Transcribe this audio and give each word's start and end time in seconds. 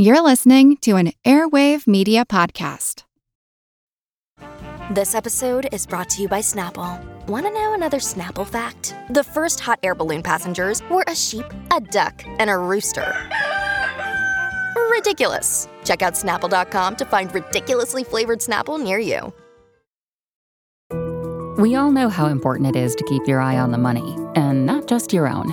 You're 0.00 0.22
listening 0.22 0.76
to 0.82 0.94
an 0.94 1.10
Airwave 1.24 1.88
Media 1.88 2.24
Podcast. 2.24 3.02
This 4.92 5.12
episode 5.12 5.68
is 5.72 5.88
brought 5.88 6.08
to 6.10 6.22
you 6.22 6.28
by 6.28 6.38
Snapple. 6.38 7.04
Want 7.26 7.46
to 7.46 7.50
know 7.50 7.74
another 7.74 7.98
Snapple 7.98 8.46
fact? 8.46 8.94
The 9.10 9.24
first 9.24 9.58
hot 9.58 9.80
air 9.82 9.96
balloon 9.96 10.22
passengers 10.22 10.84
were 10.88 11.02
a 11.08 11.16
sheep, 11.16 11.46
a 11.74 11.80
duck, 11.80 12.22
and 12.38 12.48
a 12.48 12.56
rooster. 12.56 13.12
Ridiculous. 14.88 15.68
Check 15.82 16.02
out 16.02 16.12
snapple.com 16.12 16.94
to 16.94 17.04
find 17.04 17.34
ridiculously 17.34 18.04
flavored 18.04 18.38
Snapple 18.38 18.80
near 18.80 19.00
you. 19.00 19.32
We 21.60 21.74
all 21.74 21.90
know 21.90 22.08
how 22.08 22.26
important 22.26 22.68
it 22.68 22.78
is 22.78 22.94
to 22.94 23.04
keep 23.08 23.26
your 23.26 23.40
eye 23.40 23.58
on 23.58 23.72
the 23.72 23.78
money, 23.78 24.16
and 24.36 24.64
not 24.64 24.86
just 24.86 25.12
your 25.12 25.26
own. 25.26 25.52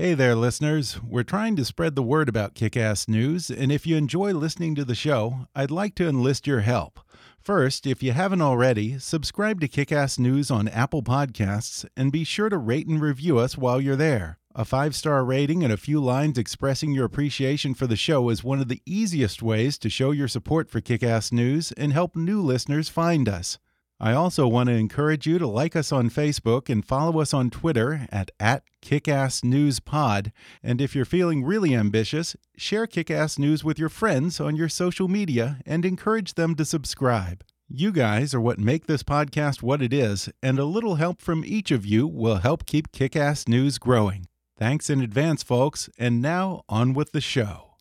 Hey 0.00 0.14
there, 0.14 0.36
listeners. 0.36 1.02
We're 1.02 1.24
trying 1.24 1.56
to 1.56 1.64
spread 1.64 1.96
the 1.96 2.04
word 2.04 2.28
about 2.28 2.54
Kick 2.54 2.76
Ass 2.76 3.08
News, 3.08 3.50
and 3.50 3.72
if 3.72 3.84
you 3.84 3.96
enjoy 3.96 4.32
listening 4.32 4.76
to 4.76 4.84
the 4.84 4.94
show, 4.94 5.48
I'd 5.56 5.72
like 5.72 5.96
to 5.96 6.06
enlist 6.06 6.46
your 6.46 6.60
help. 6.60 7.00
First, 7.40 7.84
if 7.84 8.00
you 8.00 8.12
haven't 8.12 8.40
already, 8.40 9.00
subscribe 9.00 9.60
to 9.60 9.66
Kick 9.66 9.90
Ass 9.90 10.16
News 10.16 10.52
on 10.52 10.68
Apple 10.68 11.02
Podcasts 11.02 11.84
and 11.96 12.12
be 12.12 12.22
sure 12.22 12.48
to 12.48 12.58
rate 12.58 12.86
and 12.86 13.00
review 13.00 13.38
us 13.38 13.58
while 13.58 13.80
you're 13.80 13.96
there. 13.96 14.38
A 14.54 14.64
five 14.64 14.94
star 14.94 15.24
rating 15.24 15.64
and 15.64 15.72
a 15.72 15.76
few 15.76 15.98
lines 15.98 16.38
expressing 16.38 16.92
your 16.92 17.06
appreciation 17.06 17.74
for 17.74 17.88
the 17.88 17.96
show 17.96 18.28
is 18.28 18.44
one 18.44 18.60
of 18.60 18.68
the 18.68 18.82
easiest 18.86 19.42
ways 19.42 19.78
to 19.78 19.90
show 19.90 20.12
your 20.12 20.28
support 20.28 20.70
for 20.70 20.80
Kick 20.80 21.02
Ass 21.02 21.32
News 21.32 21.72
and 21.72 21.92
help 21.92 22.14
new 22.14 22.40
listeners 22.40 22.88
find 22.88 23.28
us. 23.28 23.58
I 24.00 24.12
also 24.12 24.46
want 24.46 24.68
to 24.68 24.74
encourage 24.74 25.26
you 25.26 25.38
to 25.38 25.46
like 25.48 25.74
us 25.74 25.90
on 25.90 26.08
Facebook 26.08 26.68
and 26.68 26.84
follow 26.84 27.20
us 27.20 27.34
on 27.34 27.50
Twitter 27.50 28.06
at, 28.12 28.30
at 28.38 28.62
KickassNewsPod. 28.80 30.30
And 30.62 30.80
if 30.80 30.94
you're 30.94 31.04
feeling 31.04 31.42
really 31.42 31.74
ambitious, 31.74 32.36
share 32.56 32.86
Kickass 32.86 33.40
News 33.40 33.64
with 33.64 33.76
your 33.76 33.88
friends 33.88 34.38
on 34.38 34.54
your 34.54 34.68
social 34.68 35.08
media 35.08 35.58
and 35.66 35.84
encourage 35.84 36.34
them 36.34 36.54
to 36.54 36.64
subscribe. 36.64 37.42
You 37.68 37.90
guys 37.90 38.32
are 38.34 38.40
what 38.40 38.58
make 38.58 38.86
this 38.86 39.02
podcast 39.02 39.62
what 39.62 39.82
it 39.82 39.92
is, 39.92 40.30
and 40.42 40.58
a 40.58 40.64
little 40.64 40.94
help 40.94 41.20
from 41.20 41.44
each 41.44 41.70
of 41.70 41.84
you 41.84 42.06
will 42.06 42.36
help 42.36 42.66
keep 42.66 42.92
Kickass 42.92 43.48
News 43.48 43.78
growing. 43.78 44.26
Thanks 44.56 44.88
in 44.88 45.00
advance, 45.00 45.42
folks, 45.42 45.90
and 45.98 46.22
now 46.22 46.62
on 46.68 46.94
with 46.94 47.12
the 47.12 47.20
show. 47.20 47.74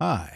Hi. 0.00 0.33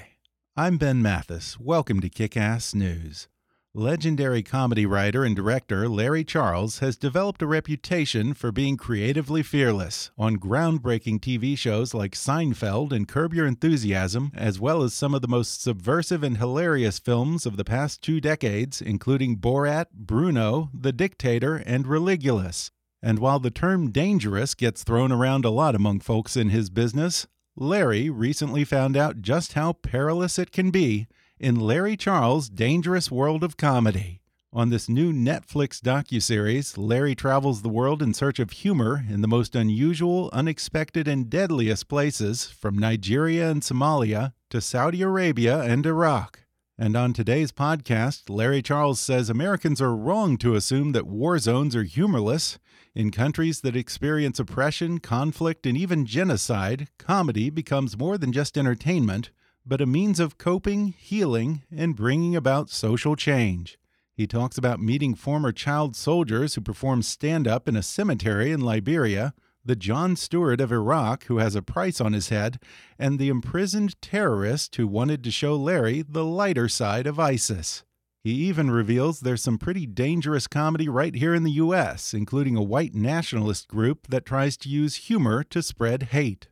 I'm 0.59 0.77
Ben 0.77 1.01
Mathis. 1.01 1.57
Welcome 1.61 2.01
to 2.01 2.09
Kick 2.09 2.37
Ass 2.37 2.75
News. 2.75 3.29
Legendary 3.75 4.43
comedy 4.43 4.87
writer 4.87 5.23
and 5.23 5.37
director 5.37 5.89
Larry 5.89 6.25
Charles 6.25 6.81
has 6.81 6.97
developed 6.97 7.43
a 7.43 7.47
reputation 7.47 8.35
for 8.35 8.51
being 8.51 8.77
creatively 8.77 9.45
fearless 9.45 10.11
on 10.19 10.37
groundbreaking 10.37 11.21
TV 11.21 11.57
shows 11.57 11.95
like 11.95 12.17
Seinfeld 12.17 12.91
and 12.91 13.07
Curb 13.07 13.35
Your 13.35 13.47
Enthusiasm, 13.47 14.33
as 14.35 14.59
well 14.59 14.83
as 14.83 14.93
some 14.93 15.15
of 15.15 15.23
the 15.23 15.29
most 15.29 15.63
subversive 15.63 16.25
and 16.25 16.39
hilarious 16.39 16.99
films 16.99 17.47
of 17.47 17.57
the 17.57 17.65
past 17.65 18.03
two 18.03 18.21
decades, 18.21 18.83
including 18.83 19.37
Borat, 19.37 19.93
Bruno, 19.95 20.71
The 20.75 20.93
Dictator, 20.93 21.63
and 21.67 21.87
Religulous. 21.87 22.73
And 23.01 23.21
while 23.21 23.39
the 23.39 23.53
term 23.53 23.93
dangerous 23.93 24.57
gets 24.57 24.83
thrown 24.83 25.13
around 25.13 25.45
a 25.45 25.51
lot 25.51 25.77
among 25.77 26.01
folks 26.01 26.37
in 26.37 26.49
his 26.49 26.69
business, 26.69 27.29
Larry 27.61 28.09
recently 28.09 28.63
found 28.63 28.97
out 28.97 29.21
just 29.21 29.55
how 29.55 29.73
perilous 29.73 30.39
it 30.39 30.53
can 30.53 30.71
be 30.71 31.09
in 31.41 31.59
Larry 31.59 31.97
Charles' 31.97 32.49
Dangerous 32.49 33.11
World 33.11 33.43
of 33.43 33.57
Comedy. 33.57 34.21
On 34.53 34.71
this 34.71 34.89
new 34.89 35.13
Netflix 35.13 35.81
docuseries, 35.81 36.79
Larry 36.79 37.17
travels 37.17 37.63
the 37.63 37.69
world 37.69 38.01
in 38.01 38.15
search 38.15 38.39
of 38.39 38.53
humor 38.53 39.05
in 39.11 39.23
the 39.23 39.29
most 39.29 39.57
unusual, 39.57 40.31
unexpected, 40.33 41.09
and 41.09 41.29
deadliest 41.29 41.89
places, 41.89 42.47
from 42.47 42.79
Nigeria 42.79 43.51
and 43.51 43.63
Somalia 43.63 44.35
to 44.51 44.61
Saudi 44.61 45.03
Arabia 45.03 45.61
and 45.61 45.85
Iraq. 45.85 46.45
And 46.81 46.95
on 46.95 47.13
today's 47.13 47.51
podcast, 47.51 48.31
Larry 48.31 48.63
Charles 48.63 49.01
says 49.01 49.29
Americans 49.29 49.83
are 49.83 49.97
wrong 49.97 50.37
to 50.39 50.55
assume 50.55 50.93
that 50.93 51.09
war 51.09 51.37
zones 51.41 51.75
are 51.75 51.83
humorless. 51.83 52.61
In 52.95 53.11
countries 53.11 53.63
that 53.63 53.75
experience 53.75 54.39
oppression, 54.39 55.01
conflict, 55.01 55.67
and 55.67 55.77
even 55.77 56.07
genocide, 56.07 56.87
comedy 56.97 57.51
becomes 57.51 57.99
more 57.99 58.17
than 58.17 58.31
just 58.31 58.57
entertainment, 58.57 59.33
but 59.67 59.81
a 59.81 59.87
means 59.87 60.21
of 60.21 60.39
coping, 60.39 60.95
healing, 60.97 61.63
and 61.77 61.97
bringing 61.97 62.37
about 62.37 62.71
social 62.71 63.17
change. 63.17 63.77
He 64.15 64.29
talks 64.29 64.57
about 64.57 64.81
meeting 64.81 65.17
former 65.17 65.51
child 65.51 65.97
soldiers 65.97 66.55
who 66.55 66.61
perform 66.61 67.03
stand 67.03 67.49
up 67.49 67.69
in 67.69 67.75
a 67.75 67.83
cemetery 67.83 68.53
in 68.53 68.61
Liberia, 68.61 69.35
the 69.69 69.77
Jon 69.77 70.17
Stewart 70.17 70.63
of 70.63 70.73
Iraq 70.73 71.25
who 71.27 71.39
has 71.39 71.55
a 71.55 71.61
price 71.61 72.01
on 72.01 72.15
his 72.15 72.31
head, 72.31 72.59
and 72.99 73.19
the 73.19 73.29
imprisoned 73.29 74.01
terrorist 74.01 74.75
who 74.77 74.89
wanted 74.89 75.23
to 75.23 75.31
show 75.31 75.55
Larry 75.55 76.01
the 76.01 76.25
lighter 76.25 76.71
side 76.71 77.07
of 77.07 77.21
ISIS. 77.21 77.85
He 78.25 78.31
even 78.31 78.71
reveals 78.71 79.21
there's 79.21 79.43
some 79.43 79.59
pretty 79.59 79.87
dangerous 79.87 80.47
comedy 80.47 80.89
right 80.89 81.15
here 81.15 81.35
in 81.35 81.45
the 81.45 81.53
US, 81.53 82.15
including 82.15 82.57
a 82.57 82.63
white 82.63 82.95
nationalist 82.95 83.69
group 83.69 84.07
that 84.09 84.25
tries 84.25 84.57
to 84.57 84.71
use 84.71 84.97
humor 84.97 85.45
to 85.45 85.63
spread 85.63 86.05
hate. 86.05 86.49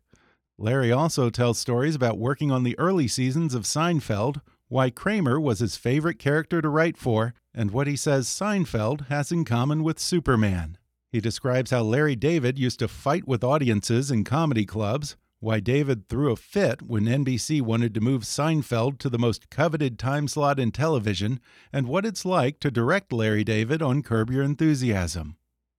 Larry 0.59 0.93
also 0.93 1.31
tells 1.31 1.59
stories 1.59 1.95
about 1.95 2.19
working 2.19 2.53
on 2.53 2.65
the 2.65 2.79
early 2.79 3.09
seasons 3.09 3.55
of 3.55 3.65
Seinfeld, 3.65 4.43
why 4.69 4.91
Kramer 4.91 5.41
was 5.41 5.61
his 5.61 5.77
favorite 5.77 6.19
character 6.19 6.61
to 6.61 6.69
write 6.69 6.99
for, 6.99 7.33
and 7.55 7.71
what 7.71 7.87
he 7.87 7.97
says 7.97 8.27
Seinfeld 8.27 9.07
has 9.09 9.33
in 9.33 9.47
common 9.47 9.83
with 9.83 9.99
Superman. 9.99 10.77
He 11.17 11.21
describes 11.23 11.71
how 11.71 11.83
Larry 11.83 12.15
David 12.15 12.59
used 12.59 12.79
to 12.81 12.89
fight 12.89 13.27
with 13.27 13.43
audiences 13.43 14.11
in 14.11 14.23
comedy 14.23 14.67
clubs, 14.67 15.17
why 15.41 15.61
David 15.61 16.11
threw 16.11 16.31
a 16.31 16.37
fit 16.37 16.83
when 16.83 17.07
NBC 17.07 17.63
wanted 17.63 17.95
to 17.95 18.03
move 18.03 18.25
Seinfeld 18.25 18.99
to 18.99 19.09
the 19.09 19.17
most 19.19 19.49
coveted 19.49 19.99
time 19.99 20.29
slot 20.29 20.61
in 20.61 20.73
television, 20.73 21.41
and 21.73 21.89
what 21.89 22.05
it's 22.05 22.27
like 22.27 22.61
to 22.61 22.71
direct 22.71 23.15
Larry 23.15 23.45
David 23.45 23.81
on 23.81 24.03
Curb 24.03 24.31
Your 24.31 24.43
Enthusiasm. 24.43 25.39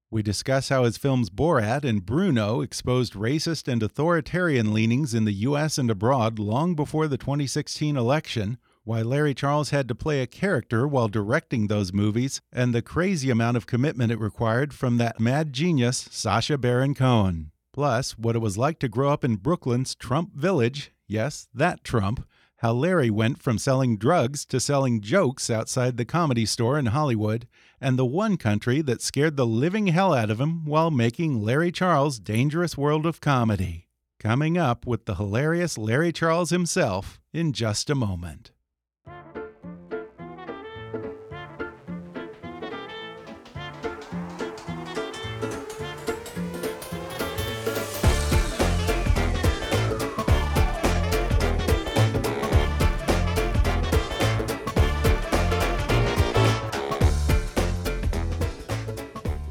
We 0.09 0.23
discuss 0.23 0.69
how 0.69 0.85
his 0.85 0.97
films 0.97 1.29
Borat 1.29 1.83
and 1.83 2.03
Bruno 2.03 2.61
exposed 2.61 3.13
racist 3.13 3.71
and 3.71 3.83
authoritarian 3.83 4.73
leanings 4.73 5.13
in 5.13 5.25
the 5.25 5.33
U.S. 5.33 5.77
and 5.77 5.91
abroad 5.91 6.39
long 6.39 6.73
before 6.73 7.07
the 7.07 7.19
2016 7.19 7.95
election, 7.95 8.57
why 8.87 9.01
Larry 9.01 9.33
Charles 9.33 9.71
had 9.71 9.87
to 9.89 9.95
play 9.95 10.21
a 10.21 10.27
character 10.27 10.87
while 10.87 11.09
directing 11.09 11.67
those 11.67 11.91
movies, 11.91 12.39
and 12.51 12.73
the 12.73 12.81
crazy 12.81 13.29
amount 13.29 13.57
of 13.57 13.67
commitment 13.67 14.11
it 14.11 14.19
required 14.19 14.73
from 14.73 14.97
that 14.97 15.19
mad 15.19 15.51
genius, 15.51 16.07
Sacha 16.09 16.57
Baron 16.57 16.95
Cohen. 16.95 17.51
Plus, 17.73 18.17
what 18.17 18.35
it 18.35 18.39
was 18.39 18.57
like 18.57 18.79
to 18.79 18.87
grow 18.87 19.09
up 19.09 19.25
in 19.25 19.35
Brooklyn's 19.35 19.93
Trump 19.93 20.33
Village 20.33 20.91
yes, 21.07 21.47
that 21.53 21.83
Trump 21.83 22.25
how 22.61 22.73
Larry 22.73 23.09
went 23.11 23.41
from 23.41 23.59
selling 23.59 23.97
drugs 23.97 24.43
to 24.45 24.59
selling 24.59 24.99
jokes 24.99 25.49
outside 25.49 25.97
the 25.97 26.05
comedy 26.05 26.45
store 26.45 26.79
in 26.79 26.87
Hollywood, 26.87 27.47
and 27.79 27.99
the 27.99 28.05
one 28.05 28.35
country 28.35 28.81
that 28.81 29.01
scared 29.01 29.37
the 29.37 29.45
living 29.45 29.87
hell 29.87 30.13
out 30.13 30.31
of 30.31 30.41
him 30.41 30.65
while 30.65 30.89
making 30.89 31.43
Larry 31.43 31.71
Charles' 31.71 32.17
Dangerous 32.19 32.75
World 32.75 33.05
of 33.05 33.21
Comedy. 33.21 33.87
Coming 34.19 34.57
up 34.57 34.87
with 34.87 35.05
the 35.05 35.15
hilarious 35.15 35.77
Larry 35.77 36.11
Charles 36.11 36.49
himself 36.49 37.19
in 37.31 37.53
just 37.53 37.91
a 37.91 37.95
moment. 37.95 38.51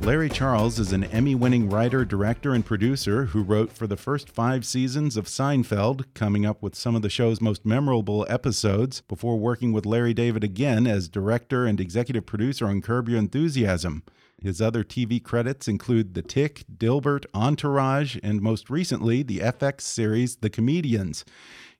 Larry 0.06 0.28
Charles 0.28 0.78
is 0.78 0.92
an 0.92 1.02
Emmy 1.02 1.34
winning 1.34 1.68
writer, 1.68 2.04
director, 2.04 2.54
and 2.54 2.64
producer 2.64 3.24
who 3.24 3.42
wrote 3.42 3.72
for 3.72 3.88
the 3.88 3.96
first 3.96 4.30
five 4.30 4.64
seasons 4.64 5.16
of 5.16 5.26
Seinfeld, 5.26 6.04
coming 6.14 6.46
up 6.46 6.62
with 6.62 6.76
some 6.76 6.94
of 6.94 7.02
the 7.02 7.10
show's 7.10 7.40
most 7.40 7.66
memorable 7.66 8.24
episodes, 8.28 9.00
before 9.00 9.36
working 9.36 9.72
with 9.72 9.84
Larry 9.84 10.14
David 10.14 10.44
again 10.44 10.86
as 10.86 11.08
director 11.08 11.66
and 11.66 11.80
executive 11.80 12.24
producer 12.24 12.66
on 12.68 12.82
Curb 12.82 13.08
Your 13.08 13.18
Enthusiasm. 13.18 14.04
His 14.40 14.62
other 14.62 14.84
TV 14.84 15.20
credits 15.20 15.66
include 15.66 16.14
The 16.14 16.22
Tick, 16.22 16.62
Dilbert, 16.72 17.26
Entourage, 17.34 18.16
and 18.22 18.40
most 18.40 18.70
recently, 18.70 19.24
the 19.24 19.38
FX 19.38 19.80
series 19.80 20.36
The 20.36 20.50
Comedians. 20.50 21.24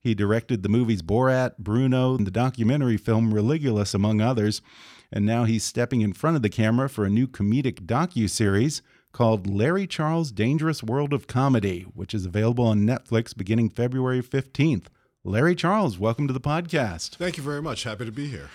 He 0.01 0.17
directed 0.17 0.65
the 0.65 0.69
movies 0.69 1.03
Borat, 1.03 1.59
Bruno, 1.59 2.17
and 2.17 2.27
the 2.27 2.33
documentary 2.33 2.97
film 2.97 3.33
Religulous, 3.33 3.95
among 3.95 4.21
others. 4.21 4.63
And 5.17 5.25
now 5.25 5.45
he's 5.45 5.65
stepping 5.65 6.03
in 6.03 6.13
front 6.13 6.37
of 6.37 6.43
the 6.43 6.51
camera 6.51 6.91
for 6.91 7.07
a 7.07 7.09
new 7.09 7.27
comedic 7.27 7.87
docu-series 7.87 8.83
called 9.13 9.47
Larry 9.47 9.87
Charles' 9.87 10.31
Dangerous 10.31 10.83
World 10.83 11.15
of 11.15 11.27
Comedy, 11.27 11.87
which 11.95 12.13
is 12.13 12.27
available 12.27 12.67
on 12.67 12.83
Netflix 12.83 13.35
beginning 13.35 13.71
February 13.71 14.21
15th. 14.21 14.89
Larry 15.25 15.55
Charles, 15.55 15.99
welcome 15.99 16.27
to 16.27 16.35
the 16.35 16.39
podcast. 16.39 17.17
Thank 17.17 17.39
you 17.39 17.43
very 17.43 17.63
much. 17.63 17.85
Happy 17.85 18.05
to 18.05 18.13
be 18.13 18.29
here. 18.29 18.51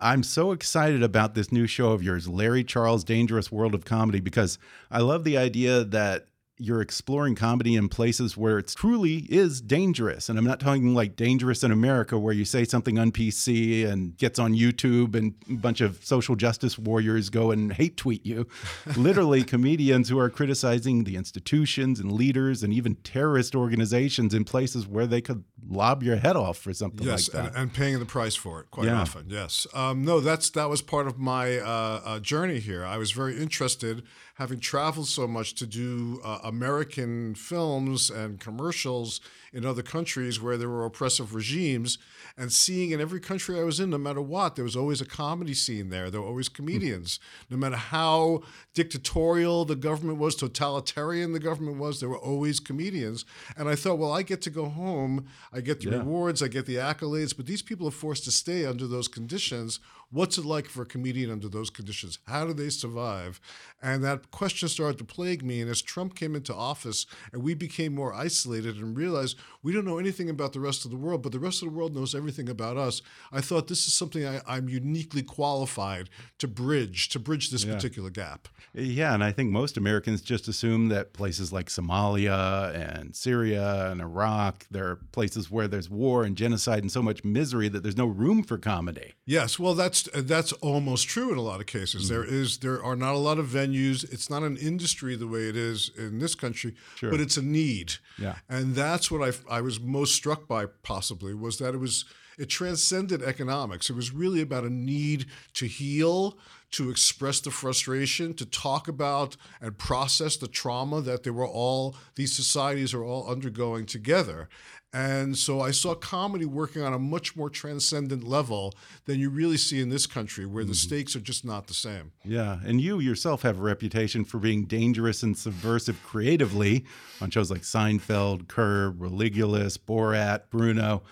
I'm 0.00 0.22
so 0.22 0.52
excited 0.52 1.02
about 1.02 1.34
this 1.34 1.52
new 1.52 1.66
show 1.66 1.92
of 1.92 2.02
yours, 2.02 2.26
Larry 2.26 2.64
Charles' 2.64 3.04
Dangerous 3.04 3.52
World 3.52 3.74
of 3.74 3.84
Comedy, 3.84 4.20
because 4.20 4.58
I 4.90 5.00
love 5.00 5.22
the 5.22 5.36
idea 5.36 5.84
that 5.84 6.28
you're 6.58 6.80
exploring 6.80 7.34
comedy 7.34 7.74
in 7.74 7.88
places 7.88 8.36
where 8.36 8.58
it 8.58 8.72
truly 8.74 9.26
is 9.28 9.60
dangerous. 9.60 10.28
And 10.28 10.38
I'm 10.38 10.44
not 10.44 10.58
talking 10.58 10.94
like 10.94 11.14
dangerous 11.14 11.62
in 11.62 11.70
America 11.70 12.18
where 12.18 12.32
you 12.32 12.44
say 12.44 12.64
something 12.64 12.98
on 12.98 13.12
PC 13.12 13.86
and 13.86 14.16
gets 14.16 14.38
on 14.38 14.54
YouTube 14.54 15.14
and 15.14 15.34
a 15.50 15.54
bunch 15.54 15.80
of 15.82 16.02
social 16.04 16.34
justice 16.34 16.78
warriors 16.78 17.28
go 17.28 17.50
and 17.50 17.72
hate 17.72 17.96
tweet 17.96 18.24
you. 18.24 18.46
Literally, 18.96 19.44
comedians 19.44 20.08
who 20.08 20.18
are 20.18 20.30
criticizing 20.30 21.04
the 21.04 21.16
institutions 21.16 22.00
and 22.00 22.10
leaders 22.10 22.62
and 22.62 22.72
even 22.72 22.94
terrorist 22.96 23.54
organizations 23.54 24.32
in 24.32 24.44
places 24.44 24.86
where 24.86 25.06
they 25.06 25.20
could 25.20 25.44
lob 25.68 26.02
your 26.02 26.16
head 26.16 26.36
off 26.36 26.56
for 26.56 26.72
something 26.72 27.06
yes, 27.06 27.32
like 27.32 27.44
that. 27.44 27.52
And, 27.52 27.62
and 27.64 27.74
paying 27.74 27.98
the 27.98 28.06
price 28.06 28.34
for 28.34 28.60
it 28.60 28.70
quite 28.70 28.86
Yeah. 28.86 29.00
often. 29.00 29.26
Yes. 29.28 29.66
Um, 29.74 30.04
no, 30.04 30.20
that's 30.20 30.48
that 30.50 30.70
was 30.70 30.80
part 30.80 31.06
of 31.06 31.18
my 31.18 31.58
uh, 31.58 32.00
uh, 32.04 32.18
journey 32.20 32.60
here. 32.60 32.84
I 32.84 32.96
was 32.96 33.10
very 33.12 33.36
interested, 33.38 34.04
having 34.38 34.60
traveled 34.60 35.08
so 35.08 35.26
much, 35.26 35.54
to 35.54 35.66
do 35.66 36.20
uh, 36.24 36.38
American 36.44 37.34
films 37.34 38.10
and 38.10 38.38
commercials 38.38 39.20
in 39.52 39.64
other 39.64 39.82
countries 39.82 40.40
where 40.40 40.58
there 40.58 40.68
were 40.68 40.84
oppressive 40.84 41.34
regimes, 41.34 41.96
and 42.36 42.52
seeing 42.52 42.90
in 42.90 43.00
every 43.00 43.18
country 43.20 43.58
I 43.58 43.62
was 43.64 43.80
in, 43.80 43.88
no 43.88 43.96
matter 43.96 44.20
what, 44.20 44.54
there 44.54 44.64
was 44.64 44.76
always 44.76 45.00
a 45.00 45.06
comedy 45.06 45.54
scene 45.54 45.88
there. 45.88 46.10
There 46.10 46.20
were 46.20 46.26
always 46.26 46.50
comedians. 46.50 47.18
No 47.48 47.56
matter 47.56 47.76
how 47.76 48.42
dictatorial 48.74 49.64
the 49.64 49.74
government 49.76 50.18
was, 50.18 50.36
totalitarian 50.36 51.32
the 51.32 51.38
government 51.40 51.78
was, 51.78 52.00
there 52.00 52.10
were 52.10 52.18
always 52.18 52.60
comedians. 52.60 53.24
And 53.56 53.68
I 53.70 53.74
thought, 53.74 53.98
well, 53.98 54.12
I 54.12 54.22
get 54.22 54.42
to 54.42 54.50
go 54.50 54.66
home, 54.66 55.26
I 55.50 55.62
get 55.62 55.80
the 55.80 55.90
Yeah. 55.90 55.98
rewards, 55.98 56.42
I 56.42 56.48
get 56.48 56.66
the 56.66 56.76
accolades, 56.76 57.34
but 57.34 57.46
these 57.46 57.62
people 57.62 57.88
are 57.88 57.92
forced 57.92 58.24
to 58.24 58.30
stay 58.30 58.66
under 58.66 58.86
those 58.86 59.08
conditions. 59.08 59.80
What's 60.10 60.38
it 60.38 60.44
like 60.44 60.66
for 60.68 60.82
a 60.82 60.86
comedian 60.86 61.30
under 61.30 61.48
those 61.48 61.70
conditions? 61.70 62.18
How 62.26 62.46
do 62.46 62.52
they 62.52 62.68
survive? 62.70 63.40
And 63.82 64.02
that 64.04 64.30
question 64.30 64.68
started 64.68 64.98
to 64.98 65.04
plague 65.04 65.44
me. 65.44 65.60
And 65.60 65.70
as 65.70 65.82
Trump 65.82 66.14
came 66.14 66.34
into 66.34 66.54
office 66.54 67.06
and 67.32 67.42
we 67.42 67.54
became 67.54 67.94
more 67.94 68.12
isolated 68.14 68.76
and 68.76 68.96
realized 68.96 69.36
we 69.62 69.72
don't 69.72 69.84
know 69.84 69.98
anything 69.98 70.30
about 70.30 70.54
the 70.54 70.60
rest 70.60 70.84
of 70.84 70.90
the 70.90 70.96
world, 70.96 71.22
but 71.22 71.30
the 71.32 71.38
rest 71.38 71.62
of 71.62 71.68
the 71.68 71.74
world 71.74 71.94
knows 71.94 72.14
everything 72.14 72.48
about 72.48 72.76
us, 72.78 73.02
I 73.30 73.40
thought 73.42 73.68
this 73.68 73.86
is 73.86 73.92
something 73.92 74.26
I, 74.26 74.40
I'm 74.46 74.68
uniquely 74.68 75.22
qualified 75.22 76.08
to 76.38 76.48
bridge, 76.48 77.10
to 77.10 77.18
bridge 77.18 77.50
this 77.50 77.64
particular 77.64 78.10
gap. 78.10 78.48
Yeah, 78.72 79.14
and 79.14 79.22
I 79.22 79.30
think 79.32 79.50
most 79.50 79.76
Americans 79.76 80.20
just 80.22 80.48
assume 80.48 80.88
that 80.88 81.12
places 81.12 81.52
like 81.52 81.68
Somalia 81.68 82.74
and 82.74 83.14
Syria 83.14 83.90
and 83.90 84.00
Iraq, 84.00 84.66
there 84.70 84.86
are 84.88 84.96
places 85.12 85.50
where 85.50 85.68
there's 85.68 85.88
war 85.90 86.24
and 86.24 86.36
genocide 86.36 86.80
and 86.82 86.90
so 86.90 87.02
much 87.02 87.24
misery 87.24 87.68
that 87.68 87.82
there's 87.82 87.96
no 87.96 88.06
room 88.06 88.42
for 88.42 88.58
comedy. 88.58 89.14
Yes, 89.24 89.58
well, 89.58 89.74
that's 89.74 90.08
that's 90.14 90.52
almost 90.54 91.08
true 91.08 91.32
in 91.32 91.38
a 91.38 91.42
lot 91.42 91.60
of 91.60 91.66
cases. 91.66 92.08
There 92.08 92.16
Mm-hmm. 92.24 92.34
is 92.42 92.58
there 92.58 92.82
are 92.82 92.96
not 92.96 93.14
a 93.14 93.18
lot 93.18 93.38
of 93.38 93.46
venues. 93.46 93.65
Use 93.72 94.04
it's 94.04 94.28
not 94.30 94.42
an 94.42 94.56
industry 94.56 95.16
the 95.16 95.26
way 95.26 95.48
it 95.48 95.56
is 95.56 95.90
in 95.96 96.18
this 96.18 96.34
country, 96.34 96.74
Sure. 96.96 97.10
but 97.10 97.20
it's 97.20 97.36
a 97.36 97.42
need. 97.42 97.94
Yeah. 98.18 98.36
and 98.48 98.74
that's 98.74 99.10
what 99.10 99.22
I 99.28 99.32
I 99.58 99.60
was 99.60 99.80
most 99.80 100.14
struck 100.14 100.46
by. 100.48 100.66
Possibly 100.82 101.34
was 101.34 101.58
that 101.58 101.74
it 101.74 101.78
was 101.78 102.04
it 102.38 102.46
transcended 102.46 103.22
economics. 103.22 103.90
It 103.90 103.96
was 103.96 104.12
really 104.12 104.40
about 104.40 104.64
a 104.64 104.70
need 104.70 105.26
to 105.54 105.66
heal, 105.66 106.38
to 106.72 106.90
express 106.90 107.40
the 107.40 107.50
frustration, 107.50 108.34
to 108.34 108.46
talk 108.46 108.88
about 108.88 109.36
and 109.60 109.78
process 109.78 110.36
the 110.36 110.48
trauma 110.48 111.00
that 111.00 111.22
they 111.22 111.30
were 111.30 111.46
all 111.46 111.96
these 112.16 112.34
societies 112.34 112.92
are 112.92 113.04
all 113.04 113.30
undergoing 113.30 113.86
together. 113.86 114.48
And 114.92 115.36
so 115.36 115.60
I 115.60 115.72
saw 115.72 115.94
comedy 115.94 116.46
working 116.46 116.80
on 116.80 116.94
a 116.94 116.98
much 116.98 117.36
more 117.36 117.50
transcendent 117.50 118.24
level 118.24 118.74
than 119.04 119.20
you 119.20 119.28
really 119.28 119.58
see 119.58 119.80
in 119.80 119.90
this 119.90 120.06
country, 120.06 120.46
where 120.46 120.64
the 120.64 120.72
mm-hmm. 120.72 120.88
stakes 120.88 121.14
are 121.14 121.20
just 121.20 121.44
not 121.44 121.66
the 121.66 121.74
same. 121.74 122.12
Yeah, 122.24 122.60
and 122.64 122.80
you 122.80 122.98
yourself 123.00 123.42
have 123.42 123.58
a 123.58 123.62
reputation 123.62 124.24
for 124.24 124.38
being 124.38 124.64
dangerous 124.64 125.22
and 125.22 125.36
subversive 125.36 126.02
creatively 126.02 126.86
on 127.20 127.30
shows 127.30 127.50
like 127.50 127.60
Seinfeld, 127.60 128.48
Curb, 128.48 128.98
Religulous, 128.98 129.76
Borat, 129.76 130.44
Bruno. 130.48 131.02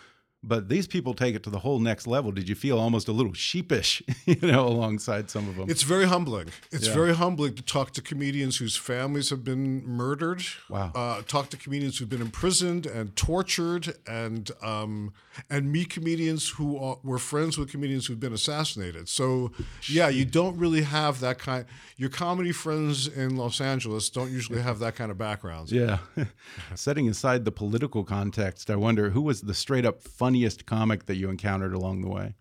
But 0.46 0.68
these 0.68 0.86
people 0.86 1.14
take 1.14 1.34
it 1.34 1.42
to 1.44 1.50
the 1.50 1.60
whole 1.60 1.78
next 1.80 2.06
level. 2.06 2.30
Did 2.30 2.48
you 2.48 2.54
feel 2.54 2.78
almost 2.78 3.08
a 3.08 3.12
little 3.12 3.32
sheepish, 3.32 4.02
you 4.26 4.36
know, 4.42 4.66
alongside 4.68 5.30
some 5.30 5.48
of 5.48 5.56
them? 5.56 5.70
It's 5.70 5.82
very 5.82 6.04
humbling. 6.04 6.48
It's 6.70 6.86
Yeah. 6.88 6.94
very 6.94 7.14
humbling 7.14 7.54
to 7.54 7.62
talk 7.62 7.92
to 7.92 8.02
comedians 8.02 8.58
whose 8.58 8.76
families 8.76 9.30
have 9.30 9.42
been 9.44 9.86
murdered. 9.86 10.42
Wow. 10.68 10.92
Uh, 10.94 11.22
talk 11.26 11.48
to 11.50 11.56
comedians 11.56 11.98
who've 11.98 12.08
been 12.08 12.20
imprisoned 12.20 12.86
and 12.86 13.16
tortured, 13.16 13.94
and 14.06 14.50
um, 14.62 15.12
and 15.50 15.72
meet 15.72 15.90
comedians 15.90 16.50
who 16.50 16.78
are, 16.78 16.98
were 17.02 17.18
friends 17.18 17.56
with 17.58 17.70
comedians 17.70 18.06
who've 18.06 18.20
been 18.20 18.32
assassinated. 18.34 19.08
So 19.08 19.50
yeah, 19.88 20.08
you 20.08 20.24
don't 20.24 20.56
really 20.58 20.82
have 20.82 21.20
that 21.20 21.38
kind. 21.38 21.64
Your 21.96 22.10
comedy 22.10 22.52
friends 22.52 23.06
in 23.08 23.36
Los 23.36 23.60
Angeles 23.60 24.10
don't 24.10 24.30
usually 24.30 24.60
have 24.60 24.78
that 24.80 24.94
kind 24.96 25.10
of 25.10 25.18
backgrounds. 25.18 25.72
Yeah. 25.72 25.98
Setting 26.74 27.08
aside 27.08 27.44
the 27.44 27.52
political 27.52 28.04
context, 28.04 28.70
I 28.70 28.76
wonder 28.76 29.10
who 29.10 29.22
was 29.22 29.40
the 29.42 29.54
straight 29.54 29.86
up 29.86 30.02
funniest 30.34 30.66
comic 30.66 31.06
that 31.06 31.16
you 31.16 31.30
encountered 31.30 31.72
along 31.72 32.00
the 32.02 32.08
way? 32.08 32.34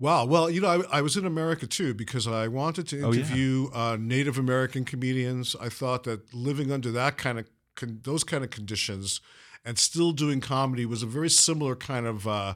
Wow. 0.00 0.26
Well, 0.26 0.48
you 0.50 0.60
know, 0.60 0.68
I, 0.92 0.98
I 0.98 1.02
was 1.02 1.16
in 1.16 1.24
America 1.26 1.66
too 1.66 1.92
because 1.94 2.26
I 2.28 2.46
wanted 2.48 2.86
to 2.88 3.02
Oh, 3.02 3.12
yeah. 3.12 3.20
interview 3.20 3.68
uh, 3.74 3.96
Native 3.98 4.38
American 4.38 4.84
comedians. 4.84 5.56
I 5.60 5.68
thought 5.70 6.04
that 6.04 6.32
living 6.32 6.70
under 6.70 6.92
that 6.92 7.16
kind 7.16 7.38
of 7.38 7.46
con- 7.74 8.00
those 8.04 8.22
kind 8.24 8.44
of 8.44 8.50
conditions 8.50 9.20
and 9.64 9.76
still 9.78 10.12
doing 10.12 10.40
comedy 10.40 10.86
was 10.86 11.02
a 11.02 11.06
very 11.06 11.28
similar 11.30 11.74
kind 11.74 12.06
of 12.06 12.28
uh, 12.28 12.54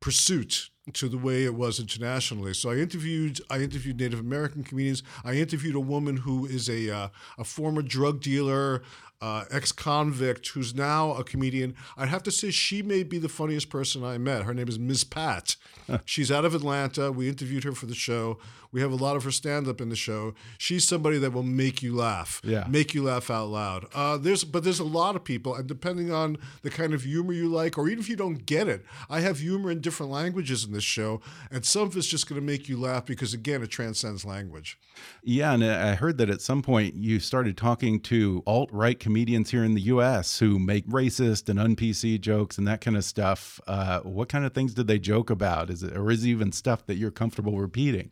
pursuit 0.00 0.70
to 0.92 1.08
the 1.08 1.18
way 1.18 1.44
it 1.44 1.54
was 1.56 1.80
internationally. 1.80 2.54
So 2.54 2.70
I 2.70 2.76
interviewed 2.76 3.40
I 3.50 3.58
interviewed 3.58 3.98
Native 3.98 4.20
American 4.20 4.62
comedians. 4.62 5.02
I 5.24 5.32
interviewed 5.34 5.74
a 5.74 5.80
woman 5.80 6.18
who 6.18 6.46
is 6.46 6.68
a 6.70 6.88
uh, 6.94 7.08
a 7.36 7.42
former 7.44 7.82
drug 7.82 8.20
dealer, 8.20 8.82
uh, 9.20 9.44
ex 9.50 9.72
convict, 9.72 10.48
who's 10.48 10.74
now 10.74 11.12
a 11.14 11.24
comedian. 11.24 11.74
I'd 11.96 12.08
have 12.08 12.22
to 12.24 12.30
say 12.30 12.50
she 12.50 12.82
may 12.82 13.02
be 13.02 13.18
the 13.18 13.28
funniest 13.28 13.70
person 13.70 14.04
I 14.04 14.18
met. 14.18 14.42
Her 14.42 14.54
name 14.54 14.68
is 14.68 14.78
Ms. 14.78 15.04
Pat. 15.04 15.56
She's 16.04 16.30
out 16.32 16.44
of 16.44 16.54
Atlanta. 16.54 17.12
We 17.12 17.28
interviewed 17.28 17.64
her 17.64 17.72
for 17.72 17.86
the 17.86 17.94
show. 17.94 18.38
We 18.72 18.80
have 18.82 18.92
a 18.92 18.96
lot 18.96 19.16
of 19.16 19.24
her 19.24 19.30
stand 19.30 19.68
up 19.68 19.80
in 19.80 19.88
the 19.88 19.96
show. 19.96 20.34
She's 20.58 20.86
somebody 20.86 21.16
that 21.18 21.32
will 21.32 21.44
make 21.44 21.82
you 21.82 21.94
laugh, 21.94 22.42
Yeah. 22.44 22.66
make 22.68 22.92
you 22.92 23.04
laugh 23.04 23.30
out 23.30 23.46
loud. 23.48 23.86
Uh, 23.94 24.18
there's 24.18 24.44
but 24.44 24.64
there's 24.64 24.80
a 24.80 24.84
lot 24.84 25.16
of 25.16 25.24
people, 25.24 25.54
and 25.54 25.66
depending 25.66 26.12
on 26.12 26.36
the 26.62 26.68
kind 26.70 26.92
of 26.92 27.04
humor 27.04 27.32
you 27.32 27.48
like, 27.48 27.78
or 27.78 27.86
even 27.88 28.00
if 28.00 28.08
you 28.10 28.16
don't 28.16 28.44
get 28.44 28.68
it, 28.68 28.84
I 29.08 29.20
have 29.20 29.38
humor 29.38 29.70
in 29.70 29.80
different 29.80 30.12
languages 30.12 30.64
in 30.64 30.72
this 30.72 30.84
show, 30.84 31.22
and 31.50 31.64
some 31.64 31.82
of 31.82 31.96
it's 31.96 32.06
just 32.08 32.28
going 32.28 32.38
to 32.40 32.44
make 32.46 32.68
you 32.68 32.76
laugh 32.78 33.06
because 33.06 33.32
again, 33.32 33.62
it 33.62 33.68
transcends 33.68 34.24
language. 34.26 34.78
Yeah, 35.22 35.52
and 35.54 35.64
I 35.64 35.94
heard 35.94 36.18
that 36.18 36.28
at 36.28 36.40
some 36.42 36.60
point 36.62 36.96
you 36.96 37.20
started 37.20 37.56
talking 37.56 38.00
to 38.00 38.42
alt 38.46 38.68
right 38.72 38.98
comedians 39.06 39.52
here 39.52 39.62
in 39.62 39.74
the 39.74 39.82
U.S. 39.82 40.40
who 40.40 40.58
make 40.58 40.84
racist 40.88 41.48
and 41.48 41.60
un 41.60 41.76
PC 41.76 42.20
jokes 42.20 42.58
and 42.58 42.66
that 42.66 42.80
kind 42.80 42.96
of 42.96 43.04
stuff. 43.04 43.60
Uh, 43.68 44.00
what 44.00 44.28
kind 44.28 44.44
of 44.44 44.52
things 44.52 44.74
did 44.74 44.88
they 44.88 44.98
joke 44.98 45.30
about? 45.30 45.70
Is 45.70 45.84
it, 45.84 45.96
or 45.96 46.10
is 46.10 46.24
it 46.24 46.28
even 46.28 46.50
stuff 46.50 46.84
that 46.86 46.96
you're 46.96 47.12
comfortable 47.12 47.56
repeating? 47.60 48.10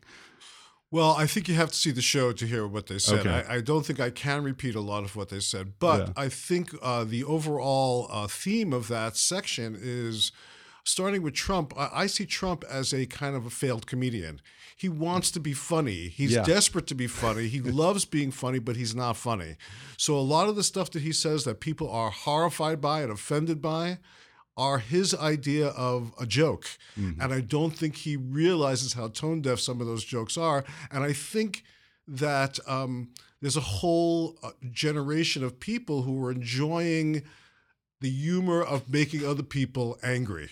Well, 0.93 1.11
I 1.19 1.27
think 1.27 1.49
you 1.49 1.57
have 1.57 1.71
to 1.71 1.75
see 1.75 1.91
the 1.91 2.01
show 2.01 2.31
to 2.31 2.47
hear 2.47 2.65
what 2.69 2.87
they 2.87 3.01
said. 3.01 3.27
Okay. 3.27 3.45
I, 3.49 3.57
I 3.57 3.61
don't 3.61 3.85
think 3.85 3.99
I 3.99 4.11
can 4.11 4.45
repeat 4.45 4.77
a 4.77 4.81
lot 4.81 5.03
of 5.03 5.17
what 5.17 5.31
they 5.31 5.41
said, 5.41 5.73
but 5.81 5.99
Yeah. 5.99 6.13
I 6.17 6.29
think 6.29 6.71
uh, 6.81 7.03
the 7.03 7.25
overall 7.25 8.07
uh, 8.09 8.29
theme 8.29 8.73
of 8.73 8.87
that 8.87 9.17
section 9.17 9.77
is 9.77 10.31
starting 10.85 11.23
with 11.23 11.35
Trump. 11.35 11.73
I, 11.77 11.89
I 12.03 12.07
see 12.07 12.27
Trump 12.27 12.63
as 12.71 12.93
a 12.93 13.07
kind 13.07 13.35
of 13.35 13.47
a 13.47 13.51
failed 13.51 13.87
comedian. 13.87 14.41
He 14.77 14.89
wants 14.89 15.31
to 15.33 15.41
be 15.41 15.53
funny. 15.53 16.09
He's 16.09 16.33
Yeah. 16.33 16.43
desperate 16.45 16.87
to 16.89 16.95
be 16.95 17.07
funny. 17.07 17.49
He 17.49 17.61
loves 17.83 18.05
being 18.05 18.31
funny, 18.31 18.59
but 18.59 18.77
he's 18.77 18.95
not 18.95 19.17
funny. 19.17 19.57
So 19.97 20.17
a 20.17 20.21
lot 20.21 20.49
of 20.49 20.57
the 20.57 20.63
stuff 20.65 20.91
that 20.93 21.03
he 21.03 21.13
says 21.13 21.45
that 21.45 21.61
people 21.61 21.91
are 21.91 22.11
horrified 22.11 22.81
by 22.81 23.03
and 23.03 23.11
offended 23.11 23.61
by 23.63 23.99
are 24.57 24.79
his 24.79 25.13
idea 25.15 25.69
of 25.69 26.13
a 26.21 26.27
joke. 26.27 26.67
And 26.97 27.33
I 27.35 27.41
don't 27.41 27.77
think 27.77 27.97
he 27.97 28.17
realizes 28.17 28.93
how 28.93 29.09
tone 29.09 29.41
deaf 29.43 29.59
some 29.59 29.81
of 29.81 29.87
those 29.89 30.05
jokes 30.05 30.39
are. 30.39 30.65
And 30.93 31.03
I 31.03 31.13
think 31.13 31.65
that 32.07 32.61
um, 32.69 33.09
there's 33.41 33.57
a 33.57 33.61
whole 33.61 34.39
uh, 34.45 34.51
generation 34.71 35.43
of 35.43 35.59
people 35.59 36.03
who 36.03 36.23
are 36.25 36.31
enjoying 36.31 37.25
the 38.05 38.11
humor 38.11 38.63
of 38.63 38.93
making 38.93 39.27
other 39.27 39.43
people 39.43 39.99
angry. 40.03 40.51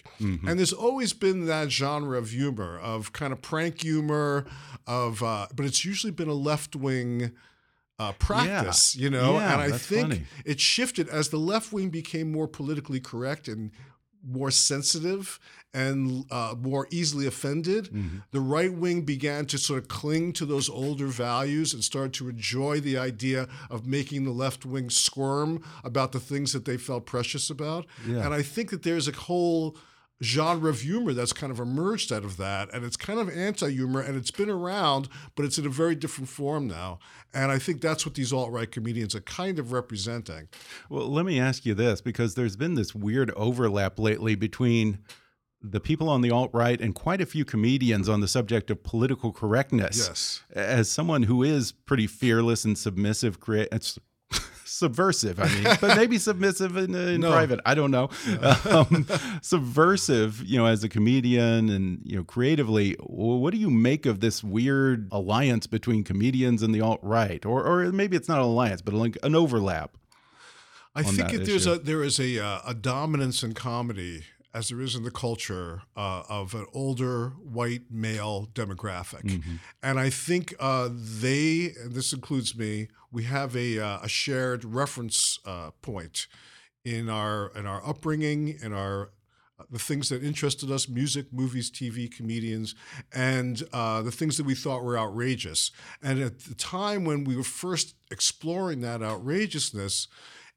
And 0.49 0.59
there's 0.59 0.73
always 0.73 1.13
been 1.13 1.45
that 1.47 1.71
genre 1.71 2.17
of 2.17 2.31
humor, 2.31 2.81
of 2.81 3.13
kind 3.13 3.31
of 3.31 3.43
prank 3.43 3.83
humor, 3.83 4.47
of 4.87 5.23
uh, 5.23 5.49
but 5.55 5.67
it's 5.67 5.85
usually 5.85 6.13
been 6.13 6.29
a 6.29 6.35
left 6.35 6.75
wing 6.75 7.33
uh, 7.99 8.13
practice, 8.13 8.97
you 8.97 9.11
know. 9.11 9.35
Yeah, 9.35 9.53
and 9.53 9.75
I 9.75 9.77
think 9.77 10.09
funny. 10.09 10.25
it 10.47 10.61
shifted 10.61 11.11
as 11.11 11.29
the 11.29 11.37
left 11.37 11.75
wing 11.75 11.91
became 11.91 12.33
more 12.33 12.49
politically 12.49 13.01
correct 13.01 13.49
and 13.49 13.71
more 14.27 14.51
sensitive 14.51 15.39
and 15.75 16.25
uh, 16.31 16.55
more 16.61 16.87
easily 16.91 17.27
offended. 17.27 17.87
Mm-hmm. 17.87 18.19
The 18.31 18.41
right 18.41 18.73
wing 18.73 19.03
began 19.03 19.47
to 19.47 19.59
sort 19.59 19.83
of 19.83 19.89
cling 19.89 20.33
to 20.35 20.47
those 20.47 20.69
older 20.69 21.07
values 21.07 21.73
and 21.73 21.83
started 21.83 22.13
to 22.15 22.29
enjoy 22.29 22.81
the 22.81 22.99
idea 22.99 23.49
of 23.71 23.87
making 23.87 24.25
the 24.25 24.33
left 24.33 24.67
wing 24.67 24.91
squirm 24.91 25.63
about 25.83 26.13
the 26.13 26.21
things 26.21 26.53
that 26.53 26.65
they 26.65 26.77
felt 26.77 27.07
precious 27.07 27.49
about. 27.51 27.87
Yeah. 28.07 28.25
And 28.25 28.35
I 28.35 28.43
think 28.43 28.71
that 28.71 28.83
there's 28.83 29.09
a 29.09 29.13
whole 29.13 29.77
genre 30.23 30.71
of 30.71 30.83
humor 30.83 31.13
that's 31.13 31.33
kind 31.33 31.51
of 31.51 31.59
emerged 31.59 32.13
out 32.13 32.25
of 32.25 32.37
that. 32.37 32.73
And 32.73 32.85
it's 32.85 32.97
kind 32.97 33.19
of 33.19 33.29
anti 33.29 33.71
humor 33.71 34.01
and 34.01 34.17
it's 34.17 34.31
been 34.31 34.51
around, 34.51 35.09
but 35.35 35.45
it's 35.45 35.59
in 35.59 35.67
a 35.67 35.71
very 35.71 35.95
different 35.95 36.29
form 36.29 36.69
now. 36.69 37.01
And 37.35 37.51
I 37.51 37.59
think 37.59 37.81
that's 37.81 38.07
what 38.07 38.15
these 38.15 38.33
alt 38.33 38.53
right 38.53 38.71
comedians 38.71 39.15
are 39.15 39.21
kind 39.23 39.59
of 39.59 39.73
representing. 39.73 40.49
Well, 40.89 41.09
let 41.09 41.27
me 41.27 41.41
ask 41.41 41.67
you 41.67 41.75
this 41.75 42.01
because 42.01 42.35
there's 42.35 42.57
been 42.57 42.75
this 42.75 42.95
weird 42.95 43.31
overlap 43.33 43.99
lately 43.99 44.35
between 44.35 44.99
the 45.63 45.81
people 45.81 46.09
on 46.09 46.21
the 46.23 46.31
alt 46.31 46.51
right 46.53 46.81
and 46.81 46.95
quite 46.95 47.21
a 47.21 47.27
few 47.27 47.45
comedians 47.45 48.09
on 48.09 48.21
the 48.21 48.29
subject 48.29 48.71
of 48.71 48.83
political 48.83 49.33
correctness. 49.33 49.97
Yes. 50.09 50.43
As 50.55 50.91
someone 50.91 51.23
who 51.25 51.43
is 51.43 51.73
pretty 51.73 52.07
fearless 52.07 52.65
and 52.65 52.77
submissive, 52.77 53.39
subversive. 54.65 55.39
I 55.39 55.49
mean, 55.49 55.77
but 55.81 55.97
maybe 55.97 56.19
submissive 56.19 56.77
in, 56.77 56.95
in 56.95 57.21
No. 57.21 57.31
private. 57.31 57.61
I 57.65 57.75
don't 57.75 57.91
know. 57.91 58.11
Um, 58.73 59.07
subversive, 59.43 60.43
you 60.45 60.57
know, 60.59 60.67
as 60.67 60.83
a 60.83 60.89
comedian 60.89 61.69
and 61.69 62.01
you 62.05 62.17
know, 62.17 62.25
creatively. 62.25 62.97
What 63.01 63.53
do 63.53 63.59
you 63.59 63.71
make 63.71 64.07
of 64.07 64.21
this 64.21 64.43
weird 64.43 65.09
alliance 65.13 65.67
between 65.67 66.05
comedians 66.05 66.63
and 66.63 66.75
the 66.75 66.81
alt 66.81 67.01
right, 67.03 67.45
or 67.45 67.65
or 67.65 67.93
maybe 67.93 68.17
it's 68.17 68.29
not 68.29 68.39
an 68.39 68.45
alliance, 68.45 68.83
but 68.83 68.95
like 68.95 69.19
an 69.23 69.35
overlap? 69.35 69.97
I 70.95 71.03
think 71.03 71.31
there's 71.45 71.67
issue. 71.67 71.73
a 71.73 71.79
there 71.79 72.03
is 72.03 72.19
a 72.19 72.39
uh, 72.39 72.61
a 72.67 72.75
dominance 72.75 73.43
in 73.43 73.53
comedy 73.55 74.25
as 74.55 74.69
there 74.69 74.81
is 74.81 74.95
in 74.95 75.03
the 75.03 75.11
culture 75.11 75.83
uh, 75.97 76.23
of 76.29 76.55
an 76.55 76.67
older 76.75 77.31
white 77.43 77.91
male 77.91 78.49
demographic, 78.55 79.23
Mm-hmm. 79.25 79.57
and 79.83 79.99
I 79.99 80.11
think 80.11 80.55
uh, 80.61 80.89
they 80.93 81.73
and 81.83 81.93
this 81.93 82.13
includes 82.13 82.57
me. 82.57 82.89
We 83.11 83.25
have 83.25 83.57
a 83.57 83.79
uh, 83.79 83.99
a 84.03 84.09
shared 84.09 84.65
reference 84.65 85.39
uh, 85.47 85.71
point 85.81 86.27
in 86.85 87.09
our 87.09 87.51
in 87.57 87.67
our 87.67 87.87
upbringing, 87.87 88.59
in 88.63 88.73
our 88.73 89.11
uh, 89.59 89.65
the 89.71 89.79
things 89.79 90.09
that 90.09 90.23
interested 90.25 90.71
us 90.71 90.89
music 90.89 91.27
movies 91.33 91.71
tv 91.71 92.11
comedians 92.11 92.75
and 93.15 93.63
uh, 93.73 94.03
the 94.03 94.11
things 94.13 94.37
that 94.37 94.45
we 94.45 94.55
thought 94.55 94.83
were 94.83 94.99
outrageous 94.99 95.71
and 96.03 96.21
at 96.21 96.41
the 96.41 96.55
time 96.55 97.05
when 97.05 97.23
we 97.25 97.37
were 97.37 97.45
first 97.45 97.95
exploring 98.11 98.81
that 98.81 99.03
outrageousness 99.03 100.09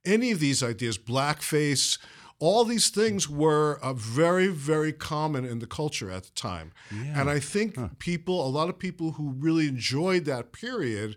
any 0.05 0.31
of 0.31 0.39
these 0.39 0.63
ideas 0.63 0.97
blackface 0.97 1.97
all 2.39 2.65
these 2.65 2.89
things 2.89 3.29
were 3.29 3.79
uh, 3.81 3.93
very 3.93 4.47
very 4.47 4.91
common 4.93 5.45
in 5.45 5.59
the 5.59 5.67
culture 5.67 6.11
at 6.11 6.23
the 6.23 6.31
time. 6.31 6.71
And 6.91 7.29
i 7.29 7.39
think 7.39 7.77
people 7.99 8.45
a 8.45 8.49
lot 8.49 8.69
of 8.69 8.77
people 8.77 9.11
who 9.11 9.31
really 9.31 9.67
enjoyed 9.67 10.25
that 10.25 10.51
period 10.51 11.15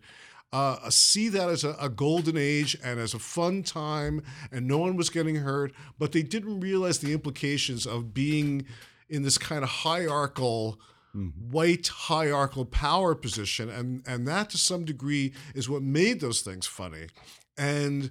uh, 0.52 0.88
see 0.90 1.28
that 1.28 1.48
as 1.50 1.62
a, 1.64 1.76
a 1.80 1.88
golden 1.88 2.36
age 2.36 2.76
and 2.82 2.98
as 2.98 3.12
a 3.14 3.18
fun 3.18 3.62
time, 3.62 4.22
and 4.50 4.66
no 4.66 4.78
one 4.78 4.96
was 4.96 5.10
getting 5.10 5.36
hurt, 5.36 5.72
but 5.98 6.12
they 6.12 6.22
didn't 6.22 6.60
realize 6.60 7.00
the 7.00 7.12
implications 7.12 7.86
of 7.86 8.14
being 8.14 8.64
in 9.10 9.22
this 9.22 9.36
kind 9.38 9.62
of 9.62 9.68
hierarchical, 9.68 10.80
white 11.50 11.88
hierarchical 11.88 12.64
power 12.64 13.14
position, 13.14 13.68
and 13.68 14.02
and 14.06 14.26
that 14.26 14.50
to 14.50 14.58
some 14.58 14.84
degree 14.84 15.32
is 15.54 15.68
what 15.68 15.82
made 15.82 16.20
those 16.20 16.40
things 16.40 16.66
funny, 16.66 17.06
and. 17.56 18.10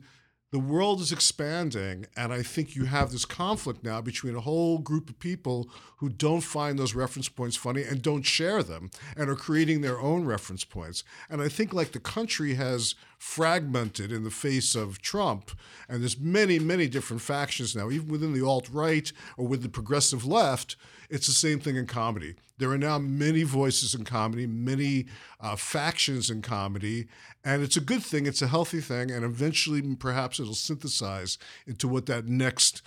The 0.50 0.60
world 0.60 1.02
is 1.02 1.12
expanding, 1.12 2.06
and 2.16 2.32
I 2.32 2.42
think 2.42 2.74
you 2.74 2.86
have 2.86 3.12
this 3.12 3.26
conflict 3.26 3.84
now 3.84 4.00
between 4.00 4.34
a 4.34 4.40
whole 4.40 4.78
group 4.78 5.10
of 5.10 5.20
people 5.20 5.70
who 5.98 6.08
don't 6.08 6.40
find 6.40 6.80
those 6.80 6.96
reference 6.96 7.28
points 7.28 7.58
funny 7.58 7.84
and 7.84 8.02
don't 8.02 8.26
share 8.26 8.64
them 8.64 8.90
and 9.18 9.30
are 9.30 9.36
creating 9.36 9.82
their 9.82 10.00
own 10.00 10.24
reference 10.24 10.64
points. 10.64 11.04
And 11.30 11.42
I 11.42 11.50
think 11.50 11.74
like 11.74 11.92
the 11.92 12.00
country 12.00 12.54
has 12.54 12.96
fragmented 13.18 14.12
in 14.12 14.24
the 14.24 14.32
face 14.32 14.76
of 14.76 15.02
Trump, 15.02 15.52
and 15.90 16.02
there's 16.02 16.20
many, 16.20 16.60
many 16.60 16.88
different 16.88 17.22
factions 17.22 17.76
now, 17.76 17.90
even 17.90 18.08
within 18.08 18.34
the 18.34 18.46
alt 18.46 18.70
right 18.70 19.12
or 19.38 19.48
with 19.48 19.64
the 19.64 19.70
progressive 19.70 20.26
left. 20.26 20.76
It's 21.10 21.28
the 21.28 21.34
same 21.34 21.60
thing 21.60 21.76
in 21.76 21.88
comedy. 21.88 22.36
There 22.58 22.72
are 22.72 22.78
now 22.78 22.98
many 22.98 23.44
voices 23.44 23.94
in 23.94 24.04
comedy, 24.04 24.48
many 24.48 25.06
uh, 25.40 25.56
factions 25.56 26.30
in 26.30 26.42
comedy, 26.42 27.08
and 27.44 27.62
it's 27.62 27.78
a 27.78 27.82
good 27.82 28.04
thing. 28.04 28.26
It's 28.26 28.42
a 28.42 28.48
healthy 28.48 28.82
thing, 28.82 29.12
and 29.12 29.24
eventually, 29.24 29.82
perhaps, 29.96 30.40
it'll 30.40 30.56
synthesize 30.56 31.38
into 31.66 31.88
what 31.88 32.08
that 32.08 32.28
next 32.28 32.82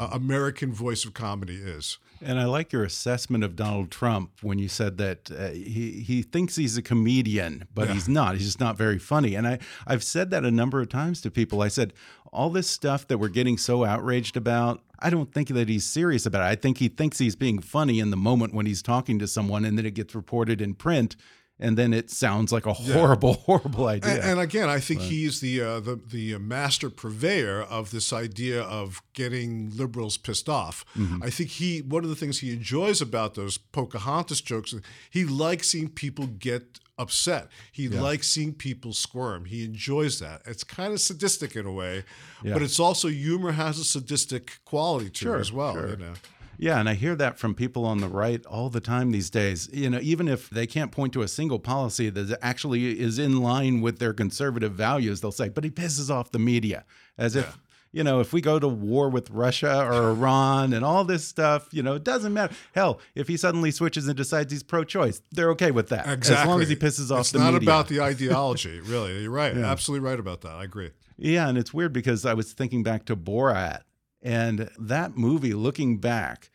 uh, 0.00 0.08
American 0.12 0.72
voice 0.72 1.04
of 1.04 1.14
comedy 1.14 1.56
is. 1.56 1.98
And 2.20 2.38
I 2.38 2.44
like 2.44 2.72
your 2.72 2.84
assessment 2.84 3.44
of 3.44 3.54
Donald 3.54 3.90
Trump 3.90 4.30
when 4.40 4.58
you 4.58 4.68
said 4.68 4.96
that 4.98 5.30
uh, 5.30 5.50
he 5.50 6.04
he 6.06 6.22
thinks 6.22 6.56
he's 6.56 6.76
a 6.76 6.82
comedian, 6.82 7.66
but 7.74 7.90
he's 7.90 8.08
not. 8.08 8.34
He's 8.34 8.46
just 8.46 8.60
not 8.60 8.78
very 8.78 8.98
funny. 8.98 9.34
And 9.34 9.46
I 9.46 9.58
I've 9.86 10.02
said 10.02 10.30
that 10.30 10.44
a 10.44 10.50
number 10.50 10.80
of 10.80 10.88
times 10.88 11.20
to 11.22 11.30
people. 11.30 11.60
I 11.60 11.68
said 11.68 11.92
all 12.32 12.50
this 12.50 12.68
stuff 12.68 13.06
that 13.08 13.18
we're 13.18 13.28
getting 13.28 13.58
so 13.58 13.84
outraged 13.84 14.36
about. 14.36 14.80
I 15.00 15.10
don't 15.10 15.32
think 15.32 15.48
that 15.48 15.68
he's 15.68 15.84
serious 15.84 16.24
about 16.24 16.42
it. 16.42 16.50
I 16.50 16.54
think 16.54 16.78
he 16.78 16.88
thinks 16.88 17.18
he's 17.18 17.36
being 17.36 17.60
funny 17.60 18.00
in 18.00 18.10
the 18.10 18.16
moment 18.16 18.54
when 18.54 18.66
he's 18.66 18.82
talking 18.82 19.18
to 19.18 19.26
someone, 19.26 19.64
and 19.64 19.76
then 19.76 19.84
it 19.84 19.94
gets 19.94 20.14
reported 20.14 20.60
in 20.62 20.74
print, 20.74 21.16
and 21.60 21.78
then 21.78 21.92
it 21.92 22.10
sounds 22.10 22.52
like 22.52 22.66
a 22.66 22.72
horrible, 22.72 23.34
horrible 23.46 23.86
idea. 23.86 24.14
And, 24.14 24.22
and 24.22 24.40
again, 24.40 24.68
I 24.68 24.80
think 24.80 25.00
he's 25.02 25.40
the 25.40 25.60
uh, 25.60 25.80
the 25.80 26.00
the 26.06 26.38
master 26.38 26.90
purveyor 26.90 27.62
of 27.62 27.90
this 27.90 28.12
idea 28.12 28.62
of 28.62 29.02
getting 29.12 29.70
liberals 29.76 30.16
pissed 30.16 30.48
off. 30.48 30.84
I 31.22 31.30
think 31.30 31.50
he 31.50 31.80
one 31.80 32.04
of 32.04 32.10
the 32.10 32.16
things 32.16 32.40
he 32.40 32.52
enjoys 32.52 33.00
about 33.00 33.34
those 33.34 33.56
Pocahontas 33.58 34.40
jokes, 34.40 34.74
he 35.10 35.24
likes 35.24 35.68
seeing 35.70 35.88
people 35.88 36.26
get 36.26 36.80
upset. 36.96 37.48
He 37.72 37.88
likes 37.88 38.28
seeing 38.28 38.52
people 38.54 38.92
squirm. 38.92 39.46
He 39.46 39.64
enjoys 39.64 40.20
that. 40.20 40.42
It's 40.46 40.62
kind 40.62 40.92
of 40.92 41.00
sadistic 41.00 41.56
in 41.56 41.66
a 41.66 41.72
way, 41.72 42.04
but 42.42 42.62
it's 42.62 42.78
also 42.78 43.08
humor 43.08 43.52
has 43.52 43.78
a 43.78 43.84
sadistic 43.84 44.58
quality 44.64 45.10
to 45.10 45.18
Sure, 45.18 45.36
it 45.36 45.40
as 45.40 45.52
well. 45.52 45.74
sure. 45.74 45.88
You 45.90 45.96
know. 45.96 46.12
Yeah, 46.58 46.78
and 46.80 46.88
I 46.88 46.94
hear 46.94 47.14
that 47.16 47.38
from 47.38 47.54
people 47.54 47.84
on 47.84 47.98
the 47.98 48.08
right 48.08 48.44
all 48.46 48.70
the 48.70 48.80
time 48.80 49.10
these 49.10 49.30
days. 49.30 49.68
You 49.72 49.90
know, 49.90 49.98
even 50.02 50.28
if 50.28 50.50
they 50.50 50.66
can't 50.66 50.92
point 50.92 51.12
to 51.14 51.22
a 51.22 51.28
single 51.28 51.58
policy 51.58 52.10
that 52.10 52.38
actually 52.42 52.98
is 53.00 53.18
in 53.18 53.42
line 53.42 53.80
with 53.80 53.98
their 53.98 54.12
conservative 54.12 54.72
values, 54.72 55.20
they'll 55.20 55.32
say, 55.32 55.48
"But 55.48 55.64
he 55.64 55.70
pisses 55.70 56.10
off 56.10 56.30
the 56.30 56.38
media," 56.38 56.84
as 57.18 57.36
if. 57.36 57.58
You 57.96 58.02
know, 58.02 58.18
if 58.18 58.32
we 58.32 58.40
go 58.40 58.58
to 58.58 58.66
war 58.66 59.08
with 59.08 59.30
Russia 59.30 59.86
or 59.86 60.10
Iran 60.10 60.72
and 60.72 60.84
all 60.84 61.04
this 61.04 61.24
stuff, 61.24 61.68
you 61.70 61.80
know, 61.80 61.94
it 61.94 62.02
doesn't 62.02 62.34
matter. 62.34 62.52
Hell, 62.74 62.98
if 63.14 63.28
he 63.28 63.36
suddenly 63.36 63.70
switches 63.70 64.08
and 64.08 64.16
decides 64.16 64.50
he's 64.52 64.64
pro-choice, 64.64 65.22
they're 65.30 65.50
okay 65.50 65.70
with 65.70 65.90
that, 65.90 66.08
Exactly. 66.08 66.42
as 66.42 66.48
long 66.48 66.60
as 66.60 66.68
he 66.68 66.74
pisses 66.74 67.12
off 67.12 67.20
it's 67.20 67.30
the 67.30 67.38
media. 67.38 67.54
It's 67.58 67.64
not 67.64 67.70
about 67.72 67.86
the 67.88 68.00
ideology, 68.00 68.80
really. 68.80 69.22
You're 69.22 69.30
right. 69.30 69.56
Absolutely 69.56 70.04
right 70.04 70.18
about 70.18 70.40
that. 70.40 70.54
I 70.54 70.64
agree. 70.64 70.90
Yeah, 71.16 71.48
and 71.48 71.56
it's 71.56 71.72
weird 71.72 71.92
because 71.92 72.26
I 72.26 72.34
was 72.34 72.52
thinking 72.52 72.82
back 72.82 73.04
to 73.04 73.14
Borat 73.14 73.82
and 74.24 74.68
that 74.78 75.16
movie, 75.16 75.54
looking 75.54 75.98
back, 75.98 76.50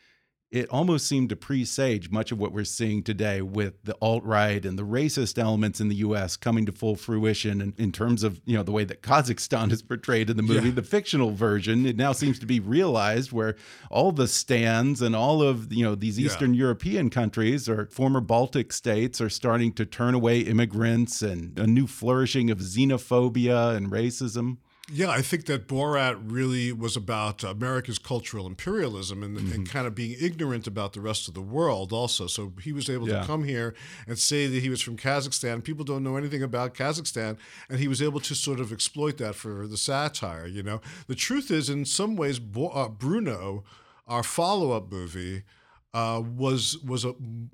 it 0.51 0.67
almost 0.69 1.05
seemed 1.05 1.29
to 1.29 1.35
presage 1.35 2.09
much 2.09 2.31
of 2.31 2.39
what 2.39 2.51
we're 2.51 2.63
seeing 2.63 3.03
today 3.03 3.39
with 3.39 3.83
the 3.83 3.95
alt 4.01 4.23
right 4.23 4.65
and 4.65 4.79
the 4.79 4.83
racist 4.83 5.37
elements 5.37 5.79
in 5.79 5.89
the 5.89 5.97
U.S. 5.97 6.35
coming 6.37 6.65
to 6.65 6.71
full 6.71 6.95
fruition. 6.95 7.61
And 7.61 7.79
in 7.79 7.91
terms 7.91 8.23
of 8.23 8.41
you 8.45 8.57
know 8.57 8.63
the 8.63 8.71
way 8.71 8.83
that 8.85 9.03
Kazakhstan 9.03 9.71
is 9.71 9.83
portrayed 9.83 10.27
in 10.27 10.37
the 10.37 10.41
movie, 10.41 10.69
Yeah. 10.69 10.73
the 10.73 10.81
fictional 10.81 11.33
version, 11.35 11.85
it 11.85 11.95
now 11.97 12.13
seems 12.13 12.39
to 12.39 12.47
be 12.47 12.59
realized 12.59 13.31
where 13.31 13.57
all 13.91 14.11
the 14.11 14.27
stands 14.27 15.03
and 15.03 15.15
all 15.15 15.43
of 15.43 15.71
you 15.71 15.83
know 15.83 15.93
these 15.93 16.17
Yeah. 16.17 16.25
Eastern 16.25 16.55
European 16.55 17.11
countries 17.11 17.69
or 17.69 17.85
former 17.85 18.19
Baltic 18.19 18.73
states 18.73 19.21
are 19.21 19.29
starting 19.29 19.71
to 19.73 19.85
turn 19.85 20.15
away 20.15 20.39
immigrants 20.39 21.21
and 21.21 21.59
a 21.59 21.67
new 21.67 21.85
flourishing 21.85 22.49
of 22.49 22.57
xenophobia 22.57 23.75
and 23.77 23.91
racism. 23.91 24.57
Yeah, 24.91 25.09
I 25.09 25.21
think 25.21 25.45
that 25.45 25.67
Borat 25.67 26.19
really 26.25 26.71
was 26.71 26.95
about 26.95 27.43
America's 27.43 27.99
cultural 27.99 28.47
imperialism 28.47 29.21
and, 29.23 29.37
Mm-hmm. 29.37 29.53
and 29.53 29.69
kind 29.69 29.85
of 29.85 29.93
being 29.93 30.15
ignorant 30.19 30.65
about 30.65 30.93
the 30.93 31.01
rest 31.01 31.27
of 31.27 31.35
the 31.35 31.41
world, 31.41 31.93
also. 31.93 32.25
So 32.27 32.53
he 32.61 32.71
was 32.71 32.89
able 32.89 33.07
Yeah. 33.07 33.21
to 33.21 33.27
come 33.27 33.43
here 33.43 33.75
and 34.07 34.17
say 34.17 34.47
that 34.47 34.61
he 34.63 34.69
was 34.69 34.81
from 34.81 34.97
Kazakhstan. 34.97 35.63
People 35.63 35.85
don't 35.85 36.03
know 36.03 36.15
anything 36.17 36.41
about 36.41 36.73
Kazakhstan, 36.73 37.37
and 37.69 37.79
he 37.79 37.87
was 37.87 38.01
able 38.01 38.19
to 38.21 38.33
sort 38.33 38.59
of 38.59 38.71
exploit 38.71 39.17
that 39.17 39.35
for 39.35 39.67
the 39.67 39.77
satire. 39.77 40.47
You 40.47 40.63
know, 40.63 40.81
the 41.07 41.15
truth 41.15 41.51
is, 41.51 41.69
in 41.69 41.85
some 41.85 42.15
ways, 42.15 42.39
Bo- 42.39 42.69
uh, 42.69 42.89
Bruno, 42.89 43.63
our 44.07 44.23
follow-up 44.23 44.91
movie, 44.91 45.43
uh, 45.93 46.21
was 46.23 46.77
was 46.83 47.05
a, 47.05 47.13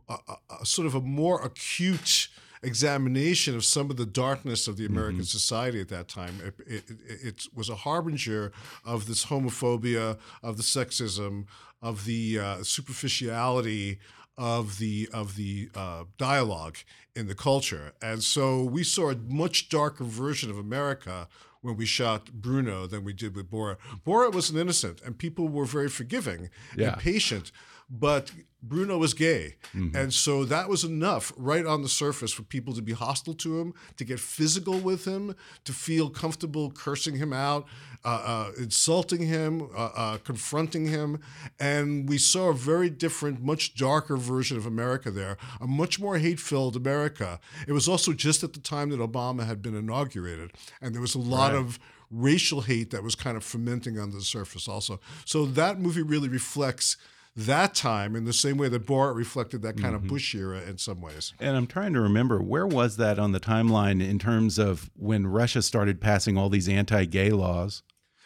a- 0.10 0.18
a 0.62 0.65
sort 0.65 0.86
of 0.88 0.96
a 0.96 1.01
more 1.01 1.42
acute 1.44 2.30
examination 2.65 3.55
of 3.55 3.63
some 3.63 3.89
of 3.89 3.98
the 3.98 4.05
darkness 4.05 4.67
of 4.67 4.77
the 4.77 4.86
American 4.86 5.24
society 5.24 5.79
at 5.79 5.89
that 5.89 6.07
time. 6.07 6.36
It, 6.43 6.55
it, 6.67 6.84
it, 7.07 7.48
was 7.53 7.69
a 7.69 7.75
harbinger 7.75 8.51
of 8.84 9.07
this 9.07 9.25
homophobia, 9.25 10.17
of 10.43 10.57
the 10.57 10.63
sexism, 10.63 11.45
of 11.81 12.05
the 12.05 12.39
uh, 12.39 12.63
superficiality 12.63 14.00
of 14.38 14.79
the 14.79 15.07
of 15.13 15.36
the 15.36 15.69
uh, 15.75 16.03
dialogue 16.17 16.77
in 17.15 17.27
the 17.27 17.36
culture, 17.36 17.93
and 18.01 18.22
so 18.22 18.62
we 18.63 18.84
saw 18.84 19.12
a 19.12 19.15
much 19.15 19.69
darker 19.69 20.03
version 20.03 20.50
of 20.50 20.57
America 20.57 21.29
when 21.62 21.77
we 21.77 21.86
shot 21.86 22.31
Bruno 22.34 22.86
than 22.86 23.03
we 23.03 23.13
did 23.13 23.36
with 23.36 23.50
Borat. 23.50 23.77
Borat 24.05 24.34
was 24.34 24.50
an 24.50 24.57
innocent, 24.57 25.01
and 25.01 25.17
people 25.17 25.48
were 25.48 25.65
very 25.65 25.89
forgiving 25.89 26.50
Yeah. 26.75 26.89
and 26.89 26.98
patient, 27.01 27.51
but 27.89 28.31
Bruno 28.67 28.98
was 28.98 29.13
gay, 29.13 29.55
and 29.74 30.13
so 30.13 30.43
that 30.45 30.67
was 30.69 30.84
enough 30.84 31.31
right 31.38 31.65
on 31.65 31.81
the 31.84 31.89
surface 31.89 32.31
for 32.34 32.43
people 32.43 32.74
to 32.74 32.81
be 32.81 32.93
hostile 32.93 33.34
to 33.36 33.60
him, 33.60 33.74
to 33.98 34.03
get 34.03 34.19
physical 34.19 34.79
with 34.79 35.05
him, 35.05 35.36
to 35.65 35.72
feel 35.74 36.10
comfortable 36.10 36.72
cursing 36.72 37.15
him 37.17 37.31
out, 37.34 37.67
uh, 38.03 38.07
uh, 38.07 38.51
insulting 38.57 39.22
him, 39.27 39.62
uh, 39.75 39.89
uh, 39.95 40.17
confronting 40.17 40.88
him, 40.88 41.19
and 41.60 42.10
we 42.10 42.17
saw 42.17 42.50
a 42.50 42.53
very 42.53 42.89
different, 42.89 43.41
much 43.43 43.75
darker 43.75 44.17
version 44.17 44.57
of 44.57 44.65
America 44.65 45.12
there, 45.12 45.38
a 45.62 45.67
much 45.67 46.00
more 46.00 46.17
hate-filled 46.17 46.75
America. 46.75 47.39
It 47.67 47.72
was 47.74 47.88
also 47.88 48.13
just 48.13 48.43
at 48.43 48.53
the 48.53 48.60
time 48.60 48.89
that 48.89 49.00
Obama 49.00 49.45
had 49.45 49.62
been 49.62 49.75
inaugurated, 49.75 50.51
and 50.81 50.93
there 50.93 51.01
was 51.01 51.15
a 51.15 51.19
lot 51.19 51.51
Right. 51.53 51.60
of 51.62 51.79
racial 52.12 52.62
hate 52.62 52.89
that 52.91 53.03
was 53.03 53.15
kind 53.15 53.36
of 53.38 53.43
fermenting 53.43 54.00
under 54.00 54.15
the 54.17 54.24
surface 54.24 54.67
also. 54.67 55.00
So 55.25 55.45
that 55.45 55.79
movie 55.79 56.01
really 56.03 56.29
reflects 56.29 56.98
that 57.36 57.75
time 57.75 58.15
in 58.15 58.24
the 58.24 58.34
same 58.34 58.58
way 58.58 58.70
that 58.70 58.86
Borat 58.86 59.15
reflected 59.15 59.62
that 59.62 59.77
kind 59.77 59.94
of 59.94 60.08
Bush 60.08 60.34
era 60.34 60.62
in 60.62 60.77
some 60.77 61.01
ways. 61.01 61.34
And 61.39 61.58
I'm 61.58 61.68
trying 61.68 61.94
to 61.94 62.00
remember 62.00 62.42
where 62.42 62.65
was 62.65 62.98
that 62.98 63.20
on 63.20 63.34
the 63.34 63.39
timeline 63.39 64.01
in 64.01 64.20
terms 64.20 64.58
of 64.58 64.89
when 64.96 65.27
Russia 65.27 65.62
started 65.62 66.00
passing 66.00 66.38
all 66.38 66.50
these 66.50 66.70
anti-gay 66.70 67.32
laws? 67.32 67.84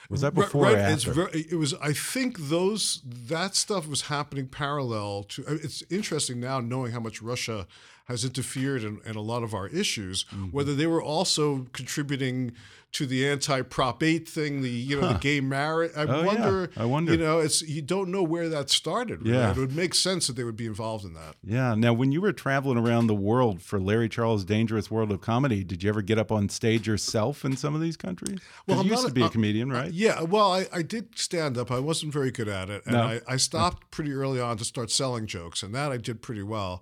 Was 0.10 0.22
that 0.22 0.34
before 0.34 0.64
right, 0.64 0.76
or 0.76 0.94
It's 0.94 1.08
after? 1.08 1.26
very, 1.26 1.42
it 1.52 1.56
was. 1.56 1.76
I 1.76 1.94
think 1.94 2.50
those 2.50 3.02
that 3.06 3.56
stuff 3.56 3.88
was 3.88 4.04
happening 4.04 4.48
parallel 4.48 5.24
to. 5.30 5.44
It's 5.48 5.84
interesting 5.92 6.40
now 6.40 6.60
knowing 6.60 6.94
how 6.94 7.00
much 7.00 7.22
Russia 7.22 7.68
has 8.06 8.26
interfered 8.26 8.84
in, 8.84 9.02
in 9.06 9.16
a 9.16 9.22
lot 9.22 9.44
of 9.44 9.54
our 9.54 9.68
issues. 9.68 10.24
Mm-hmm. 10.26 10.46
Whether 10.46 10.74
they 10.74 10.88
were 10.88 11.04
also 11.04 11.68
contributing 11.74 12.54
to 12.92 13.06
the 13.06 13.28
anti-prop 13.30 14.02
eight 14.02 14.28
thing, 14.28 14.62
the 14.62 14.70
you 14.70 15.00
know 15.00 15.14
the 15.14 15.20
gay 15.20 15.40
marriage. 15.42 15.92
I 15.96 16.04
Oh, 16.06 16.20
yeah. 16.22 16.26
wonder. 16.26 16.70
I 16.76 16.86
wonder. 16.86 17.12
You 17.12 17.20
know, 17.20 17.40
it's 17.40 17.62
you 17.62 17.82
don't 17.84 18.10
know 18.10 18.24
where 18.24 18.50
that 18.50 18.70
started. 18.72 19.22
really. 19.22 19.38
Yeah. 19.38 19.52
it 19.52 19.58
would 19.58 19.76
make 19.76 19.94
sense 19.94 20.26
that 20.28 20.36
they 20.36 20.44
would 20.44 20.56
be 20.56 20.66
involved 20.66 21.06
in 21.06 21.14
that. 21.14 21.36
Yeah. 21.44 21.76
Now, 21.76 21.94
when 21.94 22.12
you 22.12 22.20
were 22.22 22.34
traveling 22.34 22.78
around 22.80 23.06
the 23.08 23.14
world 23.16 23.62
for 23.62 23.80
Larry 23.80 24.10
Charles' 24.10 24.44
Dangerous 24.44 24.90
World 24.90 25.12
of 25.12 25.22
Comedy, 25.22 25.64
did 25.64 25.84
you 25.84 25.90
ever 25.90 26.02
get 26.02 26.18
up 26.18 26.32
on 26.32 26.50
stage 26.50 26.88
yourself 26.88 27.46
in 27.46 27.56
some 27.56 27.76
of 27.76 27.82
these 27.82 27.96
countries? 27.96 28.40
Well, 28.66 28.84
you 28.84 28.90
used 28.92 29.06
to 29.08 29.14
be 29.14 29.22
a- 29.22 29.26
a 29.26 29.28
uh, 29.28 29.32
comedian, 29.32 29.72
uh, 29.72 29.76
right? 29.76 29.92
Yeah, 29.92 30.22
well, 30.24 30.52
I, 30.52 30.66
I 30.74 30.82
did 30.82 31.18
stand 31.18 31.58
up. 31.58 31.70
I 31.72 31.80
wasn't 31.80 32.12
very 32.12 32.32
good 32.32 32.48
at 32.48 32.70
it, 32.72 32.84
and 32.86 32.96
No. 32.96 33.04
I, 33.04 33.22
I 33.28 33.38
stopped 33.38 33.92
pretty 33.92 34.14
early 34.14 34.40
on 34.42 34.58
to 34.58 34.66
start 34.66 34.90
selling 34.90 35.28
jokes, 35.28 35.62
and 35.62 35.76
that 35.76 35.92
I 35.92 35.98
did 35.98 36.22
pretty 36.24 36.44
well, 36.44 36.82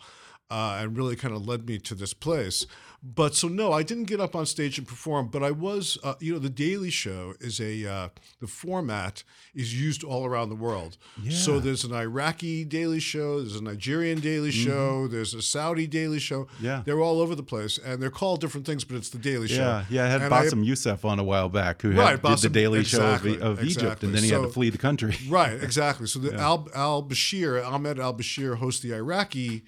uh, 0.50 0.78
and 0.82 0.98
really 0.98 1.16
kind 1.16 1.34
of 1.34 1.48
led 1.48 1.68
me 1.68 1.78
to 1.80 1.96
this 1.96 2.14
place. 2.14 2.66
But 3.04 3.36
so 3.36 3.48
no, 3.48 3.72
I 3.72 3.84
didn't 3.84 4.06
get 4.06 4.20
up 4.20 4.36
on 4.36 4.48
stage 4.48 4.80
and 4.80 4.88
perform, 4.88 5.28
but 5.28 5.44
I 5.44 5.52
was, 5.52 6.00
uh, 6.04 6.16
you 6.20 6.34
know, 6.34 6.40
the 6.40 6.50
Daily 6.50 6.90
Show 6.90 7.36
is 7.40 7.62
a 7.62 7.86
uh, 7.86 8.10
the 8.42 8.48
format 8.48 9.24
is 9.54 9.80
used 9.80 10.04
all 10.04 10.26
around 10.26 10.50
the 10.50 10.56
world. 10.56 10.98
Yeah. 11.22 11.32
So 11.32 11.60
there's 11.60 11.84
an 11.84 11.94
Iraqi 11.94 12.66
Daily 12.66 13.00
Show, 13.00 13.40
there's 13.40 13.56
a 13.56 13.64
Nigerian 13.64 14.20
Daily 14.20 14.50
Show, 14.50 15.08
there's 15.08 15.36
a 15.36 15.44
Saudi 15.44 15.86
Daily 15.86 16.18
Show. 16.18 16.46
Mm-hmm. 16.46 16.66
Yeah. 16.66 16.82
they're 16.86 17.00
all 17.00 17.22
over 17.22 17.36
the 17.36 17.44
place, 17.44 17.78
and 17.78 18.02
they're 18.02 18.10
called 18.10 18.42
different 18.42 18.66
things, 18.66 18.84
but 18.84 18.98
it's 18.98 19.10
the 19.10 19.20
Daily 19.20 19.48
Show. 19.48 19.62
Yeah, 19.62 19.86
yeah. 19.92 20.06
I 20.06 20.08
had 20.08 20.22
And 20.24 20.34
I- 20.34 20.46
Bassem 20.46 20.66
Youssef 20.66 21.06
on 21.06 21.20
a 21.20 21.24
while 21.24 21.50
back 21.50 21.84
who 21.84 21.92
Right, 21.92 22.20
had, 22.20 22.22
did 22.24 22.40
the 22.40 22.50
Daily 22.50 22.84
Show 22.84 23.06
of, 23.06 23.26
exactly, 23.26 23.68
Egypt, 23.68 24.04
and 24.04 24.16
then 24.16 24.24
he 24.24 24.30
had 24.32 24.42
to 24.42 24.50
flee 24.50 24.72
the 24.72 24.78
country. 24.80 25.16
Right, 25.30 25.62
exactly. 25.62 26.08
So 26.08 26.18
the 26.18 26.34
Al 26.40 26.68
Al 26.74 27.04
Bashir, 27.04 27.64
Ahmed 27.64 28.00
Al 28.00 28.16
Bashir, 28.16 28.58
hosts 28.58 28.82
the 28.82 28.94
Iraqi 28.96 29.64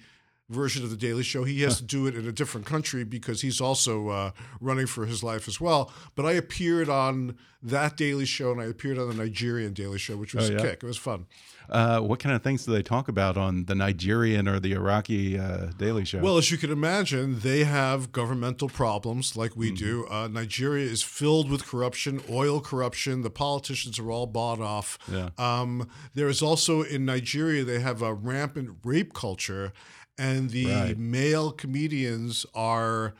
version 0.50 0.84
of 0.84 0.90
the 0.90 0.96
Daily 0.96 1.22
Show. 1.22 1.44
He 1.44 1.62
has 1.62 1.78
to 1.78 1.84
do 1.84 2.06
it 2.06 2.14
in 2.14 2.26
a 2.28 2.32
different 2.32 2.66
country 2.66 3.04
because 3.04 3.40
he's 3.40 3.60
also 3.60 4.08
uh, 4.08 4.30
running 4.60 4.86
for 4.86 5.06
his 5.06 5.22
life 5.22 5.48
as 5.48 5.60
well. 5.60 5.90
But 6.14 6.26
I 6.26 6.32
appeared 6.32 6.88
on 6.88 7.38
that 7.62 7.96
Daily 7.96 8.24
Show 8.26 8.52
and 8.52 8.60
I 8.60 8.64
appeared 8.64 8.98
on 8.98 9.08
the 9.08 9.14
Nigerian 9.14 9.72
Daily 9.72 9.98
Show, 9.98 10.16
which 10.16 10.34
was 10.34 10.50
Oh, 10.50 10.56
a 10.56 10.60
kick. 10.60 10.82
It 10.82 10.86
was 10.86 10.96
fun. 10.96 11.26
Uh, 11.68 12.00
what 12.00 12.18
kind 12.18 12.34
of 12.34 12.42
things 12.42 12.64
do 12.64 12.72
they 12.72 12.82
talk 12.82 13.06
about 13.06 13.36
on 13.36 13.64
the 13.66 13.76
Nigerian 13.76 14.48
or 14.48 14.58
the 14.58 14.72
Iraqi 14.72 15.38
uh, 15.38 15.66
Daily 15.78 16.04
Show? 16.04 16.18
Well, 16.18 16.36
as 16.36 16.50
you 16.50 16.58
can 16.58 16.72
imagine, 16.72 17.40
they 17.40 17.62
have 17.62 18.10
governmental 18.10 18.68
problems 18.68 19.36
like 19.36 19.54
we 19.56 19.70
do. 19.70 20.04
Uh, 20.10 20.26
Nigeria 20.26 20.84
is 20.90 21.04
filled 21.04 21.48
with 21.48 21.64
corruption, 21.64 22.22
oil 22.28 22.60
corruption. 22.60 23.22
The 23.22 23.30
politicians 23.30 24.00
are 24.00 24.10
all 24.10 24.26
bought 24.26 24.58
off. 24.60 24.98
Yeah. 25.12 25.28
Um, 25.38 25.88
there 26.14 26.26
is 26.28 26.42
also 26.42 26.82
in 26.82 27.04
Nigeria, 27.04 27.62
they 27.62 27.78
have 27.78 28.02
a 28.02 28.12
rampant 28.14 28.78
rape 28.82 29.12
culture, 29.14 29.72
and 30.20 30.50
the 30.50 30.66
Right. 30.66 30.98
male 30.98 31.50
comedians 31.50 32.44
are, 32.54 33.14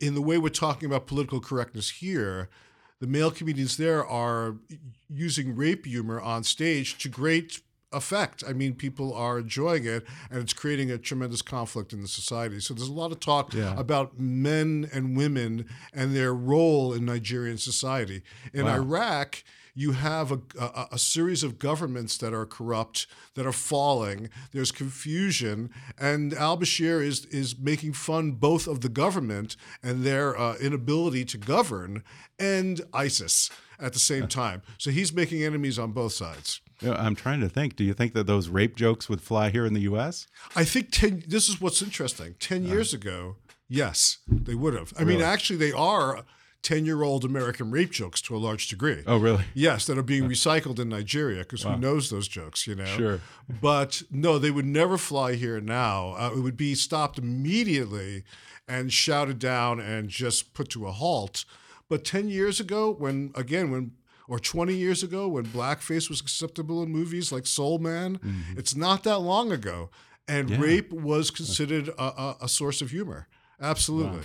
in 0.00 0.14
the 0.14 0.20
way 0.20 0.38
we're 0.38 0.48
talking 0.48 0.86
about 0.86 1.06
political 1.06 1.40
correctness 1.40 1.90
here, 1.90 2.48
the 3.00 3.06
male 3.06 3.30
comedians 3.30 3.76
there 3.76 4.04
are 4.04 4.56
using 5.08 5.54
rape 5.54 5.86
humor 5.86 6.20
on 6.20 6.42
stage 6.42 6.98
to 6.98 7.08
great 7.08 7.60
effect. 7.92 8.42
I 8.46 8.52
mean, 8.52 8.74
people 8.74 9.14
are 9.14 9.38
enjoying 9.38 9.84
it, 9.84 10.04
and 10.30 10.40
it's 10.42 10.52
creating 10.52 10.90
a 10.90 10.98
tremendous 10.98 11.42
conflict 11.42 11.92
in 11.92 12.02
the 12.02 12.08
society. 12.08 12.60
So 12.60 12.74
there's 12.74 12.88
a 12.88 12.92
lot 12.92 13.12
of 13.12 13.20
talk 13.20 13.54
Yeah. 13.54 13.74
about 13.78 14.18
men 14.18 14.88
and 14.92 15.16
women 15.16 15.66
and 15.92 16.14
their 16.14 16.34
role 16.34 16.92
in 16.92 17.04
Nigerian 17.04 17.58
society. 17.58 18.22
In 18.52 18.64
Wow. 18.66 18.74
Iraq, 18.76 19.44
you 19.78 19.92
have 19.92 20.32
a, 20.32 20.40
a, 20.58 20.86
a 20.92 20.98
series 20.98 21.42
of 21.42 21.58
governments 21.58 22.16
that 22.18 22.32
are 22.32 22.46
corrupt, 22.46 23.06
that 23.34 23.46
are 23.46 23.52
falling. 23.52 24.30
There's 24.52 24.72
confusion, 24.72 25.70
and 25.98 26.32
Al 26.34 26.56
Bashir 26.58 27.02
is 27.04 27.26
is 27.26 27.58
making 27.58 27.92
fun 27.92 28.32
both 28.32 28.66
of 28.66 28.80
the 28.80 28.88
government 28.88 29.54
and 29.82 30.02
their 30.02 30.36
uh, 30.38 30.56
inability 30.56 31.24
to 31.26 31.38
govern, 31.38 32.02
and 32.38 32.80
ISIS 32.94 33.50
at 33.78 33.92
the 33.92 33.98
same 33.98 34.26
time. 34.42 34.62
So 34.78 34.90
he's 34.90 35.12
making 35.12 35.42
enemies 35.44 35.78
on 35.78 35.92
both 35.92 36.12
sides. 36.14 36.60
Yeah, 36.80 36.92
I'm 36.92 37.14
trying 37.14 37.40
to 37.40 37.48
think. 37.48 37.76
Do 37.76 37.84
you 37.84 37.94
think 37.94 38.12
that 38.14 38.26
those 38.26 38.48
rape 38.48 38.76
jokes 38.76 39.08
would 39.08 39.20
fly 39.20 39.50
here 39.50 39.64
in 39.66 39.74
the 39.74 39.80
U.S.? 39.82 40.26
I 40.54 40.64
think 40.64 40.90
ten. 40.90 41.22
This 41.26 41.48
is 41.48 41.60
what's 41.60 41.82
interesting. 41.82 42.34
10 42.38 42.64
years 42.64 42.92
ago, 42.92 43.36
yes, 43.68 44.18
they 44.28 44.54
would 44.54 44.74
have. 44.74 44.92
I 44.98 45.04
mean, 45.04 45.22
actually, 45.22 45.56
they 45.56 45.72
are 45.72 46.24
ten-year-old 46.62 47.24
American 47.24 47.70
rape 47.70 47.92
jokes 47.92 48.20
to 48.20 48.34
a 48.34 48.38
large 48.38 48.66
degree. 48.66 49.02
Oh, 49.06 49.18
really? 49.18 49.44
Yes, 49.54 49.86
that 49.86 49.96
are 49.96 50.02
being 50.02 50.28
recycled 50.28 50.80
in 50.80 50.88
Nigeria 50.88 51.40
because 51.40 51.62
who 51.62 51.76
knows 51.76 52.10
those 52.10 52.26
jokes, 52.26 52.66
you 52.66 52.74
know? 52.74 52.84
Sure. 52.84 53.20
But 53.60 54.02
no, 54.10 54.38
they 54.38 54.50
would 54.50 54.66
never 54.66 54.98
fly 54.98 55.34
here 55.34 55.60
now. 55.60 56.14
Uh, 56.18 56.32
it 56.34 56.40
would 56.40 56.56
be 56.56 56.74
stopped 56.74 57.18
immediately 57.18 58.24
and 58.66 58.92
shouted 58.92 59.38
down 59.38 59.78
and 59.78 60.08
just 60.08 60.54
put 60.54 60.68
to 60.70 60.88
a 60.88 60.90
halt. 60.90 61.44
But 61.88 62.04
10 62.04 62.28
years 62.30 62.58
ago, 62.58 62.92
when, 62.92 63.30
again, 63.36 63.70
when, 63.70 63.92
or 64.28 64.38
20 64.38 64.74
years 64.74 65.02
ago, 65.02 65.28
when 65.28 65.44
blackface 65.46 66.08
was 66.08 66.20
acceptable 66.20 66.82
in 66.82 66.90
movies 66.90 67.30
like 67.32 67.46
Soul 67.46 67.78
Man, 67.78 68.18
it's 68.56 68.74
not 68.76 69.02
that 69.04 69.18
long 69.18 69.52
ago. 69.52 69.90
And 70.28 70.48
Mm-hmm. 70.48 70.60
Yeah. 70.62 70.68
rape 70.68 70.92
was 70.92 71.30
considered 71.30 71.88
a, 71.88 72.02
a, 72.02 72.36
a 72.42 72.48
source 72.48 72.82
of 72.82 72.90
humor. 72.90 73.28
Absolutely. 73.60 74.22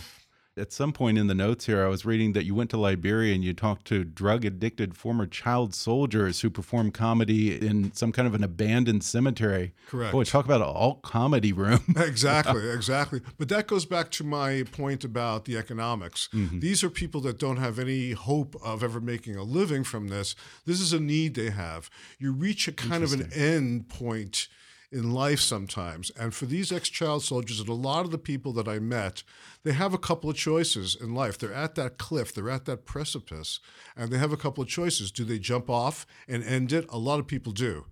At 0.57 0.73
some 0.73 0.91
point 0.91 1.17
in 1.17 1.27
the 1.27 1.33
notes 1.33 1.65
here, 1.65 1.85
I 1.85 1.87
was 1.87 2.03
reading 2.03 2.33
that 2.33 2.43
you 2.43 2.53
went 2.53 2.69
to 2.71 2.77
Liberia 2.77 3.33
and 3.33 3.41
you 3.41 3.53
talked 3.53 3.85
to 3.87 4.03
drug 4.03 4.43
addicted 4.43 4.97
former 4.97 5.25
child 5.25 5.73
soldiers 5.73 6.41
who 6.41 6.49
perform 6.49 6.91
comedy 6.91 7.55
in 7.55 7.93
some 7.93 8.11
kind 8.11 8.27
of 8.27 8.35
an 8.35 8.43
abandoned 8.43 9.01
cemetery. 9.01 9.73
Correct. 9.87 10.11
Boy, 10.11 10.25
talk 10.25 10.43
about 10.43 10.59
an 10.59 10.67
alt 10.67 11.03
comedy 11.03 11.53
room. 11.53 11.79
exactly, 11.95 12.69
exactly. 12.73 13.21
But 13.37 13.47
that 13.47 13.67
goes 13.67 13.85
back 13.85 14.11
to 14.11 14.25
my 14.25 14.63
point 14.73 15.05
about 15.05 15.45
the 15.45 15.55
economics. 15.55 16.27
Mm-hmm. 16.33 16.59
These 16.59 16.83
are 16.83 16.89
people 16.89 17.21
that 17.21 17.39
don't 17.39 17.57
have 17.57 17.79
any 17.79 18.11
hope 18.11 18.57
of 18.61 18.83
ever 18.83 18.99
making 18.99 19.37
a 19.37 19.43
living 19.43 19.85
from 19.85 20.09
this. 20.09 20.35
This 20.65 20.81
is 20.81 20.91
a 20.91 20.99
need 20.99 21.35
they 21.35 21.51
have. 21.51 21.89
You 22.19 22.33
reach 22.33 22.67
a 22.67 22.73
kind 22.73 23.05
of 23.05 23.13
an 23.13 23.31
end 23.33 23.87
point 23.87 24.49
in 24.91 25.11
life 25.11 25.39
sometimes. 25.39 26.11
And 26.11 26.33
for 26.33 26.45
these 26.45 26.71
ex 26.71 26.89
child 26.89 27.23
soldiers 27.23 27.59
and 27.59 27.69
a 27.69 27.73
lot 27.73 28.05
of 28.05 28.11
the 28.11 28.17
people 28.17 28.51
that 28.53 28.67
I 28.67 28.79
met, 28.79 29.23
they 29.63 29.73
have 29.73 29.93
a 29.93 29.97
couple 29.97 30.29
of 30.29 30.35
choices 30.35 30.95
in 30.99 31.13
life. 31.13 31.37
They're 31.37 31.53
at 31.53 31.75
that 31.75 31.97
cliff, 31.97 32.33
they're 32.33 32.49
at 32.49 32.65
that 32.65 32.85
precipice, 32.85 33.59
and 33.95 34.11
they 34.11 34.17
have 34.17 34.33
a 34.33 34.37
couple 34.37 34.61
of 34.61 34.69
choices. 34.69 35.11
Do 35.11 35.23
they 35.23 35.39
jump 35.39 35.69
off 35.69 36.05
and 36.27 36.43
end 36.43 36.73
it? 36.73 36.85
A 36.89 36.97
lot 36.97 37.19
of 37.19 37.27
people 37.27 37.53
do. 37.53 37.85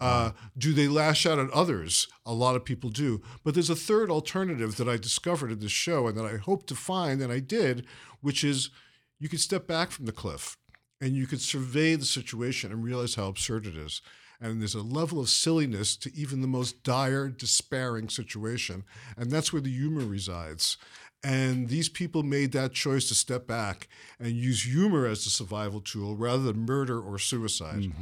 Uh, 0.00 0.32
do 0.58 0.72
they 0.72 0.88
lash 0.88 1.26
out 1.26 1.38
at 1.38 1.50
others? 1.50 2.08
A 2.26 2.32
lot 2.32 2.56
of 2.56 2.64
people 2.64 2.90
do. 2.90 3.22
But 3.44 3.54
there's 3.54 3.70
a 3.70 3.76
third 3.76 4.10
alternative 4.10 4.76
that 4.76 4.88
I 4.88 4.96
discovered 4.96 5.52
in 5.52 5.60
this 5.60 5.70
show 5.70 6.08
and 6.08 6.16
that 6.18 6.24
I 6.24 6.38
hope 6.38 6.66
to 6.66 6.74
find, 6.74 7.22
and 7.22 7.32
I 7.32 7.38
did, 7.38 7.86
which 8.20 8.42
is 8.42 8.70
you 9.20 9.28
can 9.28 9.38
step 9.38 9.68
back 9.68 9.92
from 9.92 10.06
the 10.06 10.12
cliff 10.12 10.56
and 11.00 11.14
you 11.14 11.28
can 11.28 11.38
survey 11.38 11.94
the 11.94 12.04
situation 12.04 12.72
and 12.72 12.82
realize 12.82 13.14
how 13.14 13.26
absurd 13.26 13.66
it 13.66 13.76
is. 13.76 14.02
And 14.42 14.60
there's 14.60 14.74
a 14.74 14.82
level 14.82 15.20
of 15.20 15.28
silliness 15.28 15.94
to 15.98 16.12
even 16.16 16.40
the 16.40 16.48
most 16.48 16.82
dire, 16.82 17.28
despairing 17.28 18.08
situation. 18.08 18.82
And 19.16 19.30
that's 19.30 19.52
where 19.52 19.62
the 19.62 19.70
humor 19.70 20.04
resides. 20.04 20.76
And 21.24 21.68
these 21.68 21.88
people 21.88 22.24
made 22.24 22.50
that 22.52 22.72
choice 22.72 23.06
to 23.08 23.14
step 23.14 23.46
back 23.46 23.88
and 24.18 24.32
use 24.32 24.64
humor 24.64 25.06
as 25.06 25.24
a 25.26 25.30
survival 25.30 25.80
tool 25.80 26.16
rather 26.16 26.42
than 26.42 26.66
murder 26.66 27.00
or 27.00 27.18
suicide. 27.18 27.92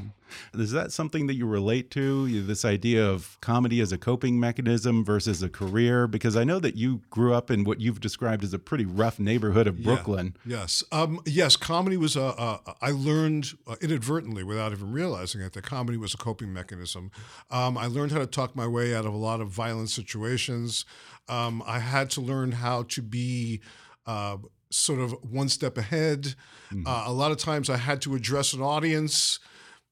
Is 0.54 0.70
that 0.72 0.92
something 0.92 1.26
that 1.26 1.34
you 1.34 1.44
relate 1.44 1.90
to? 1.90 2.42
This 2.42 2.64
idea 2.64 3.06
of 3.06 3.36
comedy 3.40 3.80
as 3.80 3.92
a 3.92 3.98
coping 3.98 4.38
mechanism 4.40 5.04
versus 5.04 5.42
a 5.42 5.48
career? 5.48 6.06
Because 6.06 6.36
I 6.36 6.44
know 6.44 6.58
that 6.60 6.76
you 6.76 7.02
grew 7.10 7.34
up 7.34 7.50
in 7.50 7.64
what 7.64 7.80
you've 7.80 8.00
described 8.00 8.44
as 8.44 8.54
a 8.54 8.58
pretty 8.58 8.86
rough 8.86 9.18
neighborhood 9.18 9.66
of 9.66 9.82
Brooklyn. 9.82 10.36
Yeah. 10.46 10.60
Yes. 10.60 10.84
Um, 10.92 11.20
yes. 11.26 11.56
Comedy 11.56 11.96
was 11.96 12.16
a. 12.16 12.20
a 12.20 12.76
I 12.80 12.90
learned 12.90 13.52
uh, 13.66 13.76
inadvertently, 13.80 14.44
without 14.44 14.72
even 14.72 14.92
realizing 14.92 15.40
it, 15.40 15.52
that 15.52 15.64
comedy 15.64 15.98
was 15.98 16.14
a 16.14 16.18
coping 16.18 16.52
mechanism. 16.52 17.10
Um, 17.50 17.76
I 17.76 17.86
learned 17.86 18.12
how 18.12 18.18
to 18.18 18.26
talk 18.26 18.56
my 18.56 18.66
way 18.66 18.94
out 18.94 19.04
of 19.04 19.12
a 19.12 19.18
lot 19.18 19.40
of 19.40 19.48
violent 19.48 19.90
situations. 19.90 20.84
Um, 21.30 21.62
I 21.66 21.78
had 21.78 22.10
to 22.10 22.20
learn 22.20 22.52
how 22.52 22.84
to 22.84 23.02
be. 23.02 23.60
Uh, 24.06 24.38
sort 24.72 25.00
of 25.00 25.12
one 25.28 25.48
step 25.48 25.76
ahead. 25.76 26.22
Mm-hmm. 26.72 26.86
Uh, 26.86 27.02
a 27.06 27.12
lot 27.12 27.32
of 27.32 27.38
times 27.38 27.68
I 27.68 27.76
had 27.76 28.00
to 28.02 28.14
address 28.14 28.52
an 28.52 28.62
audience 28.62 29.40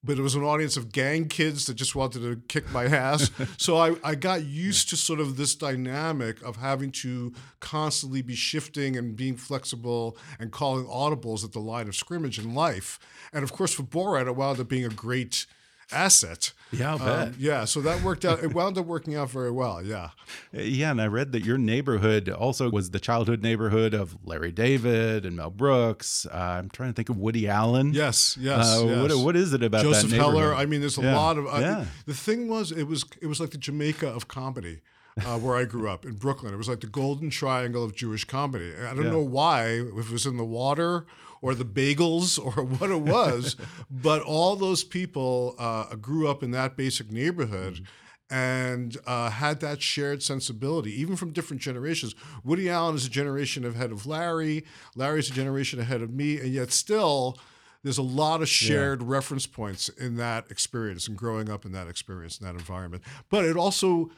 but 0.04 0.18
it 0.18 0.22
was 0.22 0.34
an 0.34 0.44
audience 0.44 0.76
of 0.76 0.92
gang 0.92 1.26
kids 1.26 1.66
that 1.66 1.74
just 1.74 1.94
wanted 1.94 2.20
to 2.20 2.40
kick 2.48 2.70
my 2.70 2.84
ass. 2.84 3.30
so 3.56 3.76
I, 3.76 3.96
I 4.04 4.14
got 4.14 4.44
used 4.44 4.88
to 4.90 4.96
sort 4.96 5.18
of 5.18 5.36
this 5.36 5.54
dynamic 5.54 6.40
of 6.42 6.56
having 6.56 6.92
to 6.92 7.32
constantly 7.60 8.22
be 8.22 8.34
shifting 8.34 8.96
and 8.96 9.16
being 9.16 9.36
flexible 9.36 10.16
and 10.38 10.52
calling 10.52 10.86
audibles 10.86 11.44
at 11.44 11.52
the 11.52 11.58
line 11.58 11.88
of 11.88 11.96
scrimmage 11.96 12.38
in 12.38 12.54
life. 12.54 12.98
And 13.32 13.42
of 13.42 13.52
course, 13.52 13.74
for 13.74 13.82
Borat, 13.82 14.28
it 14.28 14.36
wound 14.36 14.60
up 14.60 14.68
being 14.68 14.84
a 14.84 14.90
great 14.90 15.46
asset. 15.92 16.52
Yeah, 16.70 16.92
I'll 16.92 16.98
bet. 16.98 17.28
Um, 17.28 17.34
yeah, 17.38 17.64
so 17.64 17.80
that 17.80 18.02
worked 18.02 18.24
out. 18.24 18.42
It 18.42 18.52
wound 18.54 18.76
up 18.76 18.86
working 18.86 19.14
out 19.16 19.30
very 19.30 19.50
well. 19.50 19.82
Yeah. 19.82 20.10
Yeah, 20.52 20.90
and 20.90 21.00
I 21.00 21.06
read 21.06 21.32
that 21.32 21.44
your 21.44 21.58
neighborhood 21.58 22.28
also 22.28 22.70
was 22.70 22.90
the 22.90 23.00
childhood 23.00 23.42
neighborhood 23.42 23.94
of 23.94 24.16
Larry 24.24 24.52
David 24.52 25.24
and 25.24 25.36
Mel 25.36 25.50
Brooks. 25.50 26.26
Uh, 26.26 26.36
I'm 26.36 26.68
trying 26.68 26.90
to 26.90 26.94
think 26.94 27.08
of 27.08 27.16
Woody 27.16 27.48
Allen. 27.48 27.94
Yes, 27.94 28.36
yes. 28.38 28.66
Uh, 28.76 28.84
yes. 28.84 29.14
What, 29.14 29.24
what 29.24 29.36
is 29.36 29.52
it 29.52 29.62
about 29.62 29.82
Joseph 29.82 30.10
Heller? 30.12 30.54
I 30.54 30.66
mean, 30.66 30.80
there's 30.80 30.98
a 30.98 31.02
yeah. 31.02 31.16
lot 31.16 31.38
of. 31.38 31.46
Uh, 31.46 31.58
yeah. 31.60 31.84
The 32.06 32.14
thing 32.14 32.48
was, 32.48 32.70
it 32.70 32.84
was 32.84 33.04
it 33.22 33.26
was 33.26 33.40
like 33.40 33.50
the 33.50 33.58
Jamaica 33.58 34.08
of 34.08 34.28
comedy. 34.28 34.80
Uh, 35.26 35.36
where 35.36 35.56
I 35.56 35.64
grew 35.64 35.90
up 35.90 36.04
in 36.04 36.12
Brooklyn. 36.14 36.54
It 36.54 36.58
was 36.58 36.68
like 36.68 36.78
the 36.78 36.86
golden 36.86 37.28
triangle 37.28 37.82
of 37.82 37.92
Jewish 37.92 38.24
comedy. 38.24 38.72
I 38.76 38.94
don't 38.94 39.06
Yeah. 39.06 39.10
know 39.10 39.20
why, 39.20 39.64
if 39.70 40.06
it 40.06 40.12
was 40.12 40.26
in 40.26 40.36
the 40.36 40.44
water 40.44 41.06
or 41.40 41.54
the 41.54 41.64
bagels 41.64 42.38
or 42.56 42.62
what 42.62 42.90
it 42.90 43.00
was, 43.00 43.56
but 43.90 44.22
all 44.22 44.56
those 44.56 44.84
people 44.84 45.54
uh, 45.58 45.94
grew 45.96 46.28
up 46.28 46.42
in 46.42 46.50
that 46.52 46.76
basic 46.76 47.10
neighborhood. 47.10 47.86
And 48.30 48.94
uh, 49.06 49.30
had 49.30 49.60
that 49.60 49.80
shared 49.80 50.22
sensibility, 50.22 50.92
even 51.00 51.16
from 51.16 51.32
different 51.32 51.62
generations. 51.62 52.14
Woody 52.44 52.68
Allen 52.68 52.94
is 52.94 53.06
a 53.06 53.08
generation 53.08 53.64
ahead 53.64 53.90
of 53.90 54.04
Larry. 54.04 54.66
Larry's 54.94 55.30
a 55.30 55.32
generation 55.32 55.80
ahead 55.80 56.02
of 56.02 56.12
me, 56.12 56.38
and 56.38 56.50
yet 56.50 56.70
still, 56.70 57.38
there's 57.82 57.96
a 57.96 58.02
lot 58.02 58.42
of 58.42 58.48
shared 58.50 59.02
reference 59.02 59.46
points 59.46 59.88
in 59.88 60.16
that 60.16 60.50
experience 60.50 61.08
and 61.08 61.16
growing 61.16 61.48
up 61.48 61.64
in 61.64 61.72
that 61.72 61.88
experience 61.88 62.38
in 62.38 62.46
that 62.46 62.54
environment. 62.54 63.02
But 63.30 63.46
it 63.46 63.56
also 63.56 64.10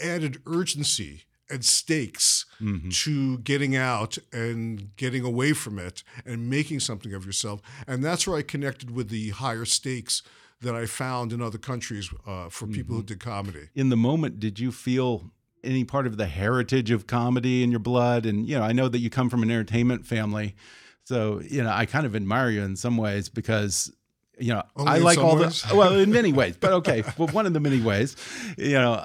added 0.00 0.40
urgency 0.46 1.24
and 1.50 1.64
stakes 1.64 2.46
Mm-hmm. 2.60 2.88
to 2.90 3.38
getting 3.38 3.76
out 3.76 4.16
and 4.32 4.96
getting 4.96 5.22
away 5.24 5.52
from 5.52 5.78
it 5.78 6.02
and 6.24 6.48
making 6.48 6.80
something 6.80 7.12
of 7.12 7.26
yourself. 7.26 7.60
And 7.86 8.02
that's 8.02 8.26
where 8.26 8.38
I 8.38 8.42
connected 8.42 8.90
with 8.92 9.08
the 9.10 9.30
higher 9.30 9.64
stakes 9.66 10.22
that 10.62 10.74
I 10.74 10.86
found 10.86 11.32
in 11.32 11.42
other 11.42 11.58
countries 11.58 12.08
uh, 12.26 12.48
for 12.48 12.66
people 12.66 12.94
who 12.94 13.02
Mm-hmm. 13.02 13.06
did 13.06 13.20
comedy. 13.20 13.68
In 13.74 13.88
the 13.90 13.96
moment, 13.96 14.38
did 14.40 14.58
you 14.60 14.70
feel 14.72 15.30
any 15.62 15.84
part 15.84 16.06
of 16.06 16.16
the 16.16 16.26
heritage 16.26 16.90
of 16.90 17.06
comedy 17.06 17.62
in 17.62 17.70
your 17.70 17.80
blood? 17.80 18.24
And, 18.24 18.48
you 18.48 18.56
know, 18.56 18.62
I 18.62 18.72
know 18.72 18.88
that 18.88 19.00
you 19.00 19.10
come 19.10 19.28
from 19.28 19.42
an 19.42 19.50
entertainment 19.50 20.06
family. 20.06 20.54
So, 21.02 21.42
you 21.42 21.62
know, 21.62 21.70
I 21.70 21.84
kind 21.84 22.06
of 22.06 22.14
admire 22.16 22.48
you 22.50 22.62
in 22.62 22.76
some 22.76 22.96
ways 22.96 23.28
because 23.28 23.92
you 24.38 24.52
know, 24.54 24.62
Only 24.76 24.90
I 24.92 24.98
like 24.98 25.18
all 25.18 25.36
ways? 25.38 25.62
the 25.62 25.76
well, 25.76 25.94
in 25.98 26.10
many 26.10 26.32
ways, 26.32 26.56
but 26.56 26.72
okay, 26.72 27.04
well, 27.18 27.28
one 27.28 27.46
of 27.46 27.52
the 27.52 27.60
many 27.60 27.80
ways, 27.80 28.16
you 28.56 28.72
know, 28.72 29.04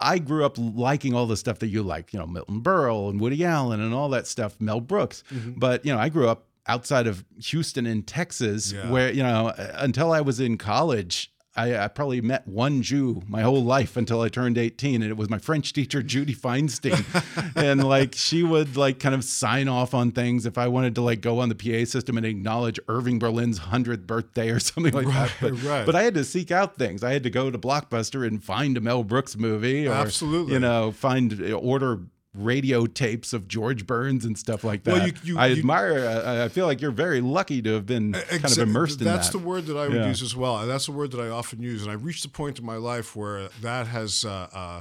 I 0.00 0.18
grew 0.18 0.44
up 0.44 0.56
liking 0.58 1.14
all 1.14 1.26
the 1.26 1.36
stuff 1.36 1.58
that 1.58 1.68
you 1.68 1.82
like, 1.82 2.12
you 2.12 2.18
know, 2.18 2.26
Milton 2.26 2.60
Berle 2.62 3.10
and 3.10 3.20
Woody 3.20 3.44
Allen 3.44 3.80
and 3.80 3.92
all 3.92 4.08
that 4.10 4.26
stuff, 4.26 4.60
Mel 4.60 4.80
Brooks. 4.80 5.24
Mm-hmm. 5.32 5.58
But 5.58 5.84
you 5.84 5.92
know, 5.92 5.98
I 5.98 6.08
grew 6.08 6.28
up 6.28 6.44
outside 6.66 7.06
of 7.06 7.24
Houston 7.40 7.86
in 7.86 8.02
Texas, 8.02 8.72
Yeah. 8.72 8.90
where 8.90 9.10
you 9.12 9.22
know, 9.22 9.52
until 9.74 10.12
I 10.12 10.20
was 10.20 10.38
in 10.40 10.58
college. 10.58 11.32
I, 11.58 11.84
I 11.84 11.88
probably 11.88 12.20
met 12.20 12.46
one 12.46 12.82
Jew 12.82 13.20
my 13.26 13.42
whole 13.42 13.64
life 13.64 13.96
until 13.96 14.20
I 14.20 14.28
turned 14.28 14.56
18, 14.56 15.02
and 15.02 15.10
it 15.10 15.16
was 15.16 15.28
my 15.28 15.38
French 15.38 15.72
teacher, 15.72 16.04
Judy 16.04 16.34
Feinstein. 16.34 17.04
and 17.56 17.82
like 17.82 18.14
she 18.14 18.44
would 18.44 18.76
like 18.76 19.00
kind 19.00 19.14
of 19.14 19.24
sign 19.24 19.66
off 19.66 19.92
on 19.92 20.12
things 20.12 20.46
if 20.46 20.56
I 20.56 20.68
wanted 20.68 20.94
to 20.94 21.02
like 21.02 21.20
go 21.20 21.40
on 21.40 21.48
the 21.48 21.56
PA 21.56 21.84
system 21.84 22.16
and 22.16 22.24
acknowledge 22.24 22.78
Irving 22.86 23.18
Berlin's 23.18 23.58
100th 23.58 24.06
birthday 24.06 24.50
or 24.50 24.60
something 24.60 24.94
like 24.94 25.08
that. 25.08 25.32
But, 25.40 25.62
right. 25.64 25.84
but 25.84 25.96
I 25.96 26.04
had 26.04 26.14
to 26.14 26.24
seek 26.24 26.52
out 26.52 26.76
things. 26.76 27.02
I 27.02 27.12
had 27.12 27.24
to 27.24 27.30
go 27.30 27.50
to 27.50 27.58
Blockbuster 27.58 28.24
and 28.24 28.42
find 28.42 28.76
a 28.76 28.80
Mel 28.80 29.02
Brooks 29.02 29.36
movie, 29.36 29.88
or 29.88 29.92
Absolutely. 29.94 30.52
you 30.52 30.60
know, 30.60 30.92
find 30.92 31.52
order 31.52 32.02
radio 32.38 32.86
tapes 32.86 33.32
of 33.32 33.48
George 33.48 33.86
Burns 33.86 34.24
and 34.24 34.38
stuff 34.38 34.64
like 34.64 34.84
that. 34.84 34.92
Well, 34.94 35.06
you- 35.08 35.14
you- 35.24 35.38
I 35.38 35.50
admire. 35.50 36.06
I 36.24 36.44
I 36.44 36.48
feel 36.48 36.66
like 36.66 36.80
you're 36.80 36.90
very 36.90 37.20
lucky 37.20 37.60
to 37.62 37.74
have 37.74 37.86
been 37.86 38.12
kind 38.12 38.44
of 38.44 38.58
immersed 38.58 39.00
in 39.00 39.06
that. 39.06 39.14
that's 39.16 39.30
the 39.30 39.38
word 39.38 39.66
that 39.66 39.76
I 39.76 39.88
would 39.88 39.96
Yeah. 39.96 40.08
use 40.08 40.22
as 40.22 40.34
well. 40.36 40.58
And 40.60 40.70
that's 40.70 40.86
the 40.86 40.92
word 40.92 41.10
that 41.12 41.20
I 41.20 41.28
often 41.28 41.62
use. 41.62 41.82
And 41.82 41.90
I 41.90 41.94
reached 41.94 42.24
a 42.24 42.28
point 42.28 42.58
in 42.58 42.64
my 42.64 42.76
life 42.76 43.14
where 43.16 43.48
that 43.60 43.86
has 43.88 44.24
uh, 44.24 44.48
uh, 44.52 44.80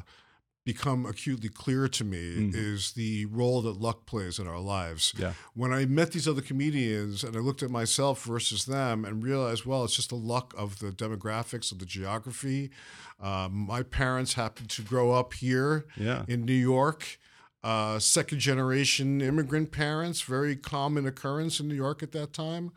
become 0.65 1.05
acutely 1.05 1.47
clear 1.47 1.87
to 1.87 2.03
me 2.03 2.51
is 2.53 2.91
the 2.91 3.25
role 3.27 3.61
that 3.61 3.79
luck 3.79 4.05
plays 4.05 4.37
in 4.37 4.47
our 4.47 4.59
lives. 4.59 5.13
Yeah. 5.17 5.31
When 5.53 5.71
I 5.71 5.85
met 5.85 6.11
these 6.11 6.27
other 6.27 6.41
comedians 6.41 7.23
and 7.23 7.37
I 7.37 7.39
looked 7.39 7.63
at 7.63 7.69
myself 7.69 8.25
versus 8.25 8.65
them 8.65 9.05
and 9.05 9.23
realized, 9.23 9.65
well, 9.65 9.85
it's 9.85 9.95
just 9.95 10.09
the 10.09 10.15
luck 10.17 10.53
of 10.57 10.79
the 10.79 10.91
demographics 10.91 11.71
of 11.71 11.79
the 11.79 11.85
geography. 11.85 12.69
Um, 13.21 13.53
my 13.67 13.81
parents 13.81 14.33
happened 14.33 14.69
to 14.71 14.81
grow 14.81 15.11
up 15.13 15.33
here 15.35 15.85
Yeah. 15.95 16.25
in 16.27 16.43
New 16.43 16.51
York. 16.53 17.17
Uh, 17.63 17.99
second 17.99 18.39
generation 18.39 19.19
immigrant 19.19 19.71
parents, 19.71 20.21
very 20.21 20.55
common 20.55 21.05
occurrence 21.05 21.59
in 21.59 21.67
New 21.67 21.75
York 21.75 22.03
at 22.03 22.11
that 22.13 22.31
time. 22.31 22.71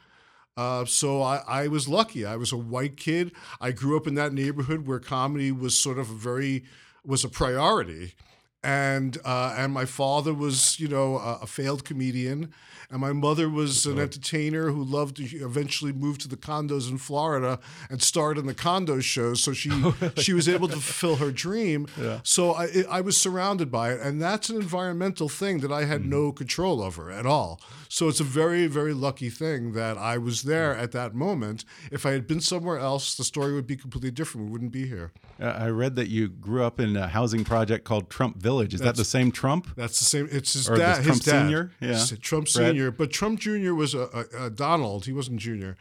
Uh, 0.56 0.84
so 0.84 1.22
I, 1.22 1.42
I 1.46 1.68
was 1.68 1.88
lucky. 1.88 2.24
I 2.24 2.36
was 2.36 2.52
a 2.52 2.56
white 2.56 2.96
kid. 2.96 3.32
I 3.60 3.72
grew 3.72 3.96
up 3.96 4.06
in 4.06 4.14
that 4.16 4.32
neighborhood 4.32 4.86
where 4.86 4.98
comedy 4.98 5.52
was 5.52 5.78
sort 5.78 5.98
of 5.98 6.10
a 6.10 6.14
very 6.14 6.64
was 7.04 7.24
a 7.24 7.28
priority, 7.28 8.14
and 8.62 9.16
uh, 9.24 9.54
and 9.56 9.72
my 9.72 9.84
father 9.84 10.34
was 10.34 10.78
you 10.78 10.88
know 10.88 11.16
a, 11.18 11.40
a 11.42 11.46
failed 11.46 11.84
comedian, 11.84 12.52
and 12.90 13.00
my 13.00 13.12
mother 13.12 13.48
was 13.48 13.86
an 13.86 13.98
entertainer 13.98 14.70
who 14.70 14.82
loved 14.82 15.16
to 15.16 15.24
eventually 15.38 15.92
move 15.92 16.18
to 16.18 16.28
the 16.28 16.36
condos 16.36 16.90
in 16.90 16.98
Florida 16.98 17.58
and 17.88 18.02
starred 18.02 18.36
in 18.36 18.46
the 18.46 18.54
condo 18.54 19.00
shows. 19.00 19.42
So 19.42 19.52
she 19.52 19.70
she 20.16 20.32
was 20.32 20.48
able 20.48 20.68
to 20.68 20.76
fulfill 20.76 21.16
her 21.16 21.30
dream. 21.30 21.86
Yeah. 21.98 22.20
So 22.22 22.52
I 22.52 22.84
I 22.90 23.00
was 23.00 23.16
surrounded 23.16 23.70
by 23.70 23.92
it, 23.92 24.00
and 24.00 24.20
that's 24.20 24.50
an 24.50 24.56
environmental 24.56 25.28
thing 25.28 25.60
that 25.60 25.72
I 25.72 25.84
had 25.84 26.04
no 26.04 26.32
control 26.32 26.82
over 26.82 27.10
at 27.10 27.24
all. 27.24 27.60
So 27.88 28.08
it's 28.08 28.20
a 28.20 28.24
very 28.24 28.66
very 28.66 28.92
lucky 28.92 29.30
thing 29.30 29.72
that 29.72 29.96
I 29.96 30.18
was 30.18 30.42
there 30.42 30.76
at 30.76 30.92
that 30.92 31.14
moment. 31.14 31.64
If 31.90 32.04
I 32.04 32.10
had 32.10 32.26
been 32.26 32.40
somewhere 32.40 32.78
else, 32.78 33.14
the 33.14 33.24
story 33.24 33.54
would 33.54 33.66
be 33.66 33.76
completely 33.76 34.10
different. 34.10 34.48
We 34.48 34.52
wouldn't 34.52 34.72
be 34.72 34.86
here. 34.86 35.12
Uh, 35.40 35.46
I 35.46 35.68
read 35.68 35.96
that 35.96 36.08
you 36.08 36.28
grew 36.28 36.62
up 36.64 36.78
in 36.78 36.96
a 36.96 37.08
housing 37.08 37.44
project 37.44 37.84
called 37.84 38.10
Trump 38.10 38.38
Village. 38.50 38.74
Is 38.74 38.80
that 38.80 38.96
the 38.96 39.04
same 39.04 39.30
Trump? 39.30 39.68
That's 39.76 39.98
the 39.98 40.04
same. 40.04 40.28
It's 40.30 40.52
his 40.54 40.68
Or 40.68 40.76
dad. 40.76 40.98
his 40.98 41.06
Trump 41.06 41.22
dad. 41.22 41.42
Senior? 41.42 41.70
Yeah. 41.80 42.04
Trump? 42.20 42.48
Senior. 42.48 42.90
But 42.90 43.10
Trump 43.10 43.40
Junior 43.40 43.74
was 43.74 43.94
a, 43.94 44.26
a, 44.38 44.44
a 44.46 44.50
Donald. 44.50 45.06
He 45.06 45.12
wasn't 45.12 45.38
Junior. 45.40 45.76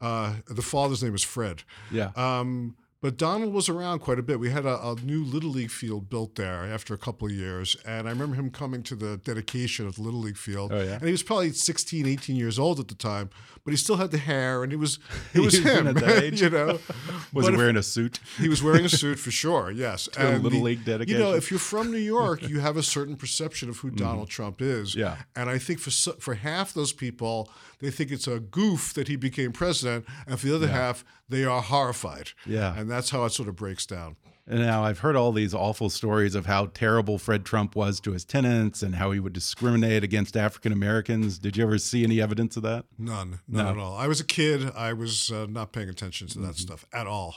Uh, 0.00 0.34
the 0.48 0.62
father's 0.62 1.02
name 1.02 1.12
was 1.12 1.24
Fred. 1.24 1.62
Yeah. 1.90 2.10
Um, 2.16 2.76
but 3.00 3.16
Donald 3.16 3.52
was 3.52 3.68
around 3.68 4.00
quite 4.00 4.18
a 4.18 4.22
bit. 4.22 4.40
We 4.40 4.50
had 4.50 4.66
a, 4.66 4.76
a 4.88 4.96
new 4.96 5.22
Little 5.24 5.50
League 5.50 5.70
field 5.70 6.10
built 6.10 6.34
there 6.34 6.64
after 6.64 6.94
a 6.94 6.98
couple 6.98 7.28
of 7.28 7.32
years. 7.34 7.76
And 7.86 8.08
I 8.08 8.10
remember 8.10 8.34
him 8.34 8.50
coming 8.50 8.82
to 8.84 8.96
the 8.96 9.18
dedication 9.18 9.86
of 9.86 9.94
the 9.94 10.02
Little 10.02 10.20
League 10.20 10.36
field. 10.36 10.72
Oh, 10.72 10.82
yeah? 10.82 10.94
And 10.94 11.04
he 11.04 11.12
was 11.12 11.22
probably 11.22 11.50
16, 11.52 12.06
18 12.06 12.34
years 12.36 12.58
old 12.58 12.80
at 12.80 12.88
the 12.88 12.96
time, 12.96 13.30
but 13.64 13.70
he 13.70 13.76
still 13.76 13.96
had 13.96 14.10
the 14.10 14.18
hair 14.18 14.64
and 14.64 14.72
it 14.76 14.76
was 14.78 14.98
it 15.32 15.40
was 15.40 15.54
He 15.54 15.60
was 15.60 15.72
him, 15.78 15.86
at 15.86 15.94
that 15.96 16.22
age? 16.24 16.42
you 16.42 16.50
know. 16.50 16.78
Was 17.30 17.44
But 17.44 17.50
he 17.50 17.54
if- 17.54 17.58
wearing 17.58 17.76
a 17.76 17.82
suit? 17.82 18.20
he 18.38 18.48
was 18.48 18.62
wearing 18.62 18.86
a 18.86 18.88
suit 18.88 19.18
for 19.18 19.30
sure. 19.30 19.70
Yes, 19.70 20.08
a 20.16 20.20
and 20.20 20.42
Little 20.42 20.60
the- 20.60 20.64
League 20.64 21.08
You 21.08 21.18
know, 21.18 21.34
if 21.34 21.50
you're 21.50 21.60
from 21.60 21.90
New 21.90 21.98
York, 21.98 22.42
you 22.48 22.60
have 22.60 22.78
a 22.78 22.82
certain 22.82 23.16
perception 23.16 23.68
of 23.68 23.76
who 23.78 23.90
Donald 23.90 24.30
Trump 24.30 24.62
is. 24.62 24.92
Mm-hmm. 24.92 25.00
Yeah. 25.00 25.16
and 25.36 25.50
I 25.50 25.58
think 25.58 25.78
for 25.78 25.90
for 26.18 26.34
half 26.34 26.72
those 26.72 26.94
people, 26.94 27.50
they 27.80 27.90
think 27.90 28.10
it's 28.10 28.26
a 28.26 28.40
goof 28.40 28.94
that 28.94 29.08
he 29.08 29.16
became 29.16 29.52
president, 29.52 30.06
and 30.26 30.40
for 30.40 30.46
the 30.46 30.54
other 30.54 30.68
half, 30.68 31.04
they 31.28 31.44
are 31.44 31.60
horrified. 31.60 32.30
Yeah. 32.46 32.74
and 32.78 32.87
that's 32.90 33.10
how 33.10 33.24
it 33.24 33.30
sort 33.30 33.48
of 33.48 33.56
breaks 33.56 33.86
down. 33.86 34.16
And 34.50 34.60
now 34.60 34.82
I've 34.82 35.00
heard 35.00 35.14
all 35.14 35.32
these 35.32 35.52
awful 35.52 35.90
stories 35.90 36.34
of 36.34 36.46
how 36.46 36.66
terrible 36.66 37.18
Fred 37.18 37.44
Trump 37.44 37.76
was 37.76 38.00
to 38.00 38.12
his 38.12 38.24
tenants 38.24 38.82
and 38.82 38.94
how 38.94 39.10
he 39.10 39.20
would 39.20 39.34
discriminate 39.34 40.02
against 40.02 40.38
African 40.38 40.72
Americans. 40.72 41.38
Did 41.38 41.58
you 41.58 41.64
ever 41.64 41.76
see 41.76 42.02
any 42.02 42.18
evidence 42.20 42.56
of 42.56 42.62
that? 42.62 42.86
None, 42.98 43.40
none 43.46 43.64
No. 43.66 43.70
at 43.72 43.76
all. 43.76 43.96
I 43.96 44.06
was 44.06 44.20
a 44.20 44.24
kid. 44.24 44.70
I 44.74 44.94
was 44.94 45.30
uh, 45.30 45.46
not 45.50 45.72
paying 45.72 45.90
attention 45.90 46.28
to 46.28 46.38
that 46.38 46.44
Mm-hmm. 46.52 46.52
stuff 46.54 46.86
at 46.94 47.06
all. 47.06 47.36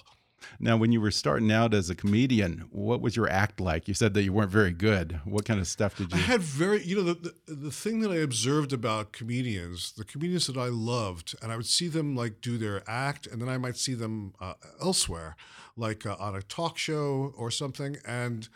Now, 0.60 0.78
when 0.78 0.92
you 0.92 1.02
were 1.02 1.12
starting 1.12 1.52
out 1.52 1.74
as 1.74 1.90
a 1.90 1.96
comedian, 1.96 2.66
what 2.72 3.02
was 3.02 3.16
your 3.16 3.30
act 3.30 3.60
like? 3.60 3.88
You 3.88 3.94
said 3.94 4.14
that 4.14 4.24
you 4.24 4.34
weren't 4.34 4.52
very 4.52 4.72
good. 4.72 5.20
What 5.26 5.46
kind 5.46 5.60
of 5.60 5.68
stuff 5.68 5.98
did 5.98 6.12
you? 6.12 6.18
I 6.18 6.22
had 6.22 6.42
very, 6.42 6.84
you 6.84 6.96
know, 6.96 7.04
the, 7.04 7.34
the, 7.48 7.56
the 7.56 7.72
thing 7.72 8.02
that 8.02 8.12
I 8.12 8.18
observed 8.18 8.74
about 8.74 9.12
comedians, 9.12 9.94
the 9.94 10.06
comedians 10.06 10.48
that 10.48 10.58
I 10.58 10.68
loved, 10.68 11.36
and 11.42 11.52
I 11.52 11.58
would 11.58 11.66
see 11.66 11.88
them 11.88 12.16
like 12.16 12.42
do 12.42 12.58
their 12.58 12.84
act, 12.90 13.28
and 13.28 13.42
then 13.42 13.50
I 13.50 13.58
might 13.58 13.78
see 13.78 13.94
them 13.94 14.34
uh, 14.40 14.54
elsewhere, 14.82 15.36
like 15.76 16.06
uh, 16.06 16.16
on 16.20 16.36
a 16.36 16.42
talk 16.42 16.78
show 16.78 17.34
or 17.38 17.52
something, 17.52 17.98
and 18.06 18.48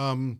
um, 0.00 0.38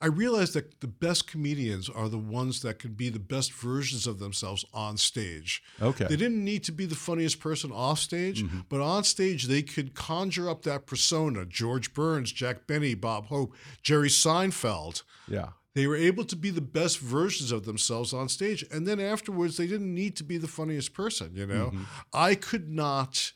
I 0.00 0.06
realized 0.08 0.52
that 0.54 0.80
the 0.80 0.86
best 1.06 1.26
comedians 1.26 1.88
are 1.88 2.08
the 2.10 2.18
ones 2.18 2.60
that 2.60 2.78
can 2.78 2.92
be 2.92 3.08
the 3.08 3.18
best 3.18 3.50
versions 3.52 4.06
of 4.06 4.18
themselves 4.18 4.62
on 4.74 4.98
stage. 4.98 5.62
Okay. 5.80 6.06
They 6.06 6.16
didn't 6.16 6.44
need 6.44 6.64
to 6.64 6.72
be 6.72 6.84
the 6.86 6.94
funniest 6.94 7.40
person 7.40 7.72
off 7.72 7.98
stage, 7.98 8.42
Mm-hmm. 8.42 8.60
but 8.68 8.80
on 8.82 9.04
stage 9.04 9.44
they 9.44 9.62
could 9.62 9.94
conjure 9.94 10.50
up 10.50 10.62
that 10.62 10.84
persona. 10.86 11.46
George 11.46 11.94
Burns, 11.94 12.30
Jack 12.32 12.66
Benny, 12.66 12.94
Bob 12.94 13.26
Hope, 13.26 13.54
Jerry 13.82 14.08
Seinfeld. 14.10 15.02
yeah. 15.28 15.48
They 15.74 15.86
were 15.86 15.96
able 16.10 16.24
to 16.24 16.36
be 16.36 16.48
the 16.48 16.62
best 16.80 16.98
versions 17.00 17.52
of 17.52 17.66
themselves 17.66 18.14
on 18.14 18.30
stage. 18.30 18.64
And 18.72 18.86
then 18.86 18.98
afterwards, 18.98 19.58
they 19.58 19.66
didn't 19.66 19.94
need 19.94 20.16
to 20.16 20.24
be 20.24 20.38
the 20.38 20.48
funniest 20.48 20.94
person, 20.94 21.32
you 21.34 21.46
know? 21.46 21.70
I 22.14 22.34
could 22.34 22.70
not, 22.70 23.32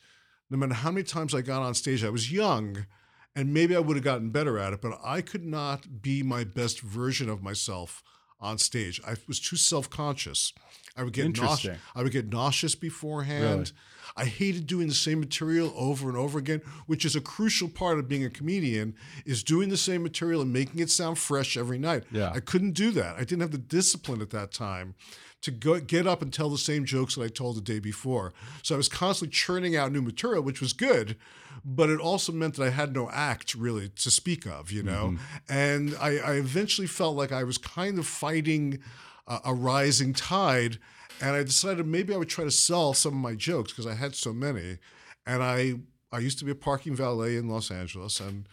no 0.49 0.57
matter 0.57 0.73
how 0.73 0.89
many 0.89 1.03
times 1.03 1.35
I 1.35 1.41
got 1.41 1.61
on 1.61 1.75
stage, 1.75 2.03
I 2.03 2.09
was 2.09 2.31
young 2.31 2.87
and 3.35 3.53
maybe 3.53 3.75
I 3.75 3.79
would 3.79 3.95
have 3.95 4.03
gotten 4.03 4.29
better 4.29 4.57
at 4.57 4.73
it, 4.73 4.81
but 4.81 4.99
I 5.03 5.21
could 5.21 5.45
not 5.45 6.01
be 6.01 6.23
my 6.23 6.43
best 6.43 6.81
version 6.81 7.29
of 7.29 7.41
myself 7.41 8.03
on 8.39 8.57
stage. 8.57 8.99
I 9.05 9.15
was 9.27 9.39
too 9.39 9.55
self-conscious. 9.55 10.53
I 10.97 11.03
would 11.03 11.13
get 11.13 11.37
nauseous. 11.37 11.77
I 11.95 12.03
would 12.03 12.11
get 12.11 12.31
nauseous 12.31 12.75
beforehand. 12.75 13.71
I 14.17 14.25
hated 14.25 14.67
doing 14.67 14.87
the 14.87 14.93
same 14.93 15.21
material 15.21 15.71
over 15.77 16.09
and 16.09 16.17
over 16.17 16.37
again, 16.37 16.61
which 16.85 17.05
is 17.05 17.15
a 17.15 17.21
crucial 17.21 17.69
part 17.69 17.97
of 17.97 18.09
being 18.09 18.25
a 18.25 18.29
comedian, 18.29 18.95
is 19.25 19.41
doing 19.41 19.69
the 19.69 19.77
same 19.77 20.03
material 20.03 20.41
and 20.41 20.51
making 20.51 20.81
it 20.81 20.89
sound 20.89 21.17
fresh 21.17 21.55
every 21.55 21.77
night. 21.77 22.03
Yeah. 22.11 22.31
I 22.33 22.41
couldn't 22.41 22.71
do 22.71 22.91
that. 22.91 23.15
I 23.15 23.19
didn't 23.19 23.41
have 23.41 23.51
the 23.51 23.57
discipline 23.57 24.21
at 24.21 24.31
that 24.31 24.51
time 24.51 24.95
to 25.41 25.51
go 25.51 25.79
get 25.79 26.05
up 26.05 26.21
and 26.21 26.31
tell 26.31 26.49
the 26.49 26.57
same 26.57 26.85
jokes 26.85 27.15
that 27.15 27.23
I 27.23 27.27
told 27.27 27.57
the 27.57 27.61
day 27.61 27.79
before. 27.79 28.33
So 28.61 28.75
I 28.75 28.77
was 28.77 28.87
constantly 28.87 29.33
churning 29.33 29.75
out 29.75 29.91
new 29.91 30.01
material, 30.01 30.43
which 30.43 30.61
was 30.61 30.73
good, 30.73 31.17
but 31.65 31.89
it 31.89 31.99
also 31.99 32.31
meant 32.31 32.55
that 32.55 32.63
I 32.63 32.69
had 32.69 32.93
no 32.93 33.09
act 33.11 33.55
really 33.55 33.89
to 33.89 34.11
speak 34.11 34.45
of, 34.45 34.71
you 34.71 34.83
know. 34.83 35.15
Mm-hmm. 35.15 35.53
And 35.53 35.95
I, 35.99 36.17
I 36.17 36.33
eventually 36.33 36.87
felt 36.87 37.15
like 37.15 37.31
I 37.31 37.43
was 37.43 37.57
kind 37.57 37.97
of 37.97 38.07
fighting 38.07 38.79
a, 39.27 39.39
a 39.45 39.53
rising 39.53 40.13
tide, 40.13 40.77
and 41.19 41.35
I 41.35 41.43
decided 41.43 41.85
maybe 41.85 42.13
I 42.13 42.17
would 42.17 42.29
try 42.29 42.45
to 42.45 42.51
sell 42.51 42.93
some 42.93 43.13
of 43.13 43.19
my 43.19 43.35
jokes 43.35 43.71
because 43.71 43.87
I 43.87 43.95
had 43.95 44.15
so 44.15 44.33
many. 44.33 44.77
And 45.25 45.43
I 45.43 45.75
I 46.11 46.19
used 46.19 46.39
to 46.39 46.45
be 46.45 46.51
a 46.51 46.55
parking 46.55 46.95
valet 46.95 47.37
in 47.37 47.47
Los 47.47 47.71
Angeles, 47.71 48.19
and 48.19 48.47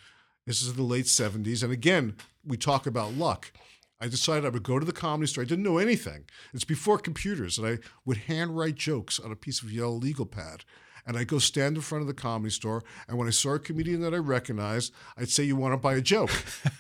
this 0.47 0.63
is 0.63 0.71
in 0.71 0.77
the 0.77 0.83
late 0.83 1.07
70s. 1.07 1.63
And 1.63 1.73
again, 1.73 2.15
we 2.47 2.57
talk 2.57 2.87
about 2.87 3.15
luck. 3.15 3.53
I 4.01 4.09
decided 4.09 4.45
I 4.45 4.51
would 4.51 4.63
go 4.63 4.79
to 4.79 4.87
the 4.87 4.93
comedy 4.93 5.27
store. 5.27 5.43
I 5.43 5.47
didn't 5.47 5.65
know 5.65 5.79
anything. 5.79 6.25
It's 6.55 6.65
before 6.65 6.99
computers, 6.99 7.59
and 7.59 7.67
I 7.67 7.79
would 8.05 8.19
handwrite 8.19 8.77
jokes 8.77 9.19
on 9.19 9.33
a 9.33 9.37
piece 9.37 9.63
of 9.63 9.73
yellow 9.73 9.95
legal 9.95 10.27
pad. 10.27 10.65
And 11.07 11.17
I'd 11.17 11.29
go 11.29 11.39
stand 11.39 11.77
in 11.77 11.83
front 11.83 12.03
of 12.03 12.09
the 12.09 12.15
comedy 12.15 12.51
store, 12.51 12.85
and 13.09 13.17
when 13.17 13.27
I 13.27 13.31
saw 13.31 13.55
a 13.55 13.59
comedian 13.59 14.03
that 14.03 14.13
I 14.13 14.19
recognized, 14.19 14.93
I'd 15.17 15.31
say, 15.31 15.43
"You 15.43 15.57
want 15.57 15.73
to 15.73 15.79
buy 15.79 15.95
a 15.95 16.03
joke?" 16.03 16.31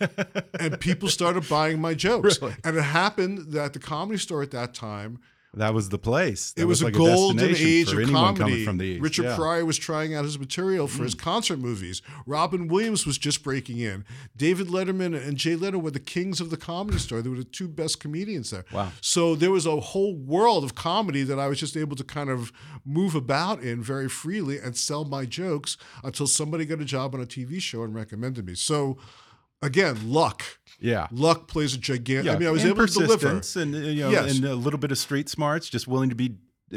and 0.60 0.78
people 0.78 1.08
started 1.08 1.48
buying 1.48 1.80
my 1.80 1.94
jokes. 1.94 2.40
Really? 2.42 2.54
And 2.62 2.76
it 2.76 2.82
happened 2.82 3.52
that 3.52 3.72
the 3.72 3.78
comedy 3.78 4.18
store 4.18 4.42
at 4.42 4.50
that 4.50 4.74
time 4.74 5.18
That 5.54 5.72
was 5.72 5.88
the 5.88 5.98
place. 5.98 6.52
That 6.52 6.62
it 6.62 6.64
was, 6.66 6.82
like 6.82 6.94
a 6.94 6.98
golden 6.98 7.38
destination 7.38 7.98
age 8.00 8.08
of 8.08 8.12
comedy. 8.12 8.38
coming 8.38 8.64
from 8.64 8.78
the 8.78 8.84
East. 8.84 9.02
Richard 9.02 9.24
yeah. 9.24 9.32
Mm. 9.32 9.36
Pryor 9.36 9.64
was 9.64 9.78
trying 9.78 10.14
out 10.14 10.24
his 10.24 10.38
material 10.38 10.86
for 10.86 11.04
his 11.04 11.14
concert 11.14 11.58
movies. 11.58 12.02
Robin 12.26 12.68
Williams 12.68 13.06
was 13.06 13.16
just 13.16 13.42
breaking 13.42 13.78
in. 13.78 14.04
David 14.36 14.68
Letterman 14.68 15.16
and 15.16 15.38
Jay 15.38 15.56
Leno 15.56 15.78
were 15.78 15.90
the 15.90 16.00
kings 16.00 16.40
of 16.40 16.50
the 16.50 16.58
comedy 16.58 16.98
store. 16.98 17.22
They 17.22 17.30
were 17.30 17.36
the 17.36 17.44
two 17.44 17.66
best 17.66 17.98
comedians 17.98 18.50
there. 18.50 18.66
Wow. 18.72 18.92
So 19.00 19.34
there 19.34 19.50
was 19.50 19.64
a 19.64 19.80
whole 19.80 20.14
world 20.14 20.64
of 20.64 20.74
comedy 20.74 21.22
that 21.22 21.38
I 21.38 21.48
was 21.48 21.58
just 21.58 21.76
able 21.76 21.96
to 21.96 22.04
kind 22.04 22.28
of 22.28 22.52
move 22.84 23.14
about 23.14 23.62
in 23.62 23.82
very 23.82 24.08
freely 24.08 24.58
and 24.58 24.76
sell 24.76 25.04
my 25.04 25.24
jokes 25.24 25.78
until 26.04 26.26
somebody 26.26 26.66
got 26.66 26.80
a 26.80 26.84
job 26.84 27.14
on 27.14 27.22
a 27.22 27.26
TV 27.26 27.60
show 27.60 27.82
and 27.82 27.94
recommended 27.94 28.44
me. 28.44 28.54
So 28.54 28.98
again, 29.62 30.12
luck. 30.12 30.57
Yeah. 30.80 31.08
Luck 31.10 31.48
plays 31.48 31.74
a 31.74 31.78
gigantic. 31.78 32.26
Yeah, 32.26 32.32
I 32.34 32.38
mean, 32.38 32.48
I 32.48 32.50
was 32.52 32.62
and 32.62 32.72
able 32.72 32.86
to 32.86 32.92
deliver. 32.92 33.28
and 33.28 33.74
uh, 33.74 33.78
you 33.78 34.02
know, 34.04 34.10
Yes. 34.10 34.36
and 34.36 34.44
a 34.44 34.54
little 34.54 34.78
bit 34.78 34.92
of 34.92 34.98
street 34.98 35.28
smarts, 35.28 35.68
just 35.68 35.88
willing 35.88 36.08
to 36.10 36.14
be 36.14 36.36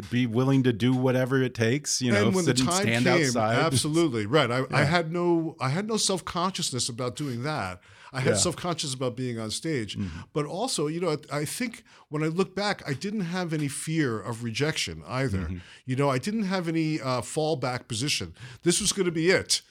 be 0.09 0.25
willing 0.25 0.63
to 0.63 0.71
do 0.71 0.93
whatever 0.93 1.41
it 1.43 1.53
takes. 1.53 2.01
You 2.01 2.11
know, 2.13 2.27
and 2.27 2.35
when 2.35 2.45
the 2.45 2.53
time 2.53 2.81
stand 2.83 3.05
came, 3.05 3.25
outside. 3.25 3.55
absolutely 3.65 4.25
right. 4.25 4.49
I, 4.49 4.63
I 4.71 4.83
had 4.85 5.11
no, 5.11 5.55
I 5.59 5.69
had 5.69 5.87
no 5.87 5.97
self 5.97 6.23
consciousness 6.25 6.87
about 6.89 7.15
doing 7.15 7.43
that. 7.43 7.81
I 8.13 8.19
had 8.21 8.31
Yeah. 8.31 8.37
Self 8.37 8.55
conscious 8.55 8.93
about 8.93 9.15
being 9.15 9.37
on 9.39 9.51
stage, 9.51 9.97
but 10.33 10.45
also, 10.45 10.87
you 10.87 10.99
know, 10.99 11.17
I 11.31 11.45
think 11.45 11.83
when 12.09 12.23
I 12.23 12.27
look 12.27 12.55
back, 12.55 12.81
I 12.87 12.93
didn't 12.93 13.21
have 13.21 13.53
any 13.53 13.67
fear 13.69 14.19
of 14.19 14.43
rejection 14.43 15.01
either. 15.07 15.39
Mm-hmm. 15.39 15.57
You 15.85 15.95
know, 15.95 16.09
I 16.09 16.17
didn't 16.17 16.43
have 16.43 16.67
any 16.67 16.99
uh, 16.99 17.21
fallback 17.21 17.87
position. 17.87 18.33
This 18.63 18.81
was 18.81 18.91
going 18.91 19.05
to 19.05 19.11
be 19.13 19.29
it. 19.29 19.61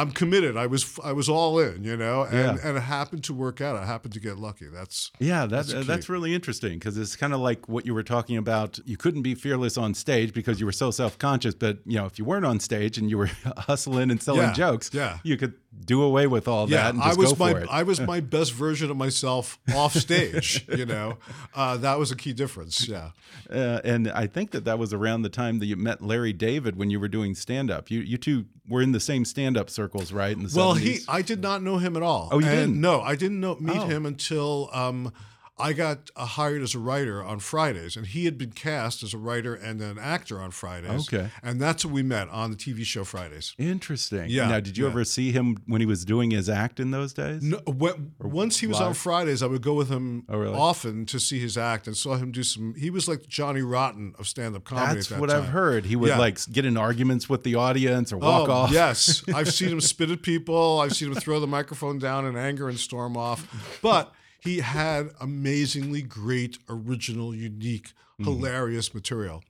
I'm 0.00 0.12
committed. 0.12 0.56
I 0.56 0.66
was, 0.66 0.98
I 1.02 1.12
was 1.12 1.28
all 1.28 1.58
in. 1.58 1.84
You 1.84 1.96
know, 1.96 2.22
and 2.22 2.58
Yeah. 2.58 2.68
and 2.68 2.76
it 2.76 2.80
happened 2.82 3.24
to 3.24 3.34
work 3.34 3.60
out. 3.60 3.76
I 3.76 3.84
happened 3.84 4.14
to 4.14 4.20
get 4.20 4.38
lucky. 4.38 4.66
That's 4.72 5.10
Yeah, 5.18 5.40
that, 5.46 5.50
That's 5.50 5.74
uh, 5.74 5.82
that's, 5.86 6.08
really 6.08 6.34
interesting 6.34 6.74
because 6.78 6.96
it's 6.96 7.16
kind 7.16 7.32
of 7.34 7.40
like 7.40 7.68
what 7.68 7.84
you 7.86 7.94
were 7.94 8.02
talking 8.02 8.36
about. 8.36 8.78
You 8.84 8.96
couldn't 8.96 9.22
be 9.22 9.34
fearless 9.34 9.76
on 9.76 9.94
stage 9.94 10.32
because 10.32 10.60
you 10.60 10.66
were 10.66 10.72
so 10.84 10.90
self 10.90 11.18
conscious. 11.18 11.54
But 11.54 11.78
you 11.84 11.96
know, 11.98 12.06
if 12.06 12.18
you 12.18 12.24
weren't 12.24 12.46
on 12.46 12.60
stage 12.60 12.98
and 12.98 13.10
you 13.10 13.18
were 13.18 13.30
hustling 13.56 14.10
and 14.10 14.22
selling 14.22 14.42
Yeah, 14.42 14.52
jokes, 14.52 14.90
yeah. 14.92 15.18
you 15.22 15.36
could 15.36 15.54
do 15.84 16.02
away 16.02 16.26
with 16.26 16.48
all 16.48 16.66
that 16.66 16.94
and 16.94 17.02
I 17.02 17.14
was 17.14 17.32
go 17.32 17.44
my 17.44 17.52
for 17.52 17.58
it. 17.60 17.68
I 17.70 17.82
was 17.82 18.00
my 18.00 18.20
best 18.36 18.52
version 18.52 18.90
of 18.90 18.96
myself 18.96 19.58
off 19.74 19.94
stage. 19.94 20.66
you 20.68 20.86
know, 20.86 21.18
uh, 21.54 21.76
that 21.78 21.98
was 21.98 22.10
a 22.10 22.16
key 22.16 22.32
difference. 22.32 22.88
Yeah. 22.88 23.10
Uh, 23.50 23.80
and 23.84 24.10
I 24.10 24.26
think 24.26 24.50
that 24.52 24.64
that 24.64 24.78
was 24.78 24.92
around 24.92 25.22
the 25.22 25.28
time 25.28 25.58
that 25.60 25.66
you 25.66 25.76
met 25.76 26.02
Larry 26.02 26.32
David 26.32 26.76
when 26.76 26.90
you 26.90 26.98
were 27.00 27.08
doing 27.08 27.34
stand 27.34 27.70
up. 27.70 27.90
You 27.90 28.00
you 28.00 28.16
two 28.18 28.46
were 28.68 28.82
in 28.82 28.92
the 28.92 29.00
same 29.00 29.24
stand 29.24 29.56
up 29.56 29.70
circles, 29.88 30.12
right? 30.12 30.36
In 30.36 30.44
the 30.44 30.52
Well, 30.54 30.74
70s? 30.74 30.78
he 30.80 30.98
I 31.08 31.22
did 31.22 31.40
not 31.40 31.62
know 31.62 31.78
him 31.78 31.96
at 31.96 32.02
all. 32.02 32.28
Oh, 32.30 32.38
you 32.38 32.46
And 32.46 32.54
didn't? 32.74 32.80
No, 32.80 33.00
I 33.00 33.16
didn't 33.16 33.40
know 33.40 33.56
meet 33.60 33.76
Oh. 33.76 33.86
him 33.86 34.06
until 34.06 34.68
um, 34.72 35.12
I 35.60 35.72
got 35.72 36.10
hired 36.16 36.62
as 36.62 36.74
a 36.74 36.78
writer 36.78 37.22
on 37.22 37.38
Fridays, 37.40 37.96
and 37.96 38.06
he 38.06 38.24
had 38.24 38.38
been 38.38 38.52
cast 38.52 39.02
as 39.02 39.12
a 39.14 39.18
writer 39.18 39.54
and 39.54 39.80
an 39.80 39.98
actor 39.98 40.40
on 40.40 40.50
Fridays. 40.50 41.12
Okay. 41.12 41.30
and 41.42 41.60
that's 41.60 41.84
when 41.84 41.94
we 41.94 42.02
met 42.02 42.28
on 42.28 42.50
the 42.50 42.56
TV 42.56 42.84
show 42.84 43.04
Fridays. 43.04 43.54
Interesting. 43.58 44.26
Yeah, 44.28 44.48
Now, 44.48 44.60
did 44.60 44.76
you 44.78 44.84
yeah. 44.84 44.90
ever 44.90 45.04
see 45.04 45.32
him 45.32 45.58
when 45.66 45.80
he 45.80 45.86
was 45.86 46.04
doing 46.04 46.30
his 46.30 46.48
act 46.48 46.80
in 46.80 46.90
those 46.90 47.12
days? 47.12 47.42
No, 47.42 47.58
when, 47.66 48.12
once 48.20 48.58
he 48.58 48.66
was 48.66 48.80
on? 48.80 48.94
Fridays, 48.94 49.42
I 49.42 49.46
would 49.46 49.62
go 49.62 49.74
with 49.74 49.88
him 49.88 50.24
Oh, 50.28 50.38
really? 50.38 50.54
often 50.56 51.06
to 51.06 51.18
see 51.20 51.38
his 51.40 51.56
act, 51.58 51.86
and 51.86 51.96
saw 51.96 52.16
him 52.16 52.32
do 52.32 52.42
some. 52.42 52.74
He 52.76 52.90
was 52.90 53.08
like 53.08 53.26
Johnny 53.28 53.62
Rotten 53.62 54.14
of 54.18 54.28
stand-up 54.28 54.64
comedy. 54.64 54.94
That's 54.94 55.06
at 55.10 55.14
that 55.16 55.20
what 55.20 55.30
time. 55.30 55.42
I've 55.42 55.48
heard. 55.48 55.86
He 55.86 55.96
would 55.96 56.08
Yeah. 56.10 56.18
like 56.18 56.38
get 56.52 56.64
in 56.64 56.76
arguments 56.76 57.28
with 57.28 57.42
the 57.42 57.54
audience 57.54 58.12
or 58.12 58.18
walk 58.18 58.48
oh, 58.48 58.52
off. 58.52 58.70
Yes, 58.70 59.22
I've 59.34 59.52
seen 59.52 59.70
him 59.70 59.80
spit 59.80 60.10
at 60.10 60.22
people. 60.22 60.80
I've 60.80 60.94
seen 60.94 61.08
him 61.12 61.14
throw 61.14 61.40
the 61.40 61.46
microphone 61.46 61.98
down 61.98 62.26
in 62.26 62.36
anger 62.36 62.68
and 62.68 62.78
storm 62.78 63.16
off. 63.16 63.46
But 63.82 64.12
he 64.40 64.60
had 64.60 65.10
amazingly 65.20 66.02
great, 66.02 66.58
original, 66.68 67.34
unique, 67.34 67.92
Mm-hmm. 68.20 68.32
hilarious 68.32 68.92
material. 68.94 69.44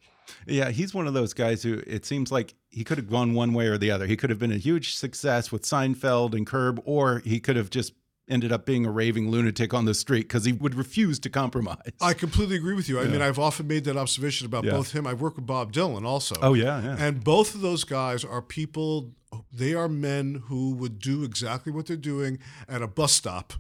Yeah, 0.47 0.69
he's 0.69 0.93
one 0.93 1.07
of 1.07 1.15
those 1.15 1.33
guys 1.33 1.63
who 1.63 1.83
it 1.87 2.05
seems 2.05 2.31
like 2.31 2.53
he 2.69 2.85
could 2.85 2.99
have 2.99 3.09
gone 3.09 3.33
one 3.33 3.55
way 3.55 3.67
or 3.67 3.79
the 3.79 3.91
other. 3.91 4.05
He 4.07 4.15
could 4.15 4.29
have 4.29 4.39
been 4.39 4.53
a 4.53 4.59
huge 4.59 4.95
success 4.95 5.51
with 5.51 5.63
Seinfeld 5.63 6.35
and 6.35 6.47
Curb, 6.47 6.83
or 6.85 7.21
he 7.25 7.41
could 7.41 7.57
have 7.57 7.71
just 7.71 7.95
ended 8.29 8.53
up 8.53 8.67
being 8.67 8.85
a 8.85 8.91
raving 8.91 9.31
lunatic 9.31 9.73
on 9.73 9.87
the 9.87 9.95
street 9.95 10.25
because 10.29 10.45
he 10.45 10.53
would 10.53 10.75
refuse 10.75 11.19
to 11.21 11.31
compromise. 11.31 11.79
I 11.99 12.13
completely 12.13 12.57
agree 12.57 12.75
with 12.75 12.91
you. 12.91 13.01
I 13.01 13.05
mean, 13.07 13.23
I've 13.23 13.39
often 13.39 13.67
made 13.67 13.85
that 13.85 13.97
observation 13.97 14.45
about 14.45 14.65
Yeah. 14.65 14.73
both 14.73 14.93
him. 14.93 15.07
I've 15.07 15.23
worked 15.23 15.37
with 15.37 15.47
Bob 15.47 15.73
Dylan 15.73 16.05
also. 16.05 16.37
oh 16.43 16.53
yeah, 16.53 16.83
yeah. 16.83 16.97
And 16.99 17.25
both 17.25 17.55
of 17.55 17.63
those 17.63 17.85
guys 17.85 18.23
are 18.23 18.43
people, 18.43 19.15
they 19.51 19.73
are 19.73 19.89
men 19.89 20.43
who 20.49 20.75
would 20.75 20.99
do 20.99 21.25
exactly 21.25 21.73
what 21.73 21.87
they're 21.87 21.97
doing 21.97 22.39
at 22.69 22.83
a 22.83 22.87
bus 22.87 23.13
stop 23.15 23.55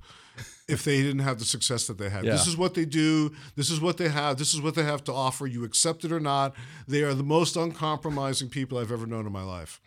if 0.68 0.84
they 0.84 1.02
didn't 1.02 1.20
have 1.20 1.38
the 1.38 1.44
success 1.44 1.86
that 1.86 1.98
they 1.98 2.10
had. 2.10 2.24
This 2.24 2.46
is 2.46 2.56
what 2.56 2.74
they 2.74 2.84
do. 2.84 3.32
This 3.56 3.70
is 3.70 3.80
what 3.80 3.96
they 3.96 4.08
have. 4.08 4.36
This 4.36 4.54
is 4.54 4.60
what 4.60 4.74
they 4.74 4.84
have 4.84 5.02
to 5.04 5.12
offer. 5.12 5.46
You 5.46 5.64
accept 5.64 6.04
it 6.04 6.12
or 6.12 6.20
not. 6.20 6.54
They 6.86 7.02
are 7.02 7.14
the 7.14 7.22
most 7.22 7.56
uncompromising 7.56 8.50
people 8.50 8.78
I've 8.78 8.92
ever 8.92 9.06
known 9.06 9.26
in 9.26 9.32
my 9.32 9.42
life. 9.42 9.80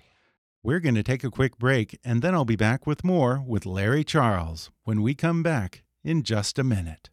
We're 0.64 0.80
going 0.80 0.96
to 0.96 1.04
take 1.04 1.24
a 1.24 1.32
quick 1.32 1.58
break, 1.58 2.00
and 2.04 2.22
then 2.22 2.36
I'll 2.36 2.46
be 2.46 2.56
back 2.56 2.86
with 2.86 3.04
more 3.04 3.44
with 3.46 3.66
Larry 3.66 4.04
Charles 4.04 4.70
when 4.84 5.02
we 5.02 5.16
come 5.16 5.42
back 5.42 5.84
in 6.04 6.24
just 6.24 6.60
a 6.60 6.64
minute. 6.64 7.10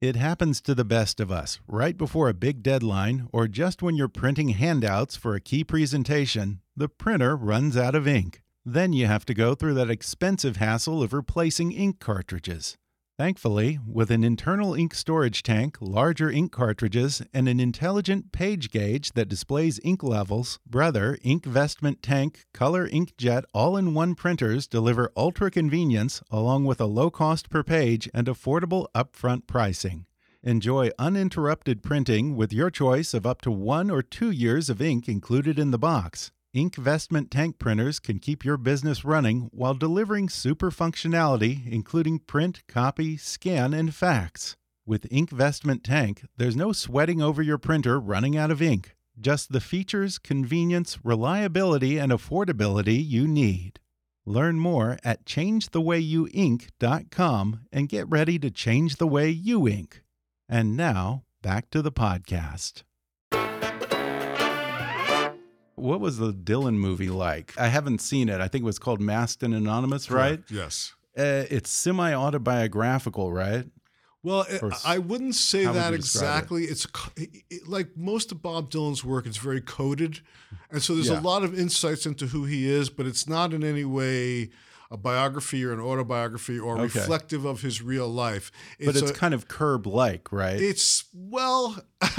It 0.00 0.14
happens 0.14 0.60
to 0.60 0.76
the 0.76 0.84
best 0.84 1.18
of 1.18 1.32
us 1.32 1.58
right 1.66 1.98
before 1.98 2.28
a 2.28 2.34
big 2.34 2.62
deadline 2.62 3.28
or 3.32 3.48
just 3.48 3.82
when 3.82 3.96
you're 3.96 4.06
printing 4.06 4.50
handouts 4.50 5.16
for 5.16 5.34
a 5.34 5.40
key 5.40 5.64
presentation, 5.64 6.60
the 6.76 6.88
printer 6.88 7.36
runs 7.36 7.76
out 7.76 7.96
of 7.96 8.06
ink. 8.06 8.42
Then 8.64 8.92
you 8.92 9.06
have 9.06 9.24
to 9.24 9.34
go 9.34 9.56
through 9.56 9.74
that 9.74 9.90
expensive 9.90 10.58
hassle 10.58 11.02
of 11.02 11.12
replacing 11.12 11.72
ink 11.72 11.98
cartridges. 11.98 12.76
Thankfully, 13.18 13.80
with 13.84 14.12
an 14.12 14.22
internal 14.22 14.74
ink 14.74 14.94
storage 14.94 15.42
tank, 15.42 15.76
larger 15.80 16.30
ink 16.30 16.52
cartridges, 16.52 17.20
and 17.34 17.48
an 17.48 17.58
intelligent 17.58 18.30
page 18.30 18.70
gauge 18.70 19.10
that 19.14 19.28
displays 19.28 19.80
ink 19.82 20.04
levels, 20.04 20.60
Brother 20.64 21.18
INKvestment 21.24 21.96
Tank 22.00 22.44
Color 22.54 22.88
Inkjet 22.88 23.42
all 23.52 23.76
in 23.76 23.92
one 23.92 24.14
printers 24.14 24.68
deliver 24.68 25.10
ultra 25.16 25.50
convenience 25.50 26.22
along 26.30 26.64
with 26.64 26.80
a 26.80 26.86
low 26.86 27.10
cost 27.10 27.50
per 27.50 27.64
page 27.64 28.08
and 28.14 28.28
affordable 28.28 28.86
upfront 28.94 29.48
pricing. 29.48 30.06
Enjoy 30.44 30.90
uninterrupted 30.96 31.82
printing 31.82 32.36
with 32.36 32.52
your 32.52 32.70
choice 32.70 33.14
of 33.14 33.26
up 33.26 33.40
to 33.40 33.50
one 33.50 33.90
or 33.90 34.00
two 34.00 34.30
years 34.30 34.70
of 34.70 34.80
ink 34.80 35.08
included 35.08 35.58
in 35.58 35.72
the 35.72 35.78
box. 35.78 36.30
INKvestment 36.58 37.30
tank 37.30 37.58
printers 37.60 38.00
can 38.00 38.18
keep 38.18 38.44
your 38.44 38.56
business 38.56 39.04
running 39.04 39.48
while 39.52 39.74
delivering 39.74 40.28
super 40.28 40.72
functionality, 40.72 41.64
including 41.70 42.18
print, 42.18 42.64
copy, 42.66 43.16
scan, 43.16 43.72
and 43.72 43.94
fax. 43.94 44.56
With 44.84 45.08
INKvestment 45.08 45.84
tank, 45.84 46.24
there's 46.36 46.56
no 46.56 46.72
sweating 46.72 47.22
over 47.22 47.42
your 47.42 47.58
printer 47.58 48.00
running 48.00 48.36
out 48.36 48.50
of 48.50 48.60
ink, 48.60 48.96
just 49.20 49.52
the 49.52 49.60
features, 49.60 50.18
convenience, 50.18 50.98
reliability, 51.04 51.96
and 51.96 52.10
affordability 52.10 53.00
you 53.06 53.28
need. 53.28 53.78
Learn 54.26 54.58
more 54.58 54.98
at 55.04 55.24
changethe.way.you.ink.com 55.24 57.60
and 57.70 57.88
get 57.88 58.08
ready 58.08 58.36
to 58.40 58.50
change 58.50 58.96
the 58.96 59.06
way 59.06 59.30
you 59.30 59.68
ink. 59.68 60.02
And 60.48 60.76
now, 60.76 61.22
back 61.40 61.70
to 61.70 61.82
the 61.82 61.92
podcast. 61.92 62.82
What 65.80 66.00
was 66.00 66.18
the 66.18 66.32
Dylan 66.32 66.74
movie 66.74 67.10
like? 67.10 67.54
I 67.58 67.68
haven't 67.68 68.00
seen 68.00 68.28
it. 68.28 68.40
I 68.40 68.48
think 68.48 68.62
it 68.62 68.66
was 68.66 68.78
called 68.78 69.00
Masked 69.00 69.42
and 69.42 69.54
Anonymous, 69.54 70.10
right? 70.10 70.36
Correct, 70.46 70.50
Yes. 70.50 70.94
Uh, 71.16 71.44
it's 71.50 71.70
semi 71.70 72.12
autobiographical, 72.14 73.32
right? 73.32 73.66
Well, 74.22 74.42
it- 74.48 74.62
I 74.84 74.98
wouldn't 74.98 75.34
say 75.36 75.64
how 75.64 75.72
would 75.72 75.78
that 75.80 75.92
it? 75.92 75.96
exactly. 75.96 76.64
It's 76.64 76.86
it- 77.16 77.44
it- 77.50 77.68
like 77.68 77.96
most 77.96 78.30
of 78.32 78.42
Bob 78.42 78.70
Dylan's 78.70 79.04
work; 79.04 79.26
it's 79.26 79.36
very 79.36 79.60
coded, 79.60 80.20
and 80.70 80.82
so 80.82 80.94
there's 80.94 81.08
Yeah. 81.08 81.20
a 81.20 81.22
lot 81.22 81.44
of 81.44 81.58
insights 81.58 82.04
into 82.06 82.26
who 82.28 82.44
he 82.44 82.68
is, 82.68 82.90
but 82.90 83.06
it's 83.06 83.28
not 83.28 83.52
in 83.54 83.62
any 83.64 83.84
way 83.84 84.50
a 84.90 84.96
biography 84.96 85.64
or 85.64 85.72
an 85.72 85.80
autobiography 85.80 86.58
or 86.58 86.74
Okay. 86.80 86.98
reflective 87.00 87.44
of 87.44 87.60
his 87.60 87.82
real 87.82 88.08
life. 88.08 88.50
But 88.84 88.96
it's 88.96 89.10
a- 89.10 89.14
kind 89.14 89.34
of 89.34 89.46
curb 89.48 89.86
like, 89.86 90.32
right? 90.32 90.60
It's 90.60 91.04
well. 91.14 91.76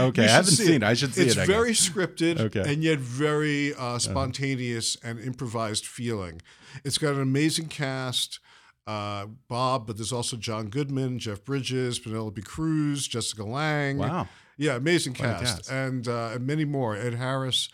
Okay, 0.00 0.24
I 0.24 0.28
haven't 0.28 0.52
see 0.52 0.64
seen 0.66 0.74
it. 0.76 0.82
I 0.82 0.94
should 0.94 1.12
see 1.14 1.24
it's 1.26 1.36
it, 1.36 1.40
I 1.42 1.46
very 1.46 1.72
scripted 1.72 2.40
Okay. 2.40 2.60
Uh-huh. 2.60 2.70
and 2.70 2.82
yet 2.82 2.98
very 2.98 3.74
uh, 3.74 3.98
spontaneous 3.98 4.96
and 5.04 5.20
improvised 5.20 5.84
feeling. 5.86 6.40
It's 6.84 6.96
got 6.96 7.14
an 7.14 7.20
amazing 7.20 7.66
cast. 7.68 8.40
Uh, 8.86 9.26
Bob, 9.48 9.86
but 9.86 9.96
there's 9.96 10.12
also 10.12 10.36
John 10.36 10.68
Goodman, 10.68 11.18
Jeff 11.18 11.44
Bridges, 11.44 11.98
Penelope 11.98 12.40
Cruz, 12.42 13.06
Jessica 13.08 13.44
Lange. 13.44 13.98
Wow. 13.98 14.28
Yeah, 14.56 14.76
amazing 14.76 15.12
cast. 15.14 15.42
cast. 15.44 15.70
And, 15.70 16.06
uh, 16.08 16.30
and 16.34 16.46
many 16.46 16.64
more. 16.64 16.94
Ed 16.96 17.14
Harris, 17.14 17.68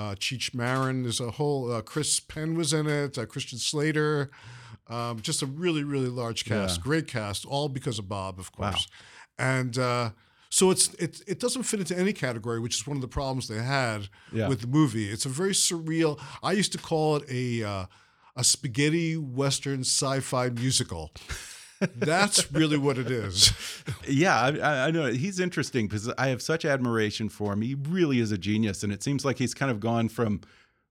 uh, 0.00 0.14
Cheech 0.16 0.54
Marin. 0.54 1.02
There's 1.04 1.20
a 1.20 1.30
whole, 1.38 1.62
uh, 1.72 1.82
Chris 1.82 2.20
Penn 2.20 2.54
was 2.60 2.72
in 2.72 2.86
it, 2.86 3.18
uh, 3.18 3.26
Christian 3.26 3.58
Slater. 3.58 4.30
Um, 4.88 5.20
just 5.20 5.42
a 5.42 5.46
really, 5.46 5.84
really 5.84 6.08
large 6.08 6.44
cast. 6.44 6.78
Yeah. 6.78 6.82
Great 6.82 7.06
cast, 7.06 7.44
all 7.46 7.68
because 7.68 7.98
of 8.00 8.08
Bob, 8.08 8.38
of 8.40 8.50
Wow. 8.58 8.70
course. 8.70 8.88
And 9.38 9.78
uh, 9.78 10.10
so 10.48 10.70
it's 10.72 10.92
it, 10.94 11.22
it 11.26 11.38
doesn't 11.40 11.62
fit 11.64 11.80
into 11.80 11.96
any 11.96 12.12
category, 12.12 12.58
which 12.60 12.74
is 12.78 12.86
one 12.86 12.96
of 12.96 13.00
the 13.02 13.08
problems 13.20 13.46
they 13.46 13.62
had 13.62 14.08
Yeah. 14.32 14.48
with 14.48 14.60
the 14.62 14.66
movie. 14.66 15.08
It's 15.14 15.26
a 15.26 15.28
very 15.42 15.52
surreal. 15.52 16.18
I 16.42 16.52
used 16.52 16.72
to 16.72 16.78
call 16.78 17.16
it 17.18 17.24
a 17.30 17.62
uh, 17.72 17.86
a 18.36 18.44
spaghetti 18.44 19.16
western 19.16 19.80
sci-fi 19.80 20.50
musical. 20.50 21.12
That's 21.96 22.50
really 22.52 22.76
what 22.78 22.98
it 22.98 23.10
is. 23.10 23.52
Yeah, 24.06 24.38
I, 24.40 24.86
I- 24.88 24.90
know 24.90 25.06
he's 25.06 25.40
interesting 25.40 25.86
because 25.86 26.08
I 26.18 26.28
have 26.28 26.42
such 26.42 26.64
admiration 26.64 27.28
for 27.28 27.52
him. 27.52 27.62
He 27.62 27.74
really 27.74 28.20
is 28.20 28.32
a 28.32 28.38
genius, 28.38 28.82
and 28.82 28.92
it 28.92 29.02
seems 29.02 29.24
like 29.24 29.38
he's 29.38 29.54
kind 29.54 29.70
of 29.70 29.80
gone 29.80 30.08
from 30.08 30.40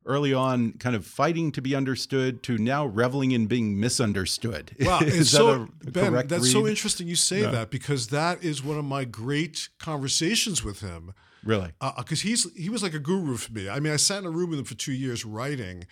early 0.05 0.33
on, 0.33 0.71
kind 0.73 0.95
of 0.95 1.05
fighting 1.05 1.51
to 1.51 1.61
be 1.61 1.75
understood, 1.75 2.41
to 2.43 2.57
now 2.57 2.85
reveling 2.85 3.31
in 3.31 3.45
being 3.45 3.79
misunderstood. 3.79 4.75
Wow, 4.79 4.99
that 4.99 5.25
so 5.25 5.67
a 5.85 5.91
Ben, 5.91 6.27
that's 6.27 6.51
so 6.51 6.67
interesting 6.67 7.07
you 7.07 7.15
say 7.15 7.41
Yeah. 7.41 7.51
that 7.51 7.69
because 7.69 8.07
that 8.07 8.43
is 8.43 8.63
one 8.63 8.77
of 8.79 8.85
my 8.85 9.03
great 9.05 9.69
conversations 9.77 10.63
with 10.63 10.79
him. 10.81 11.13
Really? 11.43 11.71
Uh, 11.79 11.91
uh, 11.95 12.01
because 12.01 12.21
he's 12.21 12.51
he 12.53 12.69
was 12.69 12.81
like 12.81 12.93
a 12.93 12.99
guru 12.99 13.37
for 13.37 13.51
me. 13.53 13.69
I 13.69 13.79
mean, 13.79 13.93
I 13.93 13.97
sat 13.97 14.19
in 14.19 14.25
a 14.25 14.31
room 14.31 14.49
with 14.49 14.59
him 14.59 14.65
for 14.65 14.75
two 14.75 14.93
years 14.93 15.23
writing, 15.25 15.85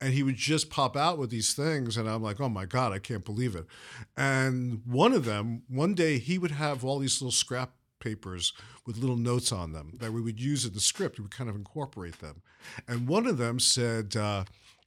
and 0.00 0.14
he 0.14 0.22
would 0.22 0.36
just 0.36 0.70
pop 0.70 0.96
out 0.96 1.18
with 1.18 1.30
these 1.30 1.52
things, 1.52 1.96
and 1.96 2.08
I'm 2.08 2.22
like, 2.22 2.40
oh 2.40 2.48
my 2.48 2.64
god, 2.64 2.92
I 2.92 2.98
can't 2.98 3.24
believe 3.24 3.54
it. 3.54 3.66
And 4.16 4.82
one 4.86 5.12
of 5.12 5.24
them, 5.24 5.62
one 5.68 5.94
day, 5.94 6.18
he 6.18 6.38
would 6.38 6.52
have 6.52 6.84
all 6.84 6.98
these 6.98 7.20
little 7.20 7.32
scrap 7.32 7.72
papers 7.98 8.52
with 8.86 8.96
little 8.96 9.16
notes 9.16 9.52
on 9.52 9.72
them 9.72 9.98
that 10.00 10.12
we 10.12 10.22
would 10.22 10.40
use 10.40 10.64
in 10.64 10.72
the 10.72 10.80
script. 10.80 11.18
We 11.18 11.22
would 11.22 11.30
kind 11.30 11.50
of 11.50 11.56
incorporate 11.56 12.20
them, 12.20 12.42
and 12.88 13.08
one 13.08 13.26
of 13.26 13.38
them 13.38 13.60
said, 13.60 14.16
uh, 14.16 14.44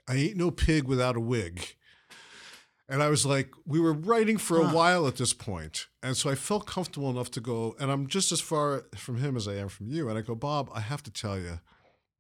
"I 0.08 0.16
ain't 0.16 0.38
no 0.38 0.52
pig 0.52 0.86
without 0.86 1.16
a 1.16 1.22
wig." 1.22 1.76
And 2.90 3.02
I 3.02 3.10
was 3.10 3.26
like, 3.26 3.54
we 3.66 3.80
were 3.80 3.94
writing 3.94 4.38
for 4.38 4.58
a 4.58 4.68
while 4.68 5.08
at 5.08 5.16
this 5.16 5.34
point. 5.34 5.88
And 6.04 6.18
so 6.18 6.30
I 6.30 6.36
felt 6.36 6.68
comfortable 6.68 7.10
enough 7.10 7.32
to 7.32 7.40
go, 7.40 7.76
and 7.80 7.90
I'm 7.90 8.08
just 8.08 8.32
as 8.34 8.42
far 8.42 8.84
from 8.96 9.18
him 9.18 9.38
as 9.38 9.48
I 9.48 9.56
am 9.56 9.70
from 9.70 9.88
you. 9.88 10.10
And 10.10 10.18
I 10.18 10.22
go, 10.22 10.36
Bob, 10.36 10.70
I 10.74 10.82
have 10.82 11.02
to 11.04 11.12
tell 11.12 11.40
you, 11.40 11.60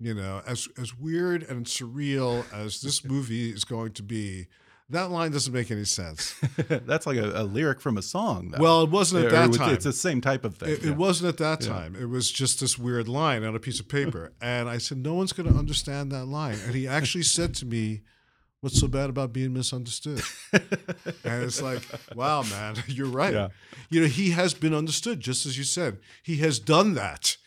you 0.04 0.13
know, 0.13 0.42
as 0.46 0.68
as 0.78 0.98
weird 0.98 1.44
and 1.44 1.66
surreal 1.66 2.46
as 2.54 2.82
this 2.82 3.04
movie 3.13 3.50
is 3.50 3.63
going 3.63 3.94
to 3.94 4.04
be, 4.04 4.48
that 4.89 5.10
line 5.12 5.32
doesn't 5.32 5.54
make 5.54 5.72
any 5.72 5.86
sense. 5.86 6.36
That's 6.68 7.08
like 7.08 7.18
a, 7.18 7.42
a 7.42 7.44
lyric 7.44 7.80
from 7.80 7.98
a 7.98 8.02
song. 8.02 8.50
Though. 8.52 8.62
Well, 8.62 8.84
it 8.84 8.89
wasn't 8.89 9.26
at 9.26 9.32
that 9.32 9.50
it's- 9.50 9.58
time. 9.58 9.74
It's 9.74 9.86
the 9.86 9.94
same 9.94 10.22
type 10.22 10.44
of 10.44 10.58
thing. 10.58 10.70
It, 10.70 10.84
yeah. 10.84 10.92
it 10.92 10.98
wasn't 10.98 11.30
at 11.30 11.38
that 11.38 11.62
time. 11.62 11.96
It 12.00 12.10
was 12.10 12.30
just 12.32 12.60
this 12.60 12.78
weird 12.78 13.08
line 13.08 13.44
on 13.44 13.56
a 13.56 13.60
piece 13.60 13.80
of 13.80 13.88
paper. 13.88 14.34
and 14.42 14.70
I 14.70 14.78
said, 14.78 14.98
no 14.98 15.13
one's 15.13 15.34
going 15.34 15.52
to 15.52 15.58
understand 15.58 16.12
that 16.12 16.26
line. 16.26 16.58
And 16.66 16.76
he 16.76 16.88
actually 16.88 17.24
said 17.24 17.56
to 17.56 17.66
me, 17.66 18.02
what's 18.62 18.80
so 18.80 18.88
bad 18.88 19.10
about 19.10 19.34
being 19.34 19.54
misunderstood? 19.54 20.22
and 20.54 21.44
it's 21.44 21.62
like, 21.62 21.82
wow, 22.13 22.44
man, 22.44 22.76
you're 22.88 23.08
right. 23.08 23.34
Yeah. 23.34 23.48
You 23.89 24.02
know, 24.02 24.08
he 24.08 24.32
has 24.32 24.54
been 24.54 24.74
understood, 24.74 25.22
just 25.22 25.46
as 25.46 25.58
you 25.58 25.63
said. 25.63 26.00
He 26.24 26.38
has 26.38 26.60
done 26.60 26.94
that. 26.94 27.38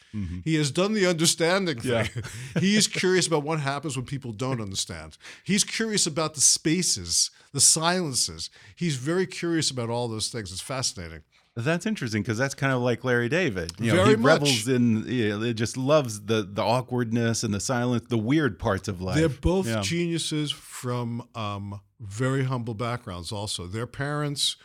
He 0.44 0.54
has 0.56 0.70
done 0.70 0.92
the 0.94 1.06
understanding 1.06 1.80
thing. 1.80 1.92
Mm-hmm. 2.06 2.20
Yeah. 2.54 2.60
he 2.60 2.76
is 2.76 2.86
curious 2.88 3.26
about 3.26 3.42
what 3.42 3.60
happens 3.60 3.96
when 3.96 4.06
people 4.06 4.32
don't 4.32 4.60
understand. 4.60 5.16
He's 5.44 5.64
curious 5.64 6.06
about 6.06 6.34
the 6.34 6.40
spaces, 6.40 7.30
the 7.52 7.60
silences. 7.60 8.50
He's 8.76 8.96
very 8.96 9.26
curious 9.26 9.70
about 9.70 9.90
all 9.90 10.08
those 10.08 10.28
things. 10.28 10.52
It's 10.52 10.60
fascinating. 10.60 11.22
That's 11.58 11.86
interesting 11.86 12.20
because 12.22 12.36
that's 12.36 12.54
kind 12.54 12.74
of 12.74 12.82
like 12.82 13.02
Larry 13.02 13.30
David. 13.30 13.72
You 13.78 13.92
know, 13.92 14.04
Very 14.04 14.10
he 14.10 14.16
much. 14.16 14.26
revels 14.26 14.68
in, 14.68 15.06
you 15.06 15.28
know, 15.30 15.42
it 15.42 15.54
just 15.54 15.78
loves 15.78 16.20
the 16.26 16.42
the 16.42 16.62
awkwardness 16.62 17.42
and 17.44 17.54
the 17.54 17.60
silence, 17.60 18.04
the 18.10 18.18
weird 18.18 18.58
parts 18.58 18.88
of 18.88 19.00
life. 19.00 19.16
They're 19.16 19.30
both 19.30 19.66
Yeah. 19.66 19.80
geniuses 19.80 20.50
from 20.52 21.26
um, 21.34 21.80
very 21.98 22.44
humble 22.44 22.74
backgrounds. 22.74 23.32
Also, 23.32 23.66
their 23.66 23.86
parents 23.86 24.56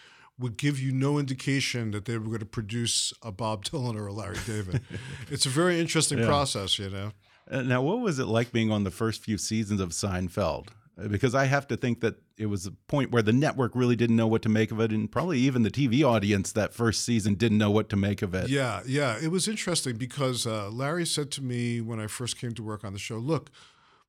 would 0.42 0.58
give 0.58 0.80
you 0.80 0.92
no 0.92 1.18
indication 1.20 1.92
that 1.92 2.06
they 2.06 2.18
were 2.18 2.26
going 2.28 2.40
to 2.40 2.46
produce 2.46 3.14
a 3.22 3.32
Bob 3.32 3.64
Dylan 3.68 3.96
or 3.96 4.08
a 4.08 4.14
Larry 4.14 4.38
David. 4.46 4.82
it's 5.30 5.46
a 5.46 5.50
very 5.50 5.80
interesting 5.80 6.20
Yeah. 6.20 6.26
process, 6.28 6.78
you 6.80 6.90
know. 6.90 7.12
Uh, 7.50 7.62
Now, 7.62 7.82
what 7.82 8.00
was 8.02 8.20
it 8.20 8.26
like 8.26 8.52
being 8.52 8.72
on 8.72 8.84
the 8.84 8.92
first 8.92 9.24
few 9.24 9.38
seasons 9.38 9.80
of 9.82 9.90
Seinfeld? 9.90 10.68
Uh, 10.98 11.08
Because 11.08 11.34
I 11.36 11.46
have 11.46 11.68
to 11.68 11.78
think 11.78 12.02
that 12.02 12.16
it 12.38 12.48
was 12.48 12.66
a 12.66 12.72
point 12.88 13.12
where 13.12 13.22
the 13.22 13.34
network 13.34 13.72
really 13.76 13.96
didn't 13.96 14.16
know 14.16 14.28
what 14.28 14.42
to 14.42 14.50
make 14.50 14.72
of 14.72 14.80
it, 14.80 14.92
and 14.92 15.12
probably 15.12 15.40
even 15.40 15.64
the 15.64 15.70
TV 15.72 16.04
audience 16.04 16.52
that 16.54 16.74
first 16.74 17.06
season 17.06 17.36
didn't 17.36 17.58
know 17.58 17.72
what 17.72 17.88
to 17.90 17.96
make 17.96 18.22
of 18.22 18.34
it. 18.34 18.50
Yeah, 18.50 18.82
yeah. 18.86 19.18
It 19.22 19.30
was 19.32 19.48
interesting 19.48 19.98
because 19.98 20.48
uh, 20.48 20.70
Larry 20.72 21.06
said 21.06 21.30
to 21.32 21.44
me 21.44 21.82
when 21.82 22.00
I 22.00 22.08
first 22.08 22.38
came 22.40 22.54
to 22.54 22.64
work 22.64 22.84
on 22.84 22.94
the 22.94 23.00
show, 23.00 23.18
look, 23.18 23.52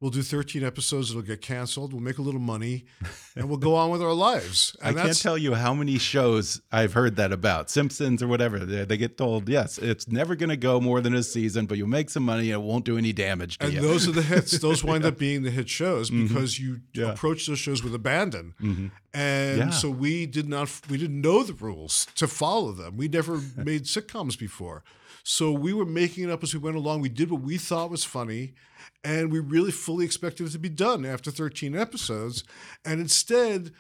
we'll 0.03 0.11
do 0.11 0.21
13 0.21 0.65
episodes, 0.65 1.11
it'll 1.11 1.23
get 1.23 1.41
canceled, 1.41 1.93
we'll 1.93 2.03
make 2.03 2.19
a 2.19 2.23
little 2.23 2.41
money, 2.41 2.85
and 3.37 3.49
we'll 3.49 3.57
go 3.57 3.77
on 3.77 3.89
with 3.89 4.03
our 4.03 4.13
lives. 4.13 4.77
I 4.83 4.93
can't 4.93 5.19
tell 5.19 5.39
you 5.39 5.55
how 5.55 5.73
many 5.73 5.97
shows 5.97 6.61
I've 6.73 6.93
heard 6.93 7.15
that 7.17 7.31
about 7.33 7.71
Simpsons 7.71 8.21
or 8.21 8.27
whatever. 8.27 8.59
They, 8.59 8.85
they 8.85 8.97
get 8.97 9.17
told, 9.17 9.49
yes, 9.49 9.79
it's 9.79 10.09
never 10.09 10.35
going 10.35 10.51
to 10.51 10.57
go 10.57 10.81
more 10.81 11.01
than 11.01 11.15
a 11.15 11.23
season, 11.23 11.67
but 11.67 11.79
you'll 11.79 11.87
make 11.89 12.11
some 12.11 12.25
money 12.25 12.51
and 12.51 12.61
it 12.63 12.67
won't 12.67 12.85
do 12.85 12.99
any 12.99 13.13
damage 13.13 13.59
to 13.59 13.67
And 13.67 13.75
you. 13.75 13.81
those 13.81 14.09
are 14.09 14.13
the 14.13 14.23
hits. 14.23 14.59
Those 14.59 14.83
wind 14.91 15.05
up 15.05 15.17
being 15.19 15.43
the 15.45 15.51
hit 15.53 15.69
shows 15.69 16.11
because 16.11 16.59
you 16.59 16.73
Mm-hmm. 16.73 16.79
Yeah. 16.95 17.03
Mm-hmm. 17.05 17.13
approach 17.15 17.47
those 17.47 17.61
shows 17.61 17.83
with 17.85 17.95
abandon. 17.95 18.55
And 19.15 19.59
Yeah. 19.59 19.71
so 19.71 19.89
we 19.91 20.27
did 20.27 20.49
not 20.49 20.69
we 20.91 20.97
didn't 20.99 21.21
know 21.21 21.43
the 21.45 21.53
rules 21.55 22.07
to 22.17 22.27
follow 22.27 22.73
them. 22.73 22.97
We 22.97 23.07
never 23.09 23.41
made 23.57 23.85
sitcoms 23.85 24.39
before. 24.39 24.83
So 25.23 25.53
we 25.53 25.73
were 25.73 25.85
making 25.85 26.25
it 26.25 26.31
up 26.31 26.43
as 26.43 26.53
we 26.53 26.61
went 26.61 26.77
along. 26.77 27.01
We 27.01 27.09
did 27.09 27.31
what 27.31 27.43
we 27.43 27.59
thought 27.59 27.91
was 27.91 28.05
funny, 28.05 28.55
and 29.05 29.31
we 29.31 29.39
really 29.39 29.71
fully 29.71 30.05
expected 30.05 30.47
it 30.47 30.51
to 30.51 30.59
be 30.59 30.69
done 30.69 31.05
after 31.05 31.31
13 31.31 31.77
episodes. 31.77 32.45
And 32.85 33.01
instead, 33.01 33.73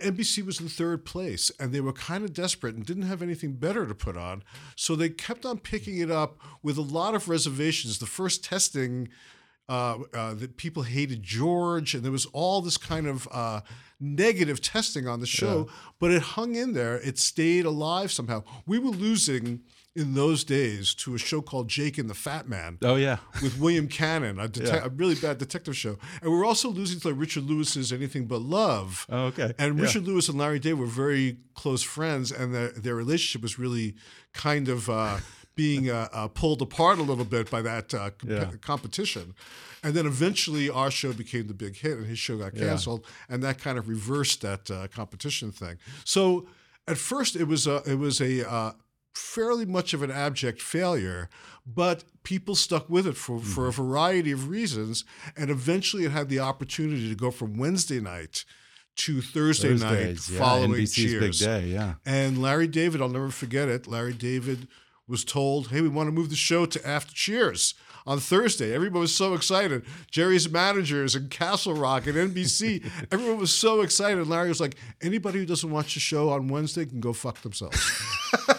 NBC 0.00 0.44
was 0.44 0.60
in 0.60 0.68
third 0.68 1.04
place 1.04 1.50
and 1.60 1.72
they 1.72 1.80
were 1.80 1.92
kind 1.92 2.24
of 2.24 2.32
desperate 2.32 2.74
and 2.74 2.84
didn't 2.84 3.04
have 3.04 3.22
anything 3.22 3.54
better 3.54 3.86
to 3.86 3.94
put 3.94 4.16
on. 4.16 4.42
So 4.74 4.96
they 4.96 5.10
kept 5.10 5.44
on 5.44 5.58
picking 5.58 5.98
it 5.98 6.10
up 6.10 6.38
with 6.62 6.78
a 6.78 6.82
lot 6.82 7.14
of 7.14 7.28
reservations. 7.28 7.98
The 7.98 8.06
first 8.06 8.42
testing 8.42 9.08
uh, 9.68 9.98
uh, 10.14 10.34
that 10.34 10.56
people 10.56 10.84
hated 10.84 11.22
George, 11.22 11.94
and 11.94 12.04
there 12.04 12.12
was 12.12 12.26
all 12.26 12.60
this 12.62 12.76
kind 12.76 13.06
of 13.06 13.26
uh, 13.32 13.62
negative 13.98 14.60
testing 14.60 15.08
on 15.08 15.20
the 15.20 15.26
show. 15.26 15.68
But 15.98 16.12
it 16.12 16.22
hung 16.22 16.54
in 16.54 16.72
there. 16.72 16.96
It 16.98 17.18
stayed 17.18 17.64
alive 17.64 18.12
somehow. 18.12 18.44
We 18.64 18.78
were 18.78 18.90
losing 18.90 19.62
in 19.96 20.14
those 20.14 20.44
days 20.44 20.94
to 20.94 21.14
a 21.14 21.18
show 21.18 21.40
called 21.40 21.68
Jake 21.68 21.96
and 21.98 22.08
the 22.08 22.14
Fat 22.14 22.48
Man 22.48 22.78
Oh 22.82 22.96
yeah. 22.96 23.16
with 23.42 23.58
William 23.58 23.88
Cannon, 23.88 24.38
a, 24.38 24.50
Yeah. 24.54 24.84
a 24.84 24.88
really 24.90 25.14
bad 25.14 25.38
detective 25.38 25.76
show. 25.76 25.98
And 26.20 26.30
we 26.30 26.36
were 26.36 26.44
also 26.44 26.68
losing 26.70 27.00
to 27.00 27.08
like 27.08 27.18
Richard 27.18 27.44
Lewis's 27.44 27.92
Anything 27.92 28.26
But 28.26 28.42
Love. 28.42 29.06
Oh, 29.08 29.24
okay. 29.26 29.52
And 29.58 29.76
Yeah. 29.78 29.84
Richard 29.84 30.04
Lewis 30.06 30.28
and 30.28 30.38
Larry 30.38 30.58
David 30.58 30.78
were 30.80 30.86
very 30.86 31.38
close 31.54 31.82
friends, 31.82 32.30
and 32.30 32.54
their, 32.54 32.68
their 32.70 32.94
relationship 32.94 33.42
was 33.42 33.58
really 33.58 33.94
kind 34.34 34.68
of 34.68 34.88
uh, 34.90 35.18
being 35.56 35.88
uh, 35.90 36.08
uh, 36.12 36.28
pulled 36.28 36.60
apart 36.60 36.98
a 36.98 37.02
little 37.02 37.24
bit 37.24 37.50
by 37.50 37.62
that 37.62 37.94
uh, 37.94 38.10
comp- 38.10 38.30
Yeah. 38.30 38.50
competition. 38.60 39.34
And 39.82 39.94
then 39.94 40.04
eventually 40.06 40.68
our 40.68 40.90
show 40.90 41.12
became 41.14 41.46
the 41.46 41.54
big 41.54 41.76
hit, 41.76 41.96
and 41.96 42.06
his 42.06 42.18
show 42.18 42.36
got 42.36 42.54
Yeah. 42.54 42.66
canceled, 42.66 43.06
and 43.28 43.42
that 43.42 43.58
kind 43.58 43.78
of 43.78 43.88
reversed 43.88 44.42
that 44.42 44.70
uh, 44.70 44.88
competition 44.88 45.52
thing. 45.52 45.78
So 46.04 46.46
at 46.86 46.98
first 46.98 47.34
it 47.36 47.44
was 47.44 47.66
a, 47.66 47.82
it 47.86 47.98
was 47.98 48.20
a 48.20 48.46
uh, 48.48 48.72
fairly 49.16 49.64
much 49.64 49.94
of 49.94 50.02
an 50.02 50.10
abject 50.10 50.60
failure, 50.60 51.28
but 51.66 52.04
people 52.22 52.54
stuck 52.54 52.88
with 52.90 53.06
it 53.06 53.16
for, 53.16 53.40
for 53.40 53.66
a 53.66 53.70
Mm-hmm. 53.70 53.82
variety 53.82 54.32
of 54.32 54.48
reasons, 54.48 55.04
and 55.36 55.50
eventually 55.50 56.04
it 56.04 56.12
had 56.12 56.28
the 56.28 56.38
opportunity 56.40 57.08
to 57.08 57.14
go 57.14 57.30
from 57.30 57.56
Wednesday 57.56 58.00
night 58.00 58.44
to 58.96 59.20
Thursday 59.20 59.70
night 59.74 59.78
Thursdays, 60.18 60.30
yeah, 60.30 60.38
following 60.38 60.72
NBC's 60.72 60.92
Cheers. 60.94 61.20
big 61.40 61.46
day. 61.48 61.66
Yeah. 61.68 61.94
And 62.06 62.40
Larry 62.40 62.66
David, 62.66 63.00
I'll 63.02 63.08
never 63.08 63.30
forget 63.30 63.68
it. 63.68 63.86
Larry 63.86 64.14
David 64.14 64.68
was 65.08 65.24
told, 65.24 65.68
"Hey, 65.68 65.80
we 65.80 65.88
want 65.88 66.06
to 66.08 66.12
move 66.12 66.30
the 66.30 66.36
show 66.36 66.64
to 66.66 66.86
after 66.86 67.12
Cheers 67.14 67.74
on 68.06 68.18
Thursday." 68.20 68.72
Everybody 68.74 69.00
was 69.00 69.14
so 69.14 69.34
excited. 69.34 69.84
Jerry's 70.10 70.48
managers 70.50 71.14
and 71.14 71.30
Castle 71.30 71.74
Rock 71.74 72.06
and 72.06 72.16
NBC, 72.16 72.84
everyone 73.12 73.38
was 73.38 73.52
so 73.52 73.82
excited. 73.82 74.26
Larry 74.26 74.48
was 74.48 74.60
like, 74.60 74.76
"Anybody 75.02 75.38
who 75.40 75.46
doesn't 75.46 75.70
watch 75.70 75.94
the 75.94 76.00
show 76.00 76.30
on 76.30 76.48
Wednesday 76.48 76.86
can 76.86 77.00
go 77.00 77.12
fuck 77.12 77.40
themselves." 77.42 77.78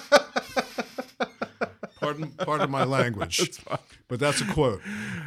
pardon, 2.37 2.65
of 2.65 2.69
my 2.69 2.83
language, 2.97 3.61
but 4.07 4.19
that's 4.19 4.41
a 4.41 4.45
quote. 4.53 4.81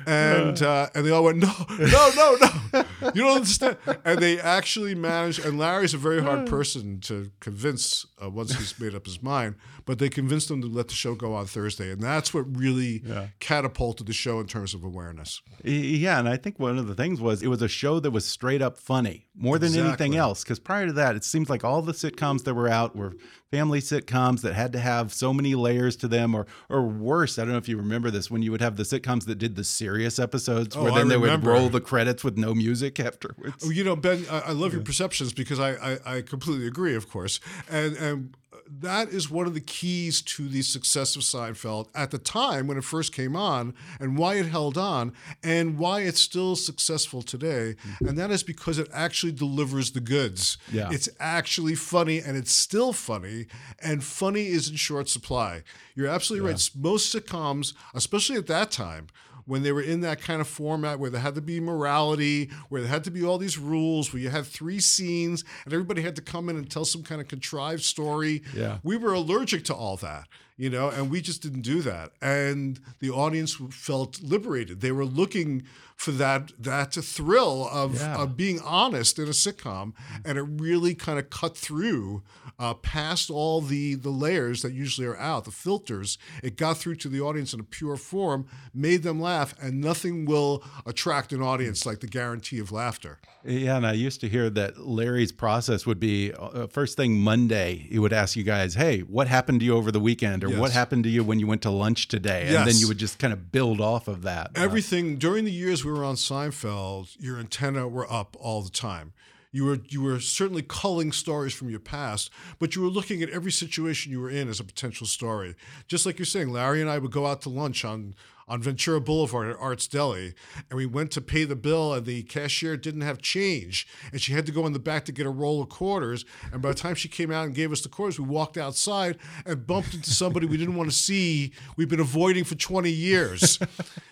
And 0.07 0.63
uh, 0.63 0.89
and 0.95 1.07
they 1.07 1.11
all 1.11 1.25
went, 1.25 1.39
"No, 1.39 1.53
no, 1.79 2.11
no, 2.17 2.37
no! 2.73 2.85
You 3.15 3.23
don't 3.23 3.37
understand." 3.37 3.77
And 4.05 4.19
they 4.21 4.41
actually 4.41 4.95
managed. 4.95 5.45
And 5.45 5.59
Larry's 5.59 5.95
a 5.95 5.99
very 5.99 6.23
hard 6.23 6.47
person 6.47 7.01
to 7.01 7.31
convince 7.41 8.07
uh, 8.23 8.31
once 8.31 8.55
he's 8.55 8.79
made 8.79 8.95
up 8.95 9.07
his 9.07 9.23
mind. 9.23 9.57
But 9.87 9.99
they 9.99 10.09
convinced 10.09 10.51
him 10.51 10.61
to 10.61 10.69
let 10.69 10.89
the 10.89 10.95
show 10.95 11.15
go 11.15 11.35
on 11.35 11.47
Thursday, 11.47 11.91
and 11.91 12.01
that's 12.01 12.33
what 12.33 12.45
really 12.57 13.03
catapulted 13.41 14.07
the 14.07 14.13
show 14.13 14.41
in 14.41 14.47
terms 14.47 14.75
of 14.75 14.85
awareness. 14.85 15.41
Yeah, 15.65 16.19
and 16.19 16.29
I 16.29 16.37
think 16.37 16.59
one 16.59 16.79
of 16.79 16.87
the 16.87 16.95
things 16.95 17.21
was 17.21 17.43
it 17.43 17.49
was 17.49 17.63
a 17.63 17.69
show 17.69 18.01
that 18.01 18.11
was 18.11 18.25
straight 18.25 18.63
up 18.63 18.79
funny 18.79 19.27
more 19.35 19.59
than 19.59 19.75
anything 19.77 20.17
else. 20.17 20.43
Because 20.45 20.59
prior 20.59 20.87
to 20.87 20.93
that, 20.95 21.17
it 21.17 21.25
seems 21.25 21.51
like 21.51 21.65
all 21.65 21.83
the 21.83 21.93
sitcoms 21.93 22.45
that 22.45 22.55
were 22.55 22.69
out 22.69 22.95
were 22.95 23.15
family 23.51 23.81
sitcoms 23.81 24.43
that 24.43 24.55
had 24.55 24.73
to 24.73 24.79
have 24.79 25.13
so 25.13 25.33
many 25.35 25.55
layers 25.55 25.97
to 25.97 26.09
them, 26.09 26.35
or 26.35 26.47
or 26.69 26.83
worse. 26.83 27.39
I 27.39 27.43
don't 27.43 27.53
know 27.53 27.59
if 27.59 27.69
you 27.69 27.77
remember 27.77 28.11
this 28.11 28.31
when 28.31 28.43
you 28.43 28.51
would 28.53 28.61
have 28.61 28.77
the 28.77 28.85
sitcoms 28.85 29.27
that 29.27 29.37
did 29.37 29.57
the 29.57 29.65
serious 29.65 30.19
episodes, 30.19 30.77
where 30.77 30.93
Oh, 30.93 30.95
then 30.95 31.07
I 31.07 31.11
they 31.11 31.17
would 31.17 31.45
roll 31.45 31.69
the 31.69 31.81
credits 31.81 32.23
with 32.23 32.37
no 32.37 32.55
music 32.55 33.01
afterwards. 33.01 33.65
Oh, 33.65 33.71
You 33.71 33.85
know, 33.85 33.97
Ben, 33.97 34.25
I, 34.31 34.41
I 34.41 34.53
love 34.53 34.73
your 34.73 34.83
perceptions 34.83 35.33
because 35.33 35.59
I, 35.59 35.73
I, 35.73 36.17
I 36.17 36.23
completely 36.23 36.67
agree, 36.67 36.95
of 36.95 37.09
course. 37.11 37.41
And, 37.69 37.97
and 37.97 38.35
that 38.79 39.09
is 39.09 39.31
one 39.31 39.47
of 39.47 39.55
the 39.55 39.61
keys 39.61 40.23
to 40.23 40.49
the 40.49 40.63
success 40.63 41.17
of 41.17 41.23
Seinfeld 41.23 41.89
at 41.95 42.11
the 42.11 42.19
time 42.19 42.67
when 42.67 42.77
it 42.79 42.85
first 42.85 43.13
came 43.13 43.35
on 43.35 43.75
and 43.99 44.17
why 44.17 44.37
it 44.37 44.47
held 44.47 44.79
on 44.79 45.13
and 45.43 45.79
why 45.79 46.03
it's 46.03 46.21
still 46.21 46.55
successful 46.55 47.23
today. 47.23 47.75
Mm-hmm. 47.83 48.09
And 48.09 48.19
that 48.19 48.31
is 48.31 48.43
because 48.43 48.79
it 48.79 48.89
actually 48.93 49.33
delivers 49.33 49.91
the 49.91 50.01
goods. 50.01 50.57
Yeah. 50.71 50.89
It's 50.93 51.09
actually 51.19 51.75
funny 51.75 52.21
and 52.21 52.37
it's 52.37 52.53
still 52.53 52.93
funny. 52.93 53.47
And 53.83 54.05
funny 54.05 54.47
is 54.47 54.71
in 54.71 54.77
short 54.77 55.09
supply. 55.09 55.63
You're 55.95 56.09
absolutely 56.09 56.49
right. 56.49 56.71
Most 56.77 57.15
sitcoms, 57.15 57.75
especially 57.95 58.37
at 58.37 58.47
that 58.47 58.71
time, 58.71 59.09
when 59.51 59.65
they 59.65 59.73
were 59.73 59.83
in 59.83 60.01
that 60.01 60.21
kind 60.21 60.41
of 60.41 60.47
format 60.47 61.01
where 61.01 61.11
there 61.11 61.21
had 61.21 61.35
to 61.35 61.41
be 61.41 61.59
morality, 61.59 62.49
where 62.69 62.81
there 62.81 62.89
had 62.89 63.03
to 63.03 63.11
be 63.11 63.25
all 63.25 63.37
these 63.37 63.59
rules, 63.59 64.13
where 64.13 64.23
you 64.23 64.31
had 64.31 64.47
three 64.47 64.79
scenes 64.79 65.43
and 65.65 65.75
everybody 65.75 66.03
had 66.03 66.15
to 66.15 66.23
come 66.23 66.49
in 66.49 66.57
and 66.57 66.71
tell 66.71 66.85
some 66.85 67.03
kind 67.03 67.21
of 67.21 67.27
contrived 67.27 67.83
story. 67.83 68.45
Yeah. 68.55 68.79
We 68.85 68.97
were 68.97 69.13
allergic 69.13 69.65
to 69.65 69.75
all 69.75 69.97
that, 69.97 70.29
you 70.57 70.71
know, 70.71 70.89
and 70.89 71.11
we 71.11 71.21
just 71.21 71.43
didn't 71.43 71.63
do 71.63 71.83
that. 71.83 72.13
And 72.23 72.79
the 73.01 73.11
audience 73.11 73.57
felt 73.71 74.23
liberated. 74.23 74.83
They 74.83 74.93
were 74.93 75.05
looking 75.05 75.65
for 76.01 76.13
that 76.13 76.51
that 76.59 76.95
thrill 76.95 77.69
of, 77.71 77.97
Yeah. 77.97 78.17
of 78.23 78.35
being 78.35 78.59
honest 78.61 79.19
in 79.19 79.27
a 79.27 79.33
sitcom, 79.33 79.93
and 80.25 80.39
it 80.39 80.43
really 80.43 80.95
kind 80.95 81.19
of 81.19 81.29
cut 81.29 81.59
through 81.59 82.23
uh, 82.59 82.73
past 82.73 83.29
all 83.31 83.61
the 83.61 83.97
the 83.97 84.09
layers 84.09 84.63
that 84.63 84.73
usually 84.73 85.07
are 85.07 85.19
out, 85.19 85.45
the 85.45 85.51
filters. 85.51 86.17
It 86.43 86.57
got 86.57 86.79
through 86.79 86.97
to 86.97 87.09
the 87.11 87.21
audience 87.21 87.53
in 87.53 87.61
a 87.61 87.65
pure 87.65 87.97
form, 87.99 88.47
made 88.73 89.03
them 89.03 89.21
laugh, 89.21 89.55
and 89.61 89.79
nothing 89.83 90.25
will 90.25 90.65
attract 90.87 91.33
an 91.35 91.43
audience 91.43 91.85
like 91.85 92.01
the 92.01 92.07
guarantee 92.07 92.61
of 92.61 92.73
laughter. 92.73 93.19
Yeah, 93.45 93.77
and 93.77 93.87
I 93.87 93.93
used 93.93 94.21
to 94.23 94.29
hear 94.29 94.49
that 94.51 94.79
Larry's 94.79 95.33
process 95.33 95.85
would 95.87 96.01
be 96.01 96.33
uh, 96.33 96.67
first 96.67 96.97
thing 96.97 97.21
Monday, 97.21 97.87
he 97.91 97.99
would 97.99 98.13
ask 98.15 98.37
you 98.37 98.43
guys, 98.43 98.73
"Hey, 98.75 99.01
what 99.01 99.29
happened 99.29 99.61
to 99.61 99.67
you 99.67 99.75
over 99.77 99.93
the 99.93 100.01
weekend?" 100.01 100.45
or 100.45 100.49
Yes. 100.49 100.59
"What 100.59 100.73
happened 100.73 101.05
to 101.05 101.11
you 101.11 101.23
when 101.25 101.39
you 101.41 101.47
went 101.47 101.61
to 101.63 101.71
lunch 101.71 102.09
today?" 102.09 102.55
And 102.57 102.67
then 102.67 102.77
you 102.79 102.89
would 102.89 102.99
just 102.99 103.19
kind 103.19 103.33
of 103.35 103.53
build 103.53 103.81
off 103.83 104.09
of 104.09 104.23
that. 104.23 104.47
Uh, 104.57 104.63
Everything 104.63 105.17
during 105.19 105.45
the 105.45 105.53
years 105.53 105.85
we 105.85 105.90
were 105.93 106.05
on 106.05 106.17
Seinfeld, 106.17 107.17
your 107.19 107.39
antenna 107.39 107.89
were 107.89 108.11
up 108.11 108.37
all 108.41 108.63
the 108.63 108.71
time. 108.71 109.13
You 109.53 109.65
were 109.65 109.79
you 109.89 110.03
were 110.03 110.21
certainly 110.21 110.63
culling 110.63 111.11
stories 111.11 111.53
from 111.53 111.71
your 111.71 111.81
past, 111.81 112.31
but 112.61 112.77
you 112.77 112.83
were 112.83 112.89
looking 112.89 113.21
at 113.21 113.31
every 113.31 113.51
situation 113.51 114.13
you 114.13 114.21
were 114.21 114.31
in 114.31 114.49
as 114.49 114.61
a 114.61 114.65
potential 114.65 115.09
story. 115.09 115.57
Just 115.89 116.07
like 116.07 116.19
you're 116.19 116.27
saying, 116.27 116.51
Larry 116.51 116.81
and 116.81 116.89
I 116.89 116.99
would 116.99 117.11
go 117.11 117.27
out 117.27 117.43
to 117.43 117.49
lunch 117.49 117.85
on 117.85 118.15
on 118.51 118.61
Ventura 118.61 119.01
Boulevard 119.01 119.49
at 119.49 119.57
Art's 119.61 119.87
Deli, 119.87 120.35
and 120.69 120.77
we 120.77 120.85
went 120.85 121.13
to 121.13 121.21
pay 121.21 121.45
the 121.45 121.55
bill, 121.55 121.95
and 121.95 122.05
the 122.05 122.25
cashier 122.25 122.77
didn't 122.77 123.03
have 123.03 123.23
change, 123.23 123.87
and 124.11 124.21
she 124.21 124.33
had 124.33 124.45
to 124.47 124.53
go 124.53 124.67
in 124.67 124.73
the 124.73 124.81
back 124.81 125.05
to 125.05 125.13
get 125.13 125.25
a 125.25 125.31
roll 125.31 125.63
of 125.63 125.69
quarters. 125.69 126.25
And 126.53 126.61
by 126.61 126.71
the 126.71 126.75
time 126.75 126.97
she 126.97 127.09
came 127.09 127.31
out 127.31 127.47
and 127.47 127.55
gave 127.55 127.71
us 127.71 127.81
the 127.81 127.89
quarters, 127.89 128.19
we 128.19 128.27
walked 128.27 128.59
outside 128.59 129.19
and 129.47 129.65
bumped 129.67 129.95
into 129.95 130.11
somebody 130.11 130.47
we 130.47 130.57
didn't 130.57 130.75
want 130.75 130.91
to 130.91 130.97
see. 130.97 131.53
We've 131.77 131.89
been 131.89 132.01
avoiding 132.01 132.43
for 132.43 132.57
20 132.57 132.91
years 132.91 133.61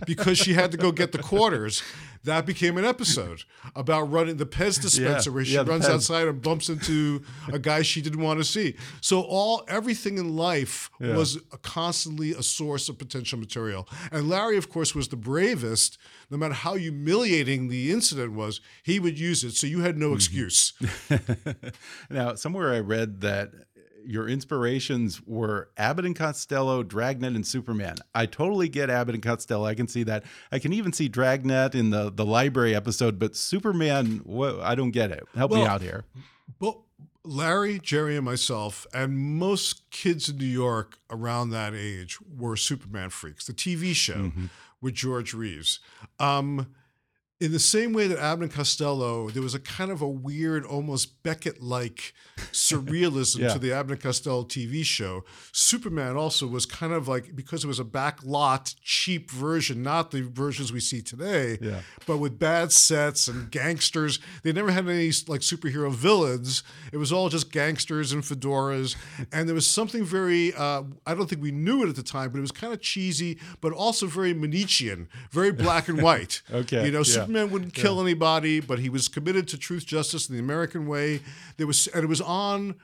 because 0.06 0.38
she 0.38 0.54
had 0.54 0.70
to 0.70 0.78
go 0.78 0.92
get 0.92 1.10
the 1.10 1.18
quarters. 1.18 1.82
That 2.24 2.46
became 2.46 2.76
an 2.78 2.84
episode 2.84 3.44
about 3.74 4.10
running 4.10 4.36
the 4.36 4.46
Pez 4.46 4.80
dispenser 4.82 5.32
where 5.32 5.44
she 5.44 5.54
yeah, 5.54 5.64
runs 5.66 5.86
Pez. 5.86 5.94
outside 5.94 6.28
and 6.28 6.40
bumps 6.42 6.68
into 6.68 7.22
a 7.52 7.58
guy 7.58 7.82
she 7.82 8.00
didn't 8.00 8.20
want 8.20 8.40
to 8.40 8.44
see. 8.44 8.76
So 9.00 9.22
all 9.22 9.64
everything 9.68 10.18
in 10.18 10.36
life 10.36 10.90
was 11.00 11.36
a, 11.52 11.58
constantly 11.58 12.32
a 12.32 12.42
source 12.42 12.88
of 12.88 12.98
potential 12.98 13.38
material. 13.38 13.88
And 14.12 14.28
Larry, 14.28 14.56
of 14.56 14.68
course, 14.68 14.94
was 14.94 15.08
the 15.08 15.16
bravest. 15.16 15.98
No 16.30 16.36
matter 16.36 16.54
how 16.54 16.74
humiliating 16.74 17.68
the 17.68 17.90
incident 17.90 18.32
was, 18.32 18.60
he 18.82 18.98
would 18.98 19.18
use 19.18 19.44
it. 19.44 19.52
So 19.52 19.66
you 19.66 19.80
had 19.80 19.96
no 19.96 20.08
mm-hmm. 20.08 20.16
excuse. 20.16 20.72
now, 22.10 22.34
somewhere 22.34 22.72
I 22.72 22.80
read 22.80 23.20
that 23.22 23.50
your 24.08 24.26
inspirations 24.26 25.20
were 25.26 25.68
Abbott 25.76 26.06
and 26.06 26.16
Costello, 26.16 26.82
Dragnet, 26.82 27.36
and 27.36 27.46
Superman. 27.46 27.96
I 28.14 28.24
totally 28.24 28.70
get 28.70 28.88
Abbott 28.88 29.14
and 29.14 29.22
Costello. 29.22 29.66
I 29.66 29.74
can 29.74 29.86
see 29.86 30.02
that. 30.04 30.24
I 30.50 30.58
can 30.58 30.72
even 30.72 30.94
see 30.94 31.08
Dragnet 31.08 31.74
in 31.74 31.90
the 31.90 32.10
the 32.10 32.24
library 32.24 32.74
episode, 32.74 33.18
but 33.18 33.36
Superman, 33.36 34.22
I 34.62 34.74
don't 34.74 34.92
get 34.92 35.10
it. 35.10 35.24
Help 35.36 35.52
me 35.52 35.62
out 35.62 35.82
here. 35.82 36.06
But 36.58 36.78
Larry, 37.22 37.78
Jerry, 37.78 38.16
and 38.16 38.24
myself, 38.24 38.86
and 38.94 39.18
most 39.18 39.90
kids 39.90 40.30
in 40.30 40.38
New 40.38 40.46
York 40.46 40.98
around 41.10 41.50
that 41.50 41.74
age 41.74 42.18
were 42.22 42.56
Superman 42.56 43.10
freaks. 43.10 43.46
The 43.46 43.52
TV 43.52 43.94
show 43.94 44.32
with 44.80 44.94
George 44.94 45.34
Reeves. 45.34 45.80
Um, 46.18 46.68
in 47.40 47.52
the 47.52 47.58
same 47.60 47.92
way 47.92 48.08
that 48.08 48.18
Abbott 48.18 48.42
and 48.44 48.52
Costello, 48.52 49.30
there 49.30 49.42
was 49.42 49.54
a 49.54 49.60
kind 49.60 49.92
of 49.92 50.02
a 50.02 50.08
weird, 50.08 50.64
almost 50.64 51.22
Beckett-like 51.22 52.12
surrealism 52.52 53.38
Yeah. 53.38 53.52
to 53.52 53.58
the 53.60 53.72
Abbott 53.72 53.92
and 53.92 54.00
Costello 54.02 54.42
TV 54.44 54.84
show. 54.84 55.24
Superman 55.52 56.16
also 56.16 56.46
was 56.48 56.66
kind 56.66 56.92
of 56.92 57.06
like 57.06 57.36
because 57.36 57.62
it 57.62 57.68
was 57.68 57.78
a 57.78 57.84
backlot, 57.84 58.74
cheap 58.82 59.30
version, 59.30 59.82
not 59.82 60.10
the 60.10 60.22
versions 60.22 60.72
we 60.72 60.80
see 60.80 61.00
today, 61.00 61.58
Yeah. 61.60 61.82
but 62.06 62.18
with 62.18 62.38
bad 62.38 62.72
sets 62.72 63.28
and 63.28 63.50
gangsters. 63.50 64.18
They 64.42 64.52
never 64.52 64.70
had 64.72 64.88
any 64.88 65.12
like 65.28 65.42
superhero 65.42 65.92
villains. 65.92 66.62
It 66.92 66.96
was 66.96 67.12
all 67.12 67.28
just 67.28 67.52
gangsters 67.52 68.12
and 68.12 68.22
fedoras. 68.24 68.96
And 69.32 69.48
there 69.48 69.54
was 69.54 69.66
something 69.66 70.04
very, 70.04 70.52
uh, 70.54 70.82
I 71.06 71.14
don't 71.14 71.28
think 71.28 71.40
we 71.42 71.52
knew 71.52 71.84
it 71.84 71.88
at 71.88 71.96
the 71.96 72.02
time, 72.02 72.30
but 72.30 72.38
it 72.38 72.42
was 72.42 72.52
kind 72.52 72.72
of 72.72 72.80
cheesy, 72.80 73.38
but 73.60 73.72
also 73.72 74.06
very 74.06 74.34
Manichean, 74.34 75.06
very 75.30 75.52
black 75.52 75.88
and 75.88 76.02
white. 76.08 76.42
Okay, 76.52 76.84
You 76.86 76.90
know, 76.92 76.98
yeah. 76.98 77.27
Superman 77.28 77.50
wouldn't 77.52 77.74
kill 77.74 78.00
anybody, 78.00 78.60
but 78.60 78.78
he 78.78 78.88
was 78.88 79.06
committed 79.08 79.46
to 79.48 79.58
truth, 79.58 79.84
justice, 79.84 80.28
and 80.28 80.38
the 80.38 80.42
American 80.42 80.86
way. 80.86 81.20
There 81.58 81.66
was, 81.66 81.86
and 81.88 82.02
it 82.02 82.06
was 82.06 82.22
on 82.22 82.76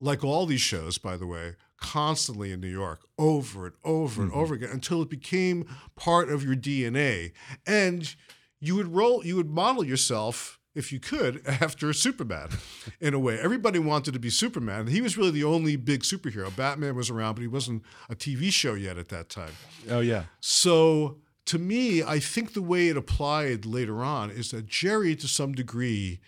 like 0.00 0.24
all 0.24 0.46
these 0.46 0.60
shows, 0.60 0.98
by 0.98 1.16
the 1.16 1.26
way, 1.26 1.54
constantly 1.80 2.50
in 2.50 2.60
New 2.60 2.68
York 2.68 3.00
over 3.18 3.66
and 3.66 3.74
over 3.84 4.22
and 4.22 4.30
Mm-hmm. 4.32 4.40
over 4.40 4.54
again 4.54 4.70
until 4.72 5.00
it 5.02 5.08
became 5.08 5.64
part 5.94 6.28
of 6.28 6.42
your 6.44 6.56
DNA. 6.56 7.32
And 7.66 8.14
you 8.60 8.74
would 8.74 8.88
roll, 8.94 9.24
you 9.24 9.36
would 9.36 9.48
model 9.50 9.84
yourself 9.84 10.58
if 10.74 10.90
you 10.92 10.98
could 10.98 11.40
after 11.46 11.92
Superman 11.92 12.48
in 13.00 13.14
a 13.14 13.18
way. 13.20 13.38
Everybody 13.38 13.78
wanted 13.78 14.12
to 14.14 14.18
be 14.20 14.28
Superman. 14.30 14.88
He 14.88 15.00
was 15.00 15.16
really 15.16 15.30
the 15.30 15.44
only 15.44 15.76
big 15.76 16.02
superhero. 16.02 16.54
Batman 16.54 16.96
was 16.96 17.10
around, 17.10 17.34
but 17.34 17.42
he 17.42 17.48
wasn't 17.48 17.84
a 18.10 18.16
TV 18.16 18.50
show 18.52 18.74
yet 18.74 18.98
at 18.98 19.08
that 19.10 19.28
time. 19.28 19.52
Oh 19.88 20.00
yeah. 20.00 20.24
So 20.40 21.18
to 21.46 21.58
me, 21.58 22.02
I 22.02 22.18
think 22.18 22.52
the 22.52 22.62
way 22.62 22.88
it 22.88 22.96
applied 22.96 23.66
later 23.66 24.02
on 24.02 24.30
is 24.30 24.50
that 24.50 24.66
Jerry, 24.66 25.14
to 25.16 25.28
some 25.28 25.52
degree, 25.52 26.20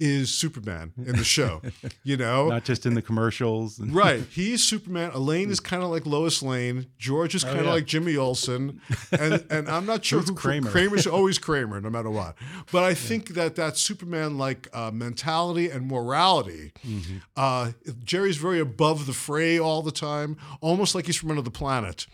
is 0.00 0.32
Superman 0.34 0.92
in 0.98 1.16
the 1.16 1.24
show. 1.24 1.62
you 2.02 2.16
know, 2.16 2.48
Not 2.48 2.64
just 2.64 2.84
in 2.84 2.94
the 2.94 3.02
commercials. 3.02 3.78
right? 3.80 4.24
He's 4.30 4.62
Superman. 4.62 5.12
Elaine 5.14 5.50
is 5.50 5.60
kind 5.60 5.82
of 5.82 5.90
like 5.90 6.04
Lois 6.04 6.42
Lane. 6.42 6.86
George 6.98 7.34
is 7.34 7.44
kind 7.44 7.58
of 7.58 7.64
Oh, 7.64 7.68
yeah. 7.68 7.74
like 7.74 7.86
Jimmy 7.86 8.16
Olsen, 8.16 8.80
and 9.12 9.44
and 9.50 9.68
I'm 9.68 9.86
not 9.86 10.04
sure 10.04 10.20
who 10.20 10.34
Kramer? 10.34 10.70
Kramer's 10.70 11.06
always 11.06 11.38
Kramer, 11.38 11.80
no 11.80 11.90
matter 11.90 12.10
what. 12.10 12.34
But 12.72 12.82
I 12.84 12.94
think 12.94 13.30
that 13.30 13.54
that 13.56 13.76
Superman 13.76 14.36
like 14.36 14.68
uh, 14.72 14.90
mentality 14.90 15.70
and 15.70 15.86
morality. 15.86 16.72
Mm-hmm. 16.86 17.16
Uh, 17.36 17.72
Jerry's 18.02 18.36
very 18.36 18.58
above 18.60 19.06
the 19.06 19.12
fray 19.12 19.58
all 19.58 19.82
the 19.82 19.92
time, 19.92 20.36
almost 20.60 20.94
like 20.94 21.06
he's 21.06 21.16
from 21.16 21.30
another 21.30 21.50
planet. 21.50 22.06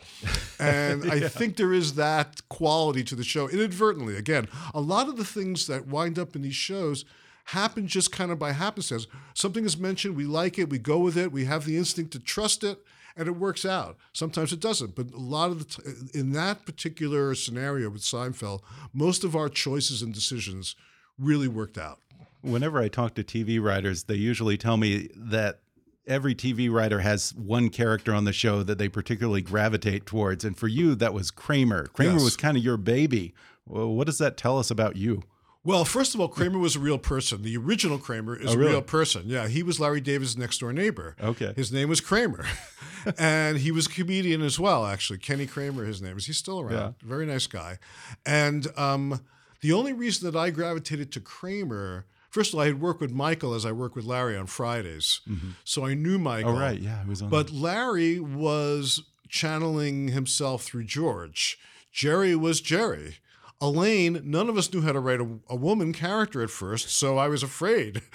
And 0.59 1.11
I 1.11 1.21
think 1.29 1.57
there 1.57 1.73
is 1.73 1.95
that 1.95 2.47
quality 2.49 3.03
to 3.05 3.15
the 3.17 3.25
show 3.25 3.49
inadvertently. 3.49 4.17
Again, 4.17 4.49
a 4.75 4.81
lot 4.81 5.09
of 5.09 5.17
the 5.17 5.25
things 5.25 5.67
that 5.67 5.87
wind 5.87 6.19
up 6.19 6.37
in 6.37 6.43
these 6.43 6.55
shows 6.55 7.05
happen 7.51 7.87
just 7.87 8.13
kind 8.13 8.31
of 8.31 8.39
by 8.39 8.53
happenstance. 8.53 9.07
Something 9.35 9.65
is 9.65 9.77
mentioned, 9.77 10.17
we 10.17 10.25
like 10.25 10.59
it, 10.59 10.69
we 10.71 10.79
go 10.79 10.99
with 10.99 11.17
it, 11.17 11.33
we 11.33 11.45
have 11.47 11.65
the 11.65 11.77
instinct 11.77 12.13
to 12.13 12.19
trust 12.21 12.63
it, 12.65 12.79
and 13.17 13.27
it 13.29 13.33
works 13.37 13.65
out. 13.65 13.97
Sometimes 14.13 14.53
it 14.53 14.61
doesn't, 14.61 14.95
but 14.95 15.13
a 15.13 15.19
lot 15.19 15.51
of 15.51 15.59
the 15.59 15.65
t- 15.65 16.19
in 16.19 16.33
that 16.33 16.65
particular 16.65 17.35
scenario 17.35 17.91
with 17.91 18.03
Seinfeld, 18.03 18.61
most 18.93 19.25
of 19.25 19.35
our 19.35 19.49
choices 19.49 20.01
and 20.03 20.15
decisions 20.15 20.77
really 21.19 21.49
worked 21.49 21.77
out. 21.79 21.99
Whenever 22.43 22.79
I 22.79 22.89
talk 22.89 23.15
to 23.17 23.25
TV 23.25 23.61
writers, 23.61 24.05
they 24.05 24.15
usually 24.15 24.57
tell 24.57 24.77
me 24.77 25.09
that 25.15 25.61
every 26.07 26.35
TV 26.35 26.71
writer 26.73 27.01
has 27.01 27.35
one 27.35 27.69
character 27.69 28.15
on 28.15 28.25
the 28.25 28.33
show 28.33 28.63
that 28.63 28.79
they 28.79 28.89
particularly 28.89 29.43
gravitate 29.43 30.07
towards. 30.07 30.45
And 30.45 30.57
for 30.57 30.67
you, 30.69 30.95
that 30.95 31.13
was 31.13 31.31
Kramer. 31.31 31.87
Kramer 31.89 32.15
Yes. 32.15 32.23
was 32.25 32.37
kind 32.37 32.57
of 32.57 32.65
your 32.65 32.77
baby. 32.79 33.35
Well, 33.67 33.89
what 33.95 34.07
does 34.07 34.19
that 34.19 34.37
tell 34.37 34.59
us 34.59 34.71
about 34.71 34.97
you? 34.97 35.23
Well, 35.63 35.85
first 35.85 36.15
of 36.15 36.21
all, 36.21 36.29
Kramer 36.29 36.59
was 36.59 36.75
a 36.75 36.81
real 36.81 36.97
person. 36.97 37.43
The 37.43 37.57
original 37.57 37.99
Kramer 37.99 38.35
is 38.35 38.51
Oh, 38.51 38.55
a 38.55 38.59
real 38.59 38.81
person. 38.83 39.25
Yeah, 39.27 39.47
he 39.47 39.63
was 39.63 39.79
Larry 39.79 40.01
David's 40.01 40.37
next 40.37 40.59
door 40.59 40.73
neighbor. 40.73 41.17
Okay. 41.23 41.53
His 41.55 41.71
name 41.71 41.91
was 41.91 42.01
Kramer. 42.01 42.47
and 43.19 43.59
he 43.59 43.71
was 43.71 43.87
a 43.87 43.91
comedian 43.91 44.41
as 44.41 44.59
well, 44.59 44.87
actually. 44.87 45.19
Kenny 45.19 45.47
Kramer, 45.47 45.85
his 45.85 46.01
name 46.01 46.17
is. 46.17 46.27
He's 46.27 46.39
still 46.39 46.61
around. 46.61 46.73
Yeah. 46.73 46.91
Very 47.03 47.27
nice 47.27 47.47
guy. 47.47 47.79
And 48.25 48.69
um, 48.79 49.21
the 49.61 49.73
only 49.75 49.93
reason 49.93 50.31
that 50.31 50.39
I 50.39 50.49
gravitated 50.49 51.13
to 51.13 51.21
Kramer, 51.21 52.07
first 52.31 52.53
of 52.53 52.59
all, 52.59 52.63
I 52.63 52.67
had 52.69 52.81
worked 52.81 53.03
with 53.03 53.11
Michael 53.11 53.53
as 53.53 53.67
I 53.67 53.73
worked 53.73 53.97
with 53.97 54.07
Larry 54.07 54.39
on 54.39 54.47
Fridays. 54.47 55.21
So 55.65 55.85
I 55.85 55.93
knew 55.93 56.19
Michael. 56.19 56.57
Oh, 56.57 56.59
right. 56.61 56.81
Yeah, 56.81 57.03
I 57.05 57.09
was 57.09 57.21
on. 57.21 57.29
But 57.29 57.51
Larry 57.53 58.19
was 58.19 59.03
channeling 59.29 60.09
himself 60.09 60.63
through 60.63 60.85
George. 60.85 61.59
Jerry 61.93 62.35
was 62.35 62.63
Jerry. 62.63 63.17
Elaine, 63.63 64.23
none 64.25 64.49
of 64.49 64.57
us 64.57 64.73
knew 64.73 64.81
how 64.81 64.93
to 64.93 65.01
write 65.01 65.21
a, 65.21 65.29
a 65.49 65.57
woman 65.57 65.93
character 65.93 66.43
at 66.43 66.49
first, 66.49 66.89
so 66.89 67.19
I 67.19 67.29
was 67.29 67.43
afraid. 67.43 68.03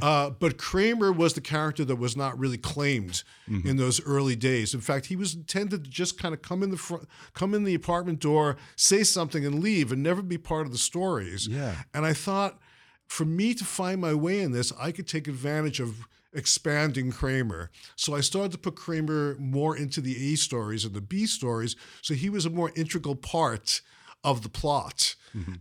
Uh, 0.00 0.30
but 0.30 0.58
Kramer 0.58 1.10
was 1.10 1.34
the 1.34 1.40
character 1.40 1.84
that 1.84 1.96
was 1.96 2.16
not 2.16 2.38
really 2.38 2.58
claimed 2.58 3.24
in 3.48 3.78
those 3.78 4.00
early 4.04 4.36
days. 4.36 4.72
In 4.72 4.80
fact, 4.80 5.06
he 5.06 5.16
was 5.16 5.34
intended 5.34 5.82
to 5.82 5.90
just 5.90 6.20
kind 6.20 6.32
of 6.32 6.40
come 6.40 6.62
in 6.62 6.70
the 6.70 6.76
front, 6.76 7.08
come 7.34 7.52
in 7.52 7.64
the 7.64 7.74
apartment 7.74 8.20
door, 8.20 8.56
say 8.76 9.02
something, 9.02 9.44
and 9.44 9.60
leave, 9.60 9.90
and 9.90 10.00
never 10.00 10.22
be 10.22 10.38
part 10.38 10.66
of 10.66 10.72
the 10.72 10.78
stories. 10.78 11.48
Yeah. 11.48 11.74
And 11.92 12.06
I 12.06 12.12
thought, 12.12 12.60
for 13.08 13.24
me 13.24 13.54
to 13.54 13.64
find 13.64 14.00
my 14.00 14.14
way 14.14 14.40
in 14.40 14.52
this, 14.52 14.72
I 14.78 14.92
could 14.92 15.08
take 15.08 15.26
advantage 15.26 15.80
of 15.80 16.06
expanding 16.32 17.10
Kramer. 17.10 17.70
So 17.96 18.14
I 18.14 18.20
started 18.20 18.52
to 18.52 18.58
put 18.58 18.76
Kramer 18.76 19.34
more 19.40 19.76
into 19.76 20.00
the 20.00 20.32
A 20.32 20.36
stories 20.36 20.84
and 20.84 20.94
the 20.94 21.00
B 21.00 21.26
stories. 21.26 21.74
So 22.02 22.14
he 22.14 22.30
was 22.30 22.46
a 22.46 22.50
more 22.50 22.70
integral 22.76 23.16
part 23.16 23.80
of 24.24 24.42
the 24.42 24.48
plot. 24.48 25.14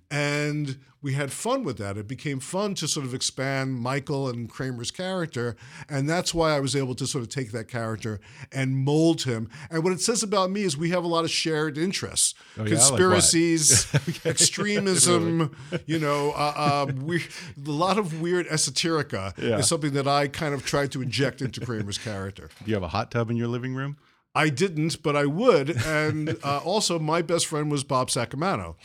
And 0.10 0.80
we 1.04 1.14
had 1.14 1.32
fun 1.32 1.64
with 1.64 1.78
that. 1.78 1.98
It 1.98 2.08
became 2.08 2.40
fun 2.40 2.74
to 2.76 2.88
sort 2.88 3.06
of 3.06 3.14
expand 3.14 3.76
Michael 3.80 4.28
and 4.28 4.50
Kramer's 4.50 4.90
character. 4.90 5.56
And 5.88 6.10
that's 6.10 6.34
why 6.34 6.56
I 6.56 6.60
was 6.60 6.76
able 6.76 6.96
to 6.96 7.06
sort 7.06 7.22
of 7.22 7.30
take 7.30 7.52
that 7.52 7.68
character 7.68 8.20
and 8.52 8.76
mold 8.78 9.22
him. 9.24 9.50
And 9.70 9.84
what 9.84 9.94
it 9.94 10.02
says 10.02 10.24
about 10.24 10.50
me 10.50 10.64
is 10.64 10.76
we 10.76 10.90
have 10.90 11.04
a 11.04 11.08
lot 11.08 11.24
of 11.26 11.30
shared 11.30 11.78
interests 11.78 12.34
Oh, 12.58 12.64
yeah? 12.64 12.64
Like 12.64 12.70
conspiracies, 12.80 13.88
extremism, 14.26 15.56
you 15.86 16.00
know, 16.00 16.32
uh, 16.32 16.54
uh, 16.88 16.92
we, 17.04 17.18
a 17.64 17.70
lot 17.70 17.98
of 18.00 18.20
weird 18.22 18.48
esoterica 18.48 19.38
Yeah. 19.38 19.60
is 19.60 19.68
something 19.68 19.94
that 19.94 20.08
I 20.08 20.28
kind 20.28 20.54
of 20.54 20.66
tried 20.66 20.92
to 20.94 21.02
inject 21.02 21.42
into 21.42 21.62
Kramer's 21.64 21.98
character. 22.00 22.50
Do 22.64 22.70
you 22.70 22.74
have 22.76 22.84
a 22.84 22.88
hot 22.90 23.12
tub 23.12 23.30
in 23.30 23.38
your 23.38 23.48
living 23.48 23.76
room? 23.76 23.98
I 24.38 24.50
didn't, 24.50 25.02
but 25.02 25.16
I 25.16 25.26
would. 25.26 25.70
And 25.86 26.38
uh, 26.44 26.60
also, 26.60 27.00
my 27.00 27.22
best 27.22 27.48
friend 27.48 27.72
was 27.72 27.84
Bob 27.84 28.10
Sacamano. 28.10 28.76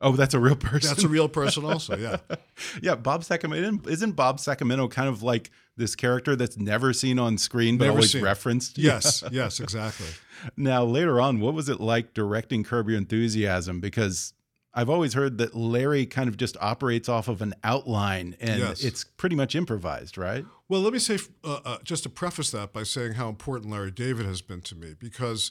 Oh, 0.00 0.12
that's 0.16 0.34
a 0.34 0.40
real 0.40 0.56
person. 0.56 0.88
That's 0.88 1.04
a 1.04 1.08
real 1.08 1.28
person, 1.28 1.64
also. 1.64 1.96
Yeah. 1.96 2.16
yeah, 2.82 2.94
Bob 2.96 3.22
Sacamano. 3.22 3.86
Isn't 3.86 4.12
Bob 4.12 4.38
Sacamano 4.38 4.90
kind 4.90 5.08
of 5.08 5.22
like 5.22 5.50
this 5.76 5.94
character 5.94 6.34
that's 6.34 6.56
never 6.56 6.92
seen 6.92 7.18
on 7.18 7.38
screen 7.38 7.78
but 7.78 7.84
Never 7.84 7.98
always 7.98 8.12
seen. 8.12 8.24
referenced? 8.24 8.78
Yes. 8.78 9.22
Yes. 9.30 9.60
Exactly. 9.60 10.08
Now, 10.56 10.84
later 10.84 11.20
on, 11.20 11.40
what 11.40 11.54
was 11.54 11.68
it 11.68 11.78
like 11.80 12.14
directing 12.14 12.64
Curb 12.64 12.88
Your 12.88 12.98
Enthusiasm? 12.98 13.80
Because 13.80 14.34
I've 14.74 14.90
always 14.90 15.14
heard 15.14 15.38
that 15.38 15.54
Larry 15.54 16.06
kind 16.06 16.28
of 16.28 16.36
just 16.36 16.56
operates 16.60 17.08
off 17.08 17.28
of 17.28 17.40
an 17.42 17.54
outline 17.62 18.34
and 18.40 18.58
Yes. 18.60 18.82
it's 18.82 19.04
pretty 19.04 19.36
much 19.36 19.54
improvised, 19.54 20.18
right? 20.18 20.44
Well, 20.72 20.80
let 20.80 20.94
me 20.94 21.00
say, 21.00 21.18
uh, 21.44 21.60
uh, 21.66 21.78
just 21.84 22.04
to 22.04 22.08
preface 22.08 22.50
that 22.52 22.72
by 22.72 22.84
saying 22.84 23.12
how 23.12 23.28
important 23.28 23.70
Larry 23.70 23.90
David 23.90 24.24
has 24.24 24.40
been 24.40 24.62
to 24.62 24.74
me 24.74 24.94
because 24.98 25.50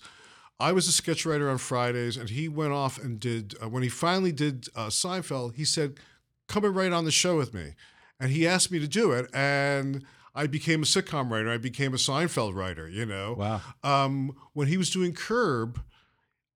I 0.60 0.72
was 0.72 0.88
a 0.88 0.92
sketch 0.92 1.28
writer 1.28 1.48
on 1.48 1.60
Fridays 1.60 2.18
and 2.18 2.28
he 2.28 2.50
went 2.50 2.72
off 2.72 2.98
and 2.98 3.20
did, 3.20 3.54
uh, 3.62 3.70
when 3.70 3.84
he 3.84 3.90
finally 3.90 4.32
did 4.32 4.68
uh, 4.76 4.88
Seinfeld, 4.88 5.54
he 5.54 5.64
said, 5.64 6.00
come 6.48 6.66
and 6.66 6.76
write 6.76 6.92
on 6.92 7.06
the 7.06 7.12
show 7.12 7.38
with 7.38 7.54
me. 7.54 7.76
And 8.20 8.32
he 8.32 8.48
asked 8.48 8.72
me 8.72 8.80
to 8.80 8.88
do 8.88 9.12
it. 9.12 9.30
And 9.32 10.04
I 10.34 10.48
became 10.48 10.82
a 10.82 10.86
sitcom 10.88 11.30
writer. 11.30 11.52
I 11.52 11.60
became 11.60 11.94
a 11.94 11.98
Seinfeld 11.98 12.56
writer, 12.56 12.90
you 12.90 13.06
know. 13.06 13.36
Wow. 13.38 13.62
Um, 13.84 14.36
when 14.54 14.70
he 14.70 14.78
was 14.78 14.90
doing 14.90 15.14
Curb, 15.14 15.84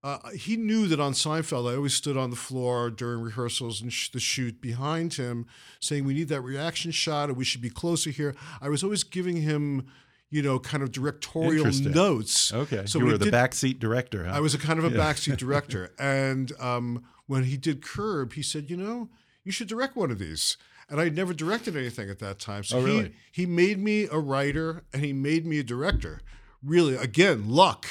uh, 0.05 0.29
he 0.31 0.55
knew 0.55 0.87
that 0.87 0.99
on 0.99 1.13
Seinfeld, 1.13 1.71
I 1.71 1.75
always 1.75 1.93
stood 1.95 2.15
on 2.15 2.29
the 2.29 2.35
floor 2.35 2.89
during 2.91 3.21
rehearsals 3.21 3.81
and 3.81 3.91
sh- 3.91 4.09
the 4.09 4.19
shoot 4.19 4.61
behind 4.61 5.15
him, 5.15 5.47
saying, 5.79 6.05
"We 6.05 6.13
need 6.13 6.27
that 6.29 6.41
reaction 6.41 6.91
shot, 6.91 7.29
or 7.29 7.33
we 7.33 7.43
should 7.43 7.61
be 7.61 7.69
closer 7.71 8.11
here." 8.11 8.35
I 8.61 8.69
was 8.69 8.83
always 8.83 9.03
giving 9.03 9.37
him, 9.37 9.87
you 10.29 10.41
know, 10.43 10.59
kind 10.59 10.83
of 10.83 10.91
directorial 10.91 11.65
notes. 11.71 12.53
Okay. 12.53 12.85
so 12.85 12.99
you 12.99 13.05
were 13.05 13.17
the 13.17 13.25
did- 13.25 13.33
backseat 13.33 13.79
director. 13.79 14.25
Huh? 14.25 14.33
I 14.35 14.39
was 14.41 14.53
a 14.53 14.59
kind 14.59 14.77
of 14.79 14.85
a 14.85 14.91
Yeah. 14.95 15.03
backseat 15.03 15.37
director, 15.45 15.91
and 15.97 16.51
um, 16.59 17.03
when 17.25 17.45
he 17.45 17.57
did 17.57 17.81
Curb, 17.81 18.33
he 18.33 18.43
said, 18.43 18.69
"You 18.69 18.77
know, 18.77 19.09
you 19.43 19.51
should 19.51 19.67
direct 19.67 19.95
one 19.95 20.11
of 20.11 20.19
these." 20.19 20.57
And 20.87 21.01
I'd 21.01 21.15
never 21.15 21.33
directed 21.33 21.75
anything 21.75 22.11
at 22.11 22.19
that 22.19 22.37
time, 22.37 22.63
so 22.63 22.77
Oh, 22.77 22.83
really? 22.83 23.13
he 23.31 23.41
he 23.41 23.45
made 23.47 23.79
me 23.79 24.07
a 24.11 24.19
writer 24.19 24.83
and 24.93 25.03
he 25.03 25.13
made 25.13 25.43
me 25.47 25.57
a 25.57 25.63
director. 25.63 26.21
Really, 26.63 26.95
again, 26.95 27.49
luck. 27.49 27.87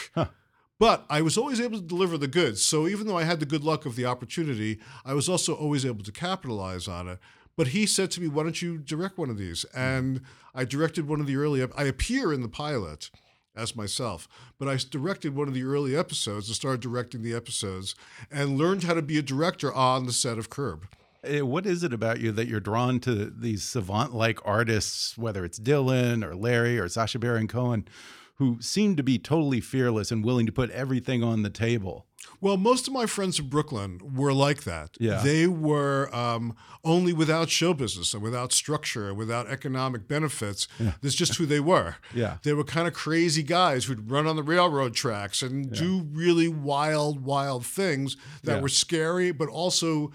But 0.84 1.06
I 1.08 1.22
was 1.22 1.38
always 1.38 1.62
able 1.62 1.78
to 1.78 1.86
deliver 1.86 2.18
the 2.18 2.28
goods. 2.28 2.62
So 2.62 2.86
even 2.86 3.06
though 3.06 3.16
I 3.16 3.24
had 3.24 3.40
the 3.40 3.46
good 3.46 3.64
luck 3.64 3.86
of 3.86 3.96
the 3.96 4.04
opportunity, 4.04 4.80
I 5.02 5.14
was 5.14 5.30
also 5.30 5.54
always 5.54 5.86
able 5.86 6.04
to 6.04 6.12
capitalize 6.12 6.86
on 6.86 7.08
it. 7.08 7.20
But 7.56 7.68
he 7.68 7.86
said 7.86 8.10
to 8.10 8.20
me, 8.20 8.28
"Why 8.28 8.42
don't 8.42 8.60
you 8.60 8.76
direct 8.76 9.16
one 9.16 9.30
of 9.30 9.38
these?" 9.38 9.64
And 9.74 10.20
I 10.54 10.66
directed 10.66 11.08
one 11.08 11.22
of 11.22 11.26
the 11.26 11.36
early. 11.36 11.62
I 11.62 11.84
appear 11.84 12.34
in 12.34 12.42
the 12.42 12.50
pilot 12.50 13.10
as 13.56 13.74
myself, 13.74 14.28
but 14.58 14.68
I 14.68 14.76
directed 14.76 15.34
one 15.34 15.48
of 15.48 15.54
the 15.54 15.64
early 15.64 15.96
episodes 15.96 16.48
and 16.48 16.54
started 16.54 16.82
directing 16.82 17.22
the 17.22 17.32
episodes 17.32 17.94
and 18.30 18.58
learned 18.58 18.82
how 18.82 18.92
to 18.92 19.00
be 19.00 19.16
a 19.16 19.22
director 19.22 19.72
on 19.72 20.04
the 20.04 20.12
set 20.12 20.36
of 20.36 20.50
Curb. 20.50 20.86
Eh, 21.22 21.40
What 21.40 21.64
is 21.64 21.82
it 21.82 21.94
about 21.94 22.20
you 22.20 22.30
that 22.32 22.46
you're 22.46 22.60
drawn 22.60 23.00
to 23.00 23.30
these 23.30 23.62
savant-like 23.64 24.38
artists, 24.44 25.16
whether 25.16 25.46
it's 25.46 25.58
Dylan 25.58 26.22
or 26.22 26.34
Larry 26.36 26.78
or 26.78 26.90
Sacha 26.90 27.18
Baron 27.18 27.48
Cohen, 27.48 27.88
who 28.36 28.58
seem 28.60 28.96
to 28.96 29.02
be 29.02 29.18
totally 29.18 29.60
fearless 29.60 30.10
and 30.10 30.24
willing 30.24 30.46
to 30.46 30.52
put 30.52 30.70
everything 30.70 31.22
on 31.22 31.42
the 31.42 31.50
table? 31.50 32.06
Well, 32.40 32.56
most 32.56 32.88
of 32.88 32.94
my 32.94 33.04
friends 33.06 33.38
in 33.38 33.48
Brooklyn 33.48 34.00
were 34.02 34.32
like 34.32 34.64
that. 34.64 34.96
Yeah. 34.98 35.22
They 35.22 35.46
were 35.46 36.08
um, 36.14 36.56
only 36.82 37.12
without 37.12 37.50
show 37.50 37.74
business 37.74 38.14
and 38.14 38.22
without 38.22 38.50
structure 38.50 39.08
and 39.10 39.18
without 39.18 39.46
economic 39.46 40.08
benefits. 40.08 40.66
That's 41.02 41.14
just 41.14 41.36
who 41.36 41.44
they 41.44 41.60
were. 41.60 41.96
Yeah. 42.14 42.38
They 42.42 42.54
were 42.54 42.64
kind 42.64 42.88
of 42.88 42.94
crazy 42.94 43.42
guys 43.42 43.84
who'd 43.84 44.10
run 44.10 44.26
on 44.26 44.36
the 44.36 44.42
railroad 44.42 44.94
tracks 44.94 45.42
and 45.42 45.70
do 45.70 46.08
really 46.12 46.48
wild, 46.48 47.20
wild 47.24 47.66
things 47.66 48.16
that 48.42 48.56
Yeah. 48.56 48.60
were 48.62 48.68
scary, 48.70 49.30
but 49.30 49.48
also 49.50 50.10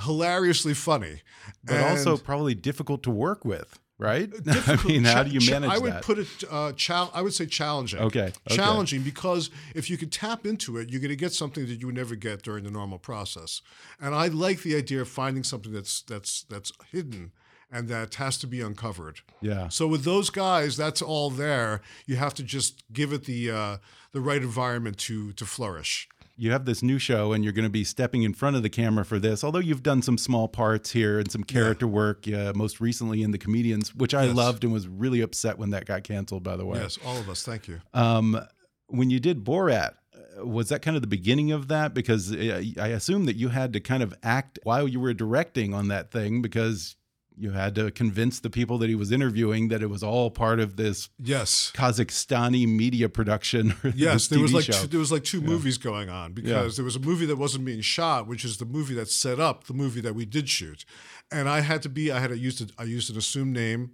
hilariously 0.00 0.74
funny. 0.74 1.20
But 1.64 1.76
And- 1.76 1.84
also 1.98 2.16
probably 2.16 2.54
difficult 2.54 3.02
to 3.04 3.10
work 3.10 3.44
with, 3.44 3.78
right? 4.02 4.30
I 4.46 4.82
mean, 4.84 5.04
how 5.04 5.22
do 5.22 5.30
you 5.30 5.50
manage 5.50 5.70
I 5.70 5.78
would 5.78 5.92
that? 5.94 6.02
put 6.02 6.18
it. 6.18 6.28
Uh, 6.50 6.72
I 7.14 7.22
would 7.22 7.32
say 7.32 7.46
challenging. 7.46 8.00
Okay, 8.00 8.32
okay. 8.46 8.56
Challenging 8.56 9.02
because 9.02 9.50
if 9.74 9.88
you 9.88 9.96
can 9.96 10.10
tap 10.10 10.44
into 10.44 10.76
it, 10.76 10.90
you're 10.90 11.00
going 11.00 11.10
to 11.10 11.16
get 11.16 11.32
something 11.32 11.66
that 11.66 11.80
you 11.80 11.86
would 11.86 11.94
never 11.96 12.16
get 12.16 12.42
during 12.42 12.64
the 12.64 12.70
normal 12.70 12.98
process. 12.98 13.62
And 14.00 14.14
I 14.14 14.26
like 14.26 14.62
the 14.62 14.76
idea 14.76 15.00
of 15.00 15.08
finding 15.08 15.44
something 15.44 15.72
that's 15.72 16.02
that's 16.02 16.42
that's 16.48 16.72
hidden 16.90 17.32
and 17.70 17.88
that 17.88 18.16
has 18.16 18.36
to 18.38 18.46
be 18.46 18.60
uncovered. 18.60 19.20
yeah. 19.40 19.68
So 19.68 19.86
with 19.86 20.04
those 20.04 20.28
guys, 20.28 20.76
that's 20.76 21.00
all 21.00 21.30
there. 21.30 21.80
You 22.04 22.16
have 22.16 22.34
to 22.34 22.42
just 22.42 22.82
give 22.92 23.14
it 23.14 23.24
the 23.24 23.50
uh, 23.50 23.76
the 24.12 24.20
right 24.20 24.42
environment 24.42 24.98
to 24.98 25.32
to 25.32 25.46
flourish. 25.46 26.08
You 26.36 26.50
have 26.50 26.64
this 26.64 26.82
new 26.82 26.98
show 26.98 27.32
and 27.32 27.44
you're 27.44 27.52
going 27.52 27.64
to 27.66 27.70
be 27.70 27.84
stepping 27.84 28.22
in 28.22 28.32
front 28.32 28.56
of 28.56 28.62
the 28.62 28.70
camera 28.70 29.04
for 29.04 29.18
this 29.18 29.44
although 29.44 29.58
you've 29.58 29.82
done 29.82 30.00
some 30.02 30.16
small 30.18 30.48
parts 30.48 30.90
here 30.90 31.18
and 31.18 31.30
some 31.30 31.44
character 31.44 31.86
work 31.86 32.26
uh, 32.28 32.52
most 32.56 32.80
recently 32.80 33.22
in 33.22 33.30
the 33.30 33.38
comedians 33.38 33.94
which 33.94 34.14
i 34.14 34.24
Yes. 34.24 34.34
loved 34.36 34.64
and 34.64 34.72
was 34.72 34.88
really 34.88 35.20
upset 35.20 35.58
when 35.58 35.70
that 35.70 35.84
got 35.84 36.04
canceled 36.04 36.42
by 36.42 36.56
the 36.56 36.64
way 36.64 36.78
Yes, 36.80 36.98
all 37.04 37.16
of 37.18 37.28
us. 37.28 37.42
Thank 37.42 37.68
you. 37.68 37.80
um, 37.94 38.40
when 38.88 39.10
you 39.10 39.20
did 39.20 39.44
borat 39.44 39.94
uh, 40.40 40.46
was 40.46 40.68
that 40.70 40.82
kind 40.82 40.96
of 40.96 41.00
the 41.02 41.06
beginning 41.08 41.52
of 41.52 41.68
that 41.68 41.94
because 41.94 42.32
uh, 42.32 42.62
i 42.80 42.88
assume 42.88 43.26
that 43.26 43.36
you 43.36 43.48
had 43.48 43.72
to 43.72 43.80
kind 43.80 44.02
of 44.02 44.14
act 44.22 44.58
while 44.64 44.86
you 44.88 45.00
were 45.00 45.14
directing 45.14 45.72
on 45.74 45.88
that 45.88 46.10
thing 46.10 46.40
because 46.42 46.96
you 47.36 47.50
had 47.52 47.74
to 47.76 47.90
convince 47.90 48.40
the 48.40 48.50
people 48.50 48.78
that 48.78 48.88
he 48.88 48.94
was 48.94 49.10
interviewing 49.12 49.68
that 49.68 49.82
it 49.82 49.86
was 49.88 50.02
all 50.02 50.30
part 50.30 50.60
of 50.60 50.76
this 50.76 51.08
Yes. 51.18 51.72
Kazakhstani 51.74 52.66
media 52.66 53.08
production. 53.08 53.74
Yes, 53.94 54.28
there 54.28 54.40
was 54.40 54.52
like 54.52 54.64
two, 54.66 54.86
there 54.86 55.00
was 55.00 55.12
like 55.12 55.24
two 55.24 55.40
movies 55.40 55.78
going 55.78 56.08
on 56.08 56.32
because 56.32 56.76
there 56.76 56.84
was 56.84 56.96
a 56.96 57.00
movie 57.00 57.26
that 57.26 57.36
wasn't 57.36 57.64
being 57.64 57.80
shot, 57.80 58.26
which 58.26 58.44
is 58.44 58.56
the 58.58 58.64
movie 58.64 58.94
that 58.94 59.08
set 59.08 59.40
up 59.40 59.64
the 59.64 59.74
movie 59.74 60.00
that 60.00 60.14
we 60.14 60.24
did 60.24 60.48
shoot, 60.48 60.84
and 61.30 61.48
I 61.48 61.60
had 61.60 61.82
to 61.82 61.88
be 61.88 62.10
I 62.12 62.20
had 62.20 62.30
to 62.30 62.38
use 62.38 62.60
it 62.60 62.72
I 62.78 62.84
used 62.84 63.10
an 63.10 63.16
assumed 63.16 63.52
name. 63.54 63.92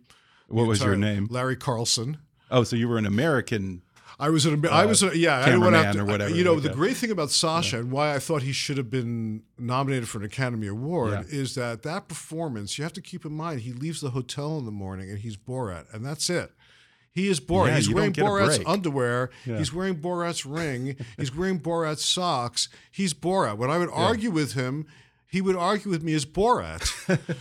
what 0.48 0.66
was 0.66 0.82
your 0.82 0.96
name? 0.96 1.26
Larry 1.30 1.56
Carlson. 1.56 2.18
Oh, 2.50 2.64
so 2.64 2.76
you 2.76 2.88
were 2.88 2.96
an 2.98 3.04
American. 3.06 3.82
I 4.20 4.30
was 4.30 4.46
an 4.46 4.66
I 4.66 4.84
was 4.86 5.02
a, 5.02 5.16
yeah 5.16 5.40
I 5.40 5.50
to 5.50 5.60
have 5.60 5.62
Uh, 5.74 5.92
to, 5.92 5.98
or 6.00 6.04
whatever, 6.04 6.34
You 6.34 6.42
know 6.44 6.58
the 6.58 6.70
okay. 6.70 6.76
great 6.76 6.96
thing 6.96 7.10
about 7.10 7.30
Sacha 7.30 7.78
and 7.78 7.92
why 7.92 8.14
I 8.14 8.18
thought 8.18 8.42
he 8.42 8.52
should 8.52 8.76
have 8.76 8.90
been 8.90 9.42
nominated 9.58 10.08
for 10.08 10.18
an 10.18 10.24
Academy 10.24 10.66
Award 10.66 11.12
Yeah. 11.12 11.22
is 11.40 11.54
that 11.54 11.82
that 11.84 12.08
performance 12.08 12.78
you 12.78 12.84
have 12.84 12.92
to 12.94 13.00
keep 13.02 13.24
in 13.24 13.32
mind 13.32 13.60
he 13.60 13.72
leaves 13.72 14.00
the 14.00 14.10
hotel 14.10 14.58
in 14.58 14.64
the 14.64 14.72
morning 14.72 15.08
and 15.10 15.18
he's 15.20 15.36
Borat 15.36 15.84
and 15.92 16.04
that's 16.04 16.28
it. 16.30 16.50
He 17.12 17.28
is 17.28 17.40
Borat. 17.40 17.68
Yeah, 17.68 17.76
he's 17.76 17.90
wearing 17.94 18.12
don't 18.12 18.24
get 18.24 18.26
a 18.26 18.28
Borat's 18.28 18.60
underwear. 18.66 19.30
He's 19.44 19.72
wearing 19.72 19.96
Borat's 19.96 20.44
ring. 20.46 20.94
he's 21.16 21.34
wearing 21.34 21.58
Borat's 21.58 22.04
socks. 22.04 22.68
He's 22.92 23.12
Borat. 23.14 23.56
When 23.56 23.70
I 23.70 23.78
would 23.78 23.90
argue 23.92 24.30
with 24.30 24.52
him, 24.52 24.86
he 25.26 25.40
would 25.40 25.56
argue 25.56 25.90
with 25.90 26.02
me 26.02 26.14
as 26.14 26.24
Borat. 26.24 26.82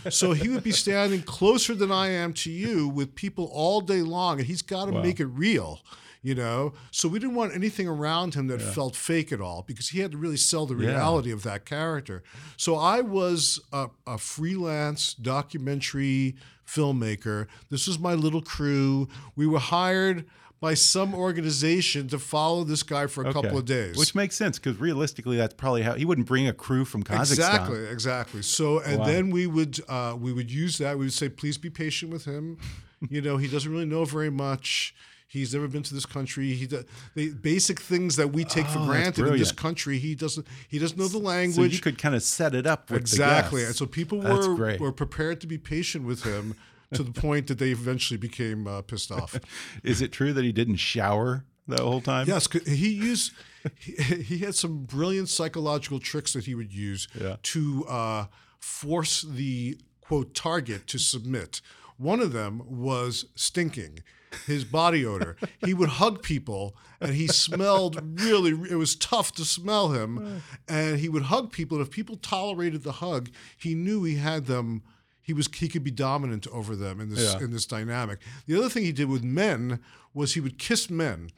so 0.12 0.32
he 0.32 0.48
would 0.48 0.64
be 0.64 0.72
standing 0.72 1.22
closer 1.22 1.74
than 1.74 1.92
I 1.92 2.08
am 2.08 2.32
to 2.34 2.50
you 2.50 2.88
with 2.88 3.14
people 3.14 3.48
all 3.52 3.80
day 3.80 4.02
long, 4.02 4.38
and 4.38 4.46
he's 4.46 4.62
got 4.62 4.86
to 4.86 4.92
make 5.02 5.20
it 5.20 5.26
real. 5.26 5.80
You 6.20 6.34
know, 6.34 6.72
so 6.90 7.08
we 7.08 7.20
didn't 7.20 7.36
want 7.36 7.54
anything 7.54 7.86
around 7.86 8.34
him 8.34 8.48
that 8.48 8.60
felt 8.60 8.96
fake 8.96 9.30
at 9.32 9.40
all 9.40 9.62
because 9.66 9.90
he 9.90 10.00
had 10.00 10.10
to 10.12 10.18
really 10.18 10.36
sell 10.36 10.66
the 10.66 10.74
Yeah. 10.74 10.88
reality 10.90 11.30
of 11.30 11.44
that 11.44 11.64
character. 11.64 12.24
So 12.56 12.74
I 12.74 13.00
was 13.02 13.60
a, 13.72 13.86
a 14.04 14.18
freelance 14.18 15.14
documentary 15.14 16.34
filmmaker. 16.66 17.46
This 17.70 17.86
was 17.86 17.98
my 17.98 18.14
little 18.14 18.42
crew. 18.42 19.08
We 19.36 19.46
were 19.46 19.58
hired 19.60 20.26
by 20.60 20.74
some 20.74 21.14
organization 21.14 22.08
to 22.08 22.18
follow 22.18 22.64
this 22.64 22.82
guy 22.82 23.06
for 23.06 23.24
a 23.24 23.32
couple 23.32 23.56
of 23.56 23.64
days. 23.64 23.96
Which 23.96 24.14
makes 24.16 24.34
sense 24.36 24.58
because 24.58 24.78
realistically, 24.80 25.36
that's 25.36 25.54
probably 25.54 25.82
how 25.82 25.94
he 25.94 26.04
wouldn't 26.04 26.26
bring 26.26 26.48
a 26.48 26.52
crew 26.52 26.84
from 26.84 27.04
Kazakhstan. 27.04 27.20
Exactly, 27.20 27.84
exactly. 27.86 28.42
So, 28.42 28.80
and 28.80 28.98
Wow. 28.98 29.04
then 29.06 29.30
we 29.30 29.46
would 29.46 29.78
uh, 29.88 30.16
we 30.18 30.32
would 30.32 30.50
use 30.50 30.78
that. 30.78 30.98
We 30.98 31.04
would 31.06 31.12
say, 31.12 31.28
please 31.28 31.58
be 31.58 31.70
patient 31.70 32.12
with 32.12 32.24
him. 32.24 32.58
you 33.08 33.20
know, 33.22 33.36
he 33.36 33.46
doesn't 33.46 33.70
really 33.70 33.86
know 33.86 34.04
very 34.04 34.30
much. 34.30 34.94
He's 35.30 35.52
never 35.52 35.68
been 35.68 35.82
to 35.82 35.94
this 35.94 36.06
country. 36.06 36.54
He 36.54 36.64
the 36.66 37.30
basic 37.34 37.78
things 37.80 38.16
that 38.16 38.32
we 38.32 38.44
take 38.44 38.66
for 38.66 38.78
Oh, 38.78 38.86
that's 38.86 39.18
granted 39.18 39.26
in 39.26 39.38
this 39.38 39.52
country. 39.52 39.98
He 39.98 40.14
doesn't. 40.14 40.46
He 40.68 40.78
doesn't 40.78 40.98
know 40.98 41.06
the 41.08 41.18
language. 41.18 41.54
So 41.56 41.62
you 41.76 41.80
could 41.80 41.98
kind 41.98 42.14
of 42.14 42.22
set 42.22 42.54
it 42.54 42.66
up 42.66 42.90
with 42.90 43.00
exactly, 43.00 43.62
and 43.64 43.74
so 43.76 43.84
people 43.84 44.20
were 44.20 44.54
great. 44.54 44.80
were 44.80 44.90
prepared 44.92 45.40
to 45.42 45.46
be 45.46 45.58
patient 45.58 46.06
with 46.06 46.22
him 46.24 46.54
to 46.94 47.02
the 47.02 47.12
point 47.12 47.46
that 47.48 47.58
they 47.58 47.68
eventually 47.70 48.16
became 48.16 48.66
uh, 48.66 48.80
pissed 48.80 49.12
off. 49.12 49.38
Is 49.84 50.00
it 50.00 50.12
true 50.12 50.32
that 50.32 50.44
he 50.44 50.52
didn't 50.52 50.76
shower 50.76 51.44
the 51.66 51.82
whole 51.82 52.00
time? 52.00 52.26
Yes, 52.26 52.48
he 52.66 52.88
used 52.88 53.32
he, 53.78 53.92
he 54.22 54.38
had 54.38 54.54
some 54.54 54.84
brilliant 54.84 55.28
psychological 55.28 55.98
tricks 55.98 56.32
that 56.32 56.46
he 56.46 56.54
would 56.54 56.72
use 56.72 57.06
Yeah. 57.20 57.36
to 57.42 57.84
uh, 57.86 58.26
force 58.60 59.22
the 59.28 59.76
quote 60.00 60.32
target 60.34 60.86
to 60.86 60.98
submit. 60.98 61.60
One 61.98 62.20
of 62.20 62.32
them 62.32 62.62
was 62.64 63.26
stinking, 63.34 63.98
his 64.46 64.64
body 64.64 65.04
odor. 65.04 65.36
he 65.64 65.74
would 65.74 65.88
hug 65.88 66.22
people, 66.22 66.76
and 67.00 67.14
he 67.14 67.26
smelled 67.28 68.20
really. 68.20 68.50
It 68.70 68.76
was 68.76 68.96
tough 68.96 69.32
to 69.32 69.44
smell 69.44 69.88
him, 69.90 70.42
and 70.68 70.98
he 70.98 71.08
would 71.08 71.24
hug 71.24 71.52
people. 71.52 71.78
And 71.78 71.86
if 71.86 71.92
people 71.92 72.16
tolerated 72.16 72.82
the 72.82 72.92
hug, 72.92 73.30
he 73.56 73.74
knew 73.74 74.04
he 74.04 74.16
had 74.16 74.46
them. 74.46 74.82
He 75.20 75.32
was 75.34 75.48
he 75.54 75.68
could 75.68 75.84
be 75.84 75.90
dominant 75.90 76.46
over 76.48 76.74
them 76.74 77.00
in 77.00 77.10
this 77.10 77.34
Yeah. 77.34 77.40
in 77.44 77.50
this 77.50 77.66
dynamic. 77.66 78.20
The 78.46 78.56
other 78.58 78.68
thing 78.70 78.84
he 78.84 78.92
did 78.92 79.08
with 79.08 79.22
men 79.22 79.80
was 80.14 80.34
he 80.34 80.40
would 80.40 80.58
kiss 80.58 80.88
men 80.88 81.30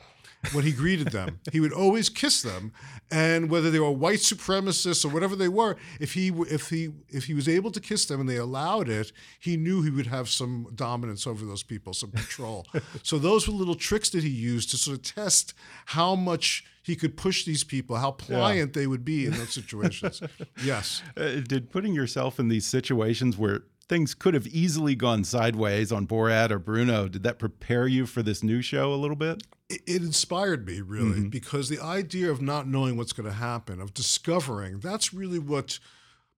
when 0.53 0.65
he 0.65 0.73
greeted 0.73 1.09
them. 1.09 1.41
He 1.53 1.61
would 1.61 1.73
always 1.73 2.09
kiss 2.09 2.43
them, 2.43 2.73
and 3.11 3.51
whether 3.51 3.71
they 3.71 3.81
were 3.81 3.91
white 3.91 4.19
supremacists 4.21 5.05
or 5.05 5.09
whatever 5.09 5.37
they 5.37 5.49
were, 5.49 5.77
if 6.01 6.15
he 6.15 6.29
if 6.29 6.71
he 6.71 6.91
if 7.09 7.25
he 7.25 7.35
was 7.35 7.49
able 7.49 7.71
to 7.71 7.81
kiss 7.81 8.07
them 8.07 8.21
and 8.21 8.29
they 8.29 8.37
allowed 8.37 8.89
it, 8.89 9.13
he 9.39 9.57
knew 9.57 9.83
he 9.83 9.91
would 9.91 10.07
have 10.07 10.29
some 10.29 10.69
dominance 10.75 11.27
over 11.27 11.45
those 11.45 11.63
people, 11.63 11.93
some 11.93 12.11
control. 12.11 12.67
so 13.03 13.19
those 13.19 13.47
were 13.47 13.55
little 13.55 13.75
tricks 13.75 14.11
that 14.11 14.23
he 14.23 14.31
used 14.31 14.71
to 14.71 14.77
sort 14.77 14.97
of 14.97 15.03
test 15.03 15.55
how 15.87 16.15
much 16.15 16.65
he 16.83 16.97
could 16.97 17.17
push 17.17 17.45
these 17.45 17.63
people, 17.63 17.97
how 17.97 18.11
pliant 18.13 18.73
they 18.73 18.87
would 18.87 19.05
be 19.05 19.27
in 19.27 19.33
those 19.33 19.53
situations. 19.53 20.23
yes. 20.65 21.03
Uh, 21.17 21.41
did 21.47 21.71
putting 21.71 21.95
yourself 21.95 22.41
in 22.41 22.49
these 22.49 22.67
situations 22.67 23.37
where 23.37 23.63
things 23.91 24.15
could 24.15 24.33
have 24.33 24.47
easily 24.47 24.95
gone 24.95 25.25
sideways 25.25 25.93
on 25.93 26.07
Borat 26.07 26.51
or 26.51 26.59
Bruno, 26.59 27.09
did 27.09 27.23
that 27.25 27.39
prepare 27.39 27.87
you 27.87 28.07
for 28.07 28.23
this 28.23 28.43
new 28.43 28.63
show 28.63 28.95
a 28.95 28.97
little 28.97 29.17
bit? 29.17 29.43
it, 29.71 29.83
it 29.87 30.03
inspired 30.03 30.67
me 30.67 30.81
really 30.81 31.21
mm-hmm. 31.21 31.29
because 31.29 31.69
the 31.69 31.81
idea 31.81 32.31
of 32.31 32.43
not 32.43 32.67
knowing 32.67 32.97
what's 32.97 33.13
going 33.13 33.29
to 33.29 33.37
happen, 33.37 33.81
of 33.81 33.95
discovering, 33.95 34.81
that's 34.81 35.15
really 35.15 35.39
what 35.39 35.79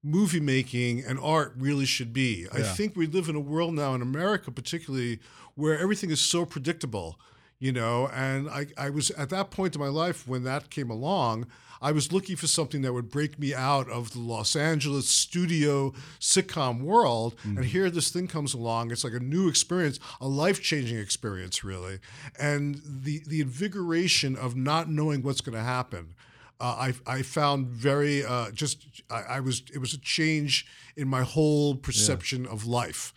movie 0.04 0.40
making 0.40 1.02
and 1.04 1.18
art 1.18 1.54
really 1.56 1.86
should 1.86 2.12
be. 2.12 2.46
I 2.52 2.62
think 2.62 2.96
we 2.96 3.06
live 3.06 3.28
in 3.28 3.36
a 3.36 3.40
world 3.40 3.74
now 3.74 3.94
in 3.94 4.02
America, 4.02 4.50
particularly, 4.50 5.20
where 5.54 5.78
everything 5.78 6.10
is 6.10 6.20
so 6.20 6.44
predictable. 6.44 7.18
You 7.58 7.70
know, 7.70 8.08
and 8.08 8.50
I, 8.50 8.66
I 8.76 8.90
was 8.90 9.12
at 9.12 9.30
that 9.30 9.52
point 9.52 9.76
in 9.76 9.80
my 9.80 9.86
life 9.86 10.26
when 10.26 10.42
that 10.42 10.68
came 10.68 10.90
along, 10.90 11.46
I 11.82 11.90
was 11.92 12.12
looking 12.12 12.36
for 12.36 12.46
something 12.46 12.82
that 12.82 12.92
would 12.92 13.10
break 13.10 13.38
me 13.38 13.52
out 13.52 13.90
of 13.90 14.12
the 14.12 14.20
Los 14.20 14.54
Angeles 14.54 15.08
studio 15.08 15.92
sitcom 16.20 16.80
world. 16.82 17.34
And 17.44 17.64
here 17.64 17.90
this 17.90 18.10
thing 18.10 18.28
comes 18.28 18.54
along. 18.54 18.92
It's 18.92 19.02
like 19.02 19.12
a 19.12 19.20
new 19.20 19.48
experience, 19.48 19.98
a 20.20 20.28
life 20.28 20.62
changing 20.62 20.98
experience, 20.98 21.64
really. 21.64 21.98
And 22.38 22.80
the, 22.84 23.22
the 23.26 23.40
invigoration 23.40 24.36
of 24.36 24.54
not 24.54 24.88
knowing 24.88 25.22
what's 25.22 25.40
going 25.40 25.58
to 25.58 25.64
happen. 25.64 26.14
Uh, 26.60 26.92
I, 27.06 27.16
I 27.18 27.22
found 27.22 27.66
very 27.66 28.24
uh, 28.24 28.52
just 28.52 29.02
I, 29.10 29.22
I 29.22 29.40
was 29.40 29.64
it 29.74 29.78
was 29.78 29.94
a 29.94 29.98
change 29.98 30.64
in 30.96 31.08
my 31.08 31.22
whole 31.22 31.74
perception 31.74 32.46
of 32.46 32.64
life. 32.64 33.12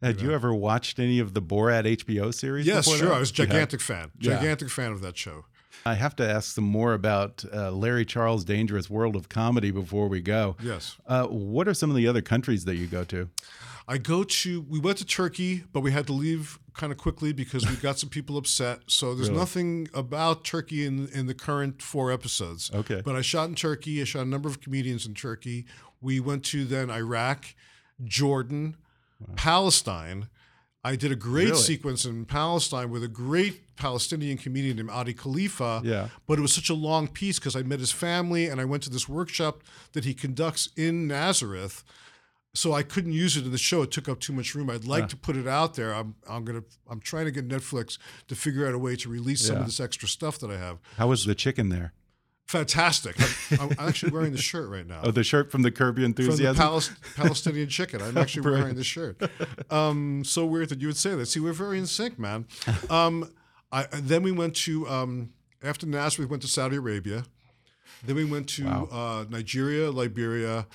Had 0.00 0.20
you 0.20 0.32
ever 0.32 0.54
watched 0.54 1.00
any 1.00 1.18
of 1.18 1.34
the 1.34 1.42
Borat 1.42 1.84
HBO 1.84 2.32
series? 2.32 2.64
Yes, 2.64 2.86
sure. 2.86 3.08
that? 3.08 3.14
I 3.14 3.18
was 3.18 3.30
a 3.30 3.32
You 3.32 3.48
gigantic 3.48 3.80
fan. 3.80 4.12
Yeah. 4.20 4.36
Gigantic 4.36 4.70
fan 4.70 4.92
of 4.92 5.00
that 5.00 5.16
show. 5.16 5.46
I 5.86 5.94
have 5.94 6.16
to 6.16 6.28
ask 6.28 6.52
some 6.54 6.64
more 6.64 6.94
about 6.94 7.44
uh, 7.54 7.70
Larry 7.70 8.04
Charles' 8.04 8.44
Dangerous 8.44 8.90
World 8.90 9.14
of 9.14 9.28
Comedy 9.28 9.70
before 9.70 10.08
we 10.08 10.20
go. 10.20 10.56
Yes. 10.60 10.96
Uh, 11.06 11.26
what 11.26 11.68
are 11.68 11.74
some 11.74 11.90
of 11.90 11.96
the 11.96 12.08
other 12.08 12.22
countries 12.22 12.64
that 12.64 12.74
you 12.74 12.88
go 12.88 13.04
to? 13.04 13.28
I 13.86 13.98
go 13.98 14.24
to 14.24 14.62
we 14.68 14.80
went 14.80 14.98
to 14.98 15.04
Turkey, 15.06 15.62
but 15.72 15.80
we 15.80 15.92
had 15.92 16.08
to 16.08 16.12
leave 16.12 16.58
kind 16.74 16.90
of 16.90 16.98
quickly 16.98 17.32
because 17.32 17.64
we 17.70 17.76
got 17.76 18.00
some 18.00 18.08
people 18.10 18.36
upset. 18.36 18.80
So 18.88 19.14
there's 19.14 19.28
Really? 19.28 19.38
nothing 19.38 19.88
about 19.94 20.42
Turkey 20.42 20.84
in 20.84 21.06
in 21.10 21.26
the 21.26 21.34
current 21.34 21.80
four 21.80 22.10
episodes. 22.10 22.68
Okay. 22.74 23.00
But 23.04 23.14
I 23.14 23.20
shot 23.22 23.48
in 23.48 23.54
Turkey. 23.54 24.00
I 24.00 24.04
shot 24.04 24.22
a 24.22 24.28
number 24.28 24.48
of 24.48 24.60
comedians 24.60 25.06
in 25.06 25.14
Turkey. 25.14 25.66
We 26.00 26.18
went 26.18 26.44
to 26.46 26.64
then 26.64 26.90
Iraq, 26.90 27.54
Jordan, 28.04 28.76
Palestine. 29.36 30.28
I 30.86 30.94
did 30.96 31.10
a 31.10 31.16
great 31.16 31.48
Really? 31.50 31.58
sequence 31.62 32.04
in 32.04 32.24
Palestine 32.26 32.90
with 32.90 33.02
a 33.02 33.08
great 33.08 33.74
Palestinian 33.76 34.38
comedian 34.38 34.76
named 34.76 34.90
Adi 34.90 35.14
Khalifa. 35.14 35.82
Yeah. 35.84 36.08
But 36.26 36.38
it 36.38 36.42
was 36.42 36.52
such 36.52 36.70
a 36.70 36.74
long 36.74 37.08
piece 37.08 37.38
because 37.40 37.56
I 37.56 37.62
met 37.62 37.80
his 37.80 37.90
family 37.92 38.46
and 38.46 38.60
I 38.60 38.64
went 38.64 38.82
to 38.84 38.90
this 38.90 39.08
workshop 39.08 39.62
that 39.94 40.04
he 40.04 40.14
conducts 40.14 40.68
in 40.76 41.08
Nazareth. 41.08 41.82
So 42.54 42.72
I 42.72 42.82
couldn't 42.82 43.12
use 43.12 43.36
it 43.36 43.44
in 43.44 43.50
the 43.50 43.58
show. 43.58 43.82
It 43.82 43.90
took 43.90 44.08
up 44.08 44.20
too 44.20 44.32
much 44.32 44.54
room. 44.54 44.70
I'd 44.70 44.86
like 44.86 45.08
to 45.10 45.16
put 45.16 45.36
it 45.36 45.46
out 45.46 45.74
there. 45.74 45.92
I'm 45.92 46.14
I'm 46.26 46.44
gonna 46.44 46.62
I'm 46.88 47.00
trying 47.00 47.26
to 47.26 47.30
get 47.30 47.46
Netflix 47.48 47.98
to 48.28 48.34
figure 48.34 48.66
out 48.66 48.72
a 48.72 48.78
way 48.78 48.96
to 48.96 49.08
release 49.10 49.42
some 49.46 49.58
of 49.58 49.66
this 49.66 49.80
extra 49.80 50.08
stuff 50.08 50.38
that 50.38 50.50
I 50.50 50.56
have. 50.56 50.78
How 50.96 51.08
was 51.08 51.26
the 51.26 51.34
chicken 51.34 51.68
there? 51.68 51.92
Fantastic. 52.46 53.16
I'm, 53.60 53.70
I'm 53.78 53.88
actually 53.88 54.12
wearing 54.12 54.32
the 54.32 54.38
shirt 54.38 54.68
right 54.70 54.86
now. 54.86 55.00
Oh, 55.02 55.10
the 55.10 55.24
shirt 55.24 55.50
from 55.50 55.62
the 55.62 55.70
Curb 55.72 55.98
Your 55.98 56.06
from 56.06 56.12
the 56.14 56.22
Enthusiasm. 56.22 56.94
Palestinian 57.16 57.68
chicken. 57.68 58.00
I'm 58.00 58.16
actually 58.16 58.48
wearing 58.50 58.76
this 58.76 58.86
shirt. 58.86 59.20
Um, 59.70 60.22
so 60.24 60.46
weird 60.46 60.68
that 60.68 60.80
you 60.80 60.86
would 60.86 60.96
say 60.96 61.14
that. 61.16 61.26
See, 61.26 61.40
we're 61.40 61.52
very 61.52 61.78
in 61.78 61.86
sync, 61.86 62.18
man. 62.18 62.46
Um, 62.88 63.32
I, 63.72 63.86
then 63.92 64.22
we 64.22 64.30
went 64.30 64.54
to 64.56 64.88
um, 64.88 65.30
after 65.62 65.86
Nazareth, 65.86 66.28
we 66.28 66.30
went 66.30 66.42
to 66.42 66.48
Saudi 66.48 66.76
Arabia. 66.76 67.24
Then 68.04 68.14
we 68.14 68.24
went 68.24 68.48
to 68.50 68.64
Wow. 68.64 68.88
uh, 68.92 69.24
Nigeria, 69.28 69.90
Liberia, 69.90 70.66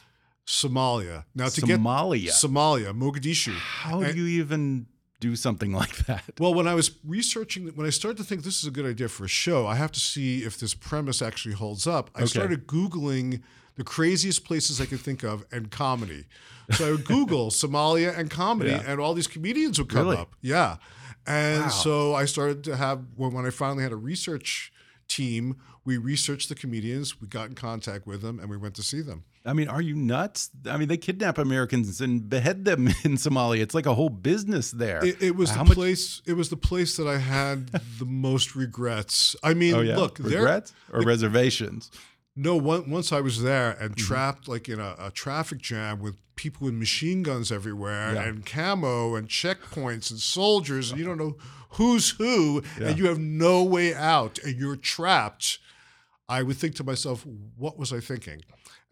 Somalia. 0.45 1.23
Now 1.33 1.47
to 1.47 1.61
Somalia. 1.61 2.23
get 2.25 2.33
Somalia, 2.33 2.93
Mogadishu. 2.97 3.53
How 3.53 4.03
do 4.03 4.11
you 4.13 4.41
even 4.43 4.87
do 5.21 5.37
something 5.37 5.71
like 5.81 5.95
that? 6.07 6.23
Well, 6.39 6.53
when 6.53 6.67
I 6.67 6.73
was 6.73 6.91
researching, 7.05 7.67
when 7.75 7.87
I 7.87 7.91
started 7.91 8.17
to 8.17 8.23
think 8.25 8.43
this 8.43 8.59
is 8.61 8.67
a 8.67 8.71
good 8.71 8.85
idea 8.85 9.07
for 9.07 9.23
a 9.23 9.29
show, 9.29 9.65
I 9.65 9.75
have 9.75 9.91
to 9.93 9.99
see 10.01 10.39
if 10.43 10.59
this 10.59 10.73
premise 10.73 11.21
actually 11.21 11.55
holds 11.55 11.87
up. 11.87 12.09
I 12.13 12.19
Okay. 12.23 12.27
started 12.27 12.67
Googling 12.67 13.41
the 13.75 13.83
craziest 13.85 14.43
places 14.43 14.81
I 14.81 14.85
could 14.85 14.99
think 14.99 15.23
of 15.23 15.45
and 15.51 15.71
comedy. 15.71 16.25
So 16.71 16.87
I 16.87 16.91
would 16.91 17.05
Google 17.05 17.49
Somalia 17.63 18.17
and 18.17 18.29
comedy, 18.29 18.71
Yeah. 18.71 18.83
and 18.85 18.99
all 18.99 19.13
these 19.13 19.27
comedians 19.27 19.79
would 19.79 19.87
come 19.89 20.07
Really? 20.07 20.17
up. 20.17 20.35
Yeah. 20.41 20.75
And 21.25 21.63
Wow. 21.63 21.69
so 21.69 22.13
I 22.15 22.25
started 22.25 22.63
to 22.65 22.75
have, 22.75 22.99
when, 23.15 23.31
when 23.33 23.45
I 23.45 23.49
finally 23.51 23.83
had 23.83 23.91
a 23.93 23.95
research 24.11 24.73
team, 25.11 25.57
we 25.85 25.97
researched 25.97 26.47
the 26.49 26.55
comedians, 26.55 27.19
we 27.21 27.27
got 27.27 27.49
in 27.49 27.55
contact 27.55 28.05
with 28.07 28.21
them, 28.21 28.39
and 28.39 28.49
we 28.49 28.57
went 28.57 28.75
to 28.75 28.83
see 28.83 29.01
them. 29.01 29.23
I 29.43 29.53
mean, 29.53 29.67
are 29.67 29.81
you 29.81 29.95
nuts? 29.95 30.51
I 30.69 30.77
mean, 30.77 30.87
they 30.87 30.97
kidnap 30.97 31.39
Americans 31.39 31.99
and 31.99 32.29
behead 32.29 32.63
them 32.63 32.87
in 33.03 33.17
Somalia. 33.17 33.61
It's 33.61 33.73
like 33.73 33.87
a 33.87 33.95
whole 33.95 34.09
business 34.09 34.69
there. 34.69 35.03
It, 35.03 35.21
it 35.21 35.35
was 35.35 35.49
How 35.49 35.63
the 35.63 35.69
much- 35.69 35.77
place. 35.77 36.21
It 36.27 36.33
was 36.33 36.49
the 36.49 36.57
place 36.57 36.97
that 36.97 37.07
I 37.07 37.17
had 37.17 37.69
the 37.97 38.05
most 38.05 38.55
regrets. 38.55 39.35
I 39.43 39.55
mean, 39.55 39.73
Oh 39.73 39.81
yeah, 39.81 39.95
look, 39.97 40.17
there, 40.19 40.41
regrets 40.41 40.73
or 40.93 41.01
reservations. 41.01 41.89
No, 42.35 42.55
one, 42.55 42.89
once 42.89 43.11
I 43.11 43.19
was 43.21 43.41
there 43.41 43.71
and 43.71 43.91
Mm-hmm. 43.95 44.07
trapped 44.07 44.47
like 44.47 44.69
in 44.69 44.79
a, 44.79 44.95
a 44.99 45.11
traffic 45.11 45.59
jam 45.59 45.99
with 45.99 46.15
people 46.35 46.65
with 46.65 46.73
machine 46.73 47.23
guns 47.23 47.51
everywhere 47.51 48.13
Yeah. 48.15 48.23
and 48.23 48.45
camo 48.45 49.15
and 49.15 49.27
checkpoints 49.27 50.09
and 50.11 50.19
soldiers, 50.19 50.89
and 50.91 50.99
you 50.99 51.05
don't 51.05 51.17
know 51.17 51.35
who's 51.71 52.11
who, 52.11 52.63
Yeah. 52.79 52.87
and 52.89 52.97
you 52.97 53.07
have 53.07 53.19
no 53.19 53.63
way 53.63 53.93
out, 53.93 54.39
and 54.39 54.57
you're 54.57 54.75
trapped. 54.77 55.59
I 56.29 56.41
would 56.43 56.57
think 56.57 56.75
to 56.75 56.83
myself, 56.85 57.25
what 57.57 57.77
was 57.77 57.91
I 57.91 57.99
thinking? 57.99 58.41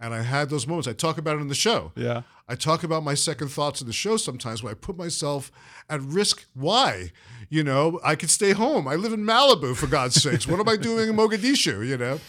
And 0.02 0.14
I 0.14 0.22
had 0.22 0.50
those 0.50 0.68
moments. 0.68 0.88
I 0.88 0.94
talk 0.94 1.18
about 1.18 1.38
it 1.38 1.42
in 1.42 1.48
the 1.48 1.56
show. 1.56 1.92
Yeah. 1.96 2.22
I 2.48 2.56
talk 2.56 2.84
about 2.84 3.04
my 3.04 3.14
second 3.16 3.50
thoughts 3.50 3.82
in 3.82 3.88
the 3.88 3.94
show 3.94 4.18
sometimes 4.18 4.62
when 4.64 4.72
I 4.72 4.74
put 4.74 4.98
myself 4.98 5.52
at 5.90 6.02
risk. 6.02 6.46
Why? 6.54 7.12
You 7.52 7.64
know, 7.64 8.00
I 8.04 8.16
could 8.16 8.30
stay 8.30 8.52
home. 8.52 8.88
I 8.88 8.93
live 8.95 9.12
in 9.12 9.24
Malibu, 9.26 9.76
for 9.76 9.88
God's 9.88 10.16
sakes. 10.24 10.47
What 10.47 10.60
am 10.60 10.70
I 10.70 10.76
doing 10.78 11.10
in 11.10 11.16
Mogadishu? 11.16 11.86
You 11.88 11.97
know, 11.97 12.20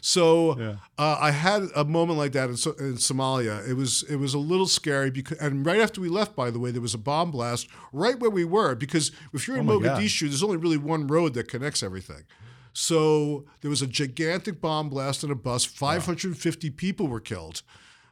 so 0.00 0.58
Yeah. 0.58 0.76
uh, 0.98 1.18
I 1.20 1.30
had 1.32 1.64
a 1.76 1.84
moment 1.84 2.18
like 2.18 2.32
that 2.32 2.48
in, 2.48 2.56
so- 2.56 2.72
in 2.78 2.94
Somalia. 2.94 3.66
It 3.68 3.74
was 3.74 4.02
it 4.04 4.16
was 4.16 4.32
a 4.32 4.38
little 4.38 4.66
scary 4.66 5.10
because, 5.10 5.36
and 5.38 5.66
right 5.66 5.80
after 5.80 6.00
we 6.00 6.08
left, 6.08 6.34
by 6.34 6.50
the 6.50 6.58
way, 6.58 6.70
there 6.70 6.80
was 6.80 6.94
a 6.94 6.98
bomb 6.98 7.30
blast 7.30 7.68
right 7.92 8.18
where 8.18 8.30
we 8.30 8.44
were. 8.44 8.74
Because 8.74 9.12
if 9.34 9.46
you're 9.46 9.58
in 9.58 9.68
Oh 9.68 9.78
my 9.78 9.84
God. 9.86 10.00
Mogadishu, 10.00 10.20
there's 10.28 10.42
only 10.42 10.56
really 10.56 10.78
one 10.78 11.06
road 11.06 11.34
that 11.34 11.46
connects 11.48 11.82
everything. 11.82 12.22
So 12.72 13.44
there 13.60 13.68
was 13.70 13.82
a 13.82 13.86
gigantic 13.86 14.60
bomb 14.60 14.88
blast 14.88 15.24
in 15.24 15.30
a 15.30 15.34
bus. 15.34 15.64
550 15.64 16.70
people 16.70 17.06
were 17.08 17.20
killed 17.20 17.62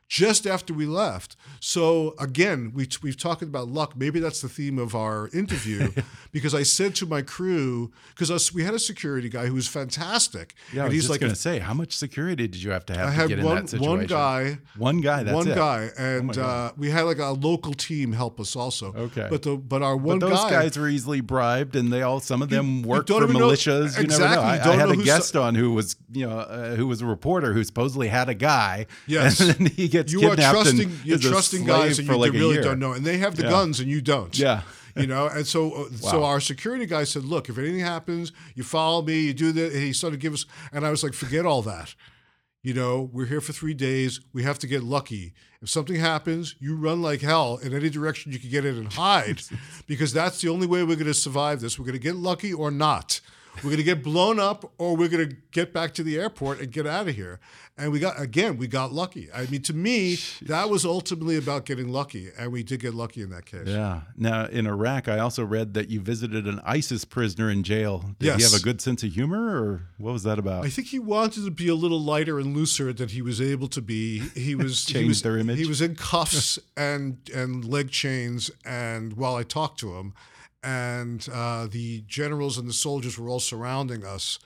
just 0.09 0.47
after 0.47 0.73
we 0.73 0.87
left. 0.87 1.37
So 1.61 2.15
again, 2.19 2.73
we 2.75 2.89
we've 3.03 3.17
talked 3.17 3.43
about 3.43 3.69
luck. 3.69 3.97
Maybe 3.97 4.21
that's 4.21 4.41
the 4.41 4.49
theme 4.49 4.79
of 4.79 4.95
our 4.95 5.29
interview, 5.35 5.91
because 6.33 6.55
I 6.55 6.63
said 6.63 6.95
to 6.97 7.07
my 7.07 7.21
crew, 7.23 7.93
because 8.11 8.31
us 8.31 8.53
we 8.55 8.65
had 8.65 8.75
a 8.75 8.79
security 8.79 9.29
guy 9.29 9.47
who 9.47 9.55
was 9.55 9.69
fantastic, 9.69 10.55
Yeah, 10.73 10.83
I 10.83 10.85
and 10.85 10.89
was 10.89 10.95
he's 10.95 11.03
just 11.05 11.11
like, 11.11 11.21
going 11.21 11.33
to 11.33 11.39
say, 11.39 11.59
how 11.59 11.75
much 11.75 11.93
security 11.97 12.47
did 12.49 12.63
you 12.63 12.71
have 12.71 12.87
to 12.87 12.95
have 12.97 13.09
I 13.09 13.11
to 13.11 13.17
had 13.17 13.29
get 13.29 13.39
in 13.41 13.45
one 13.45 13.57
that 13.57 13.69
situation? 13.69 13.91
one 13.99 14.07
guy. 14.07 14.59
One 14.77 15.01
guy. 15.01 15.23
That's 15.25 15.35
one 15.35 15.49
it. 15.49 15.53
Oh 15.53 15.55
guy, 15.57 15.91
and 15.99 16.27
my 16.29 16.33
God. 16.35 16.71
uh, 16.71 16.73
we 16.77 16.91
had 16.91 17.03
like 17.03 17.19
a 17.19 17.31
local 17.31 17.75
team 17.75 18.13
help 18.13 18.41
us 18.41 18.57
also. 18.57 18.95
Okay. 18.95 19.27
but 19.29 19.43
the 19.43 19.57
but 19.57 19.83
our 19.83 19.97
one 19.97 20.21
But 20.21 20.31
those 20.31 20.39
guy, 20.45 20.51
guys 20.51 20.79
were 20.79 20.89
easily 20.89 21.21
bribed, 21.21 21.77
and 21.77 21.93
they 21.93 22.03
all 22.03 22.21
some 22.21 22.41
of 22.41 22.49
them 22.51 22.83
worked 22.83 23.11
for 23.11 23.23
even 23.25 23.35
know- 23.37 23.49
militias. 23.49 24.01
you 24.01 24.07
never 24.07 24.23
know. 24.29 24.41
I, 24.41 24.55
you 24.57 24.61
I 24.61 24.65
don't 24.65 24.79
had 24.79 24.89
know 24.89 25.01
a 25.01 25.05
guest 25.05 25.37
on 25.37 25.55
who 25.55 25.73
was, 25.73 25.97
you 26.13 26.27
know, 26.27 26.39
uh, 26.39 26.77
who 26.77 26.87
was 26.87 27.03
a 27.03 27.07
reporter 27.07 27.53
who 27.53 27.63
supposedly 27.65 28.09
had 28.09 28.29
a 28.29 28.35
guy. 28.35 28.87
Yes. 29.07 29.41
and 29.49 29.51
then 29.51 29.67
he 29.67 29.89
gets 30.03 30.13
you 30.13 30.29
are 30.31 30.37
trusting 30.37 30.81
and 30.81 31.05
you're 31.05 31.19
trusting 31.19 31.65
guys 31.65 31.99
and 31.99 32.09
you 32.09 32.17
like 32.17 32.33
really 32.33 32.61
don't 32.61 32.79
know, 32.79 32.93
and 32.93 33.05
they 33.05 33.19
have 33.19 33.37
the 33.37 33.43
Yeah. 33.45 33.51
guns 33.51 33.81
and 33.81 33.89
you 33.89 34.01
don't. 34.01 34.37
Yeah. 34.39 34.63
you 34.97 35.07
know, 35.07 35.27
and 35.29 35.47
so 35.47 35.73
uh, 35.73 35.91
so 35.93 36.25
our 36.25 36.41
security 36.41 36.87
guy 36.87 37.05
said, 37.05 37.25
"Look, 37.25 37.49
if 37.49 37.57
anything 37.59 37.81
happens, 37.81 38.33
you 38.57 38.65
follow 38.65 39.03
me, 39.03 39.21
you 39.21 39.35
do 39.35 39.53
that." 39.53 39.73
And 39.73 39.83
he 39.83 39.93
started 39.93 40.19
give 40.21 40.33
us, 40.35 40.45
and 40.73 40.85
I 40.87 40.91
was 40.91 41.03
like, 41.05 41.15
"Forget 41.15 41.47
all 41.47 41.63
that." 41.63 41.95
You 42.65 42.75
know, 42.75 43.09
we're 43.13 43.27
here 43.27 43.41
for 43.41 43.53
three 43.53 43.75
days. 43.75 44.21
We 44.33 44.43
have 44.43 44.59
to 44.59 44.67
get 44.67 44.83
lucky. 44.83 45.33
If 45.63 45.69
something 45.71 45.95
happens, 45.97 46.57
you 46.59 46.75
run 46.77 47.01
like 47.01 47.21
hell 47.21 47.59
in 47.63 47.73
any 47.73 47.89
direction 47.91 48.33
you 48.33 48.41
can 48.41 48.51
get 48.51 48.65
in 48.65 48.77
and 48.77 48.93
hide, 48.93 49.43
because 49.87 50.13
that's 50.13 50.41
the 50.41 50.49
only 50.49 50.67
way 50.67 50.83
we're 50.83 50.97
going 50.97 51.07
to 51.07 51.15
survive 51.15 51.61
this. 51.61 51.79
We're 51.79 51.85
going 51.87 51.93
to 52.01 52.01
get 52.01 52.17
lucky 52.17 52.53
or 52.53 52.71
not. 52.73 53.21
We're 53.63 53.71
going 53.71 53.77
to 53.79 53.83
get 53.83 54.03
blown 54.03 54.39
up, 54.39 54.73
or 54.79 54.97
we're 54.97 55.09
going 55.09 55.29
to 55.29 55.37
get 55.51 55.73
back 55.73 55.95
to 55.95 56.03
the 56.03 56.19
airport 56.19 56.61
and 56.61 56.71
get 56.71 56.87
out 56.87 57.09
of 57.09 57.15
here. 57.15 57.41
And 57.77 57.93
we 57.93 58.01
got 58.01 58.21
again, 58.21 58.57
we 58.57 58.67
got 58.67 58.93
lucky. 58.93 59.29
I 59.33 59.47
mean, 59.47 59.63
to 59.63 59.73
me, 59.73 60.19
that 60.43 60.69
was 60.69 60.85
ultimately 60.85 61.37
about 61.37 61.65
getting 61.65 61.93
lucky, 61.93 62.29
and 62.37 62.51
we 62.51 62.65
did 62.65 62.81
get 62.81 62.93
lucky 62.93 63.23
in 63.23 63.31
that 63.31 63.47
case. 63.47 63.69
Yeah. 63.69 64.01
Now 64.17 64.47
in 64.47 64.67
Iraq, 64.67 65.07
I 65.07 65.21
also 65.21 65.45
read 65.45 65.75
that 65.75 65.89
you 65.89 66.01
visited 66.01 66.49
an 66.49 66.61
ISIS 66.65 67.05
prisoner 67.05 67.49
in 67.51 67.63
jail. 67.63 68.17
Did 68.19 68.37
he 68.37 68.43
have 68.43 68.55
a 68.55 68.61
good 68.61 68.81
sense 68.81 69.05
of 69.05 69.13
humor, 69.13 69.63
or 69.63 69.83
what 69.97 70.13
was 70.13 70.25
that 70.25 70.41
about? 70.41 70.65
I 70.65 70.71
think 70.71 70.89
he 70.89 70.99
wanted 70.99 71.45
to 71.45 71.53
be 71.53 71.69
a 71.69 71.77
little 71.77 72.01
lighter 72.01 72.41
and 72.41 72.57
looser 72.57 72.93
than 72.93 73.11
he 73.11 73.23
was 73.23 73.41
able 73.41 73.69
to 73.69 73.81
be. 73.81 74.21
He 74.31 74.57
was 74.57 74.85
he 74.87 74.95
Changed 74.99 75.09
was, 75.09 75.23
their 75.23 75.39
image? 75.39 75.59
He 75.59 75.67
was 75.67 75.81
in 75.81 75.95
cuffs 75.95 76.59
and 76.77 77.19
and 77.33 77.65
leg 77.65 77.91
chains, 77.91 78.51
and 78.65 79.13
while 79.13 79.37
I 79.37 79.45
talked 79.45 79.79
to 79.81 79.95
him, 79.97 80.15
and 80.63 81.29
uh, 81.33 81.67
the 81.67 82.03
generals 82.07 82.59
and 82.59 82.69
the 82.69 82.73
soldiers 82.73 83.19
were 83.19 83.29
all 83.29 83.41
surrounding 83.41 84.05
us. 84.05 84.39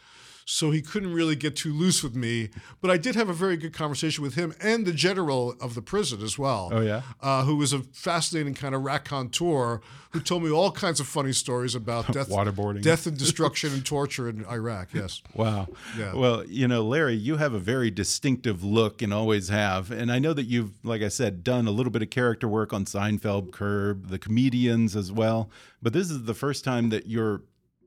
So 0.53 0.71
he 0.71 0.83
couldn't 0.83 1.15
really 1.15 1.35
get 1.35 1.57
too 1.57 1.73
loose 1.73 2.03
with 2.03 2.15
me, 2.15 2.51
but 2.83 2.91
I 2.91 2.99
did 2.99 3.15
have 3.15 3.31
a 3.31 3.33
very 3.33 3.57
good 3.57 3.73
conversation 3.73 4.23
with 4.23 4.35
him 4.35 4.53
and 4.61 4.85
the 4.85 4.93
general 4.93 5.55
of 5.63 5.75
the 5.75 5.81
prison 5.81 6.23
as 6.23 6.39
well. 6.39 6.69
Oh, 6.71 6.83
yeah? 6.83 7.01
uh, 7.23 7.45
who 7.45 7.57
was 7.57 7.73
a 7.73 7.79
fascinating 7.79 8.53
kind 8.53 8.75
of 8.75 8.83
raconteur 8.83 9.81
who 10.11 10.21
told 10.21 10.43
me 10.43 10.51
all 10.51 10.71
kinds 10.71 11.01
of 11.01 11.07
funny 11.07 11.33
stories 11.33 11.75
about 11.75 12.13
death, 12.13 12.29
Waterboarding. 12.29 12.83
death 12.83 13.07
and 13.07 13.17
destruction 13.25 13.73
and 13.73 13.87
torture 13.87 14.29
in 14.29 14.45
Iraq. 14.45 14.93
Yes. 14.93 15.23
Wow. 15.33 15.69
Yeah. 15.99 16.13
Well, 16.13 16.45
you 16.45 16.69
know, 16.69 16.83
Larry, 16.83 17.15
you 17.15 17.39
have 17.39 17.55
a 17.55 17.59
very 17.59 17.91
distinctive 17.91 18.63
look 18.63 19.01
and 19.01 19.15
always 19.15 19.49
have. 19.49 19.91
And 19.91 20.13
I 20.13 20.19
know 20.19 20.35
that 20.35 20.45
you've, 20.45 20.73
like 20.85 21.01
I 21.01 21.09
said, 21.09 21.43
done 21.43 21.67
a 21.67 21.71
little 21.71 21.91
bit 21.91 22.03
of 22.03 22.11
character 22.11 22.47
work 22.47 22.75
on 22.75 22.85
Seinfeld, 22.85 23.53
Curb, 23.53 24.09
the 24.09 24.19
comedians 24.19 24.95
as 24.97 25.11
well. 25.11 25.49
But 25.81 25.95
this 25.95 26.11
is 26.11 26.25
the 26.25 26.35
first 26.35 26.63
time 26.63 26.91
that 26.91 27.07
you're 27.07 27.41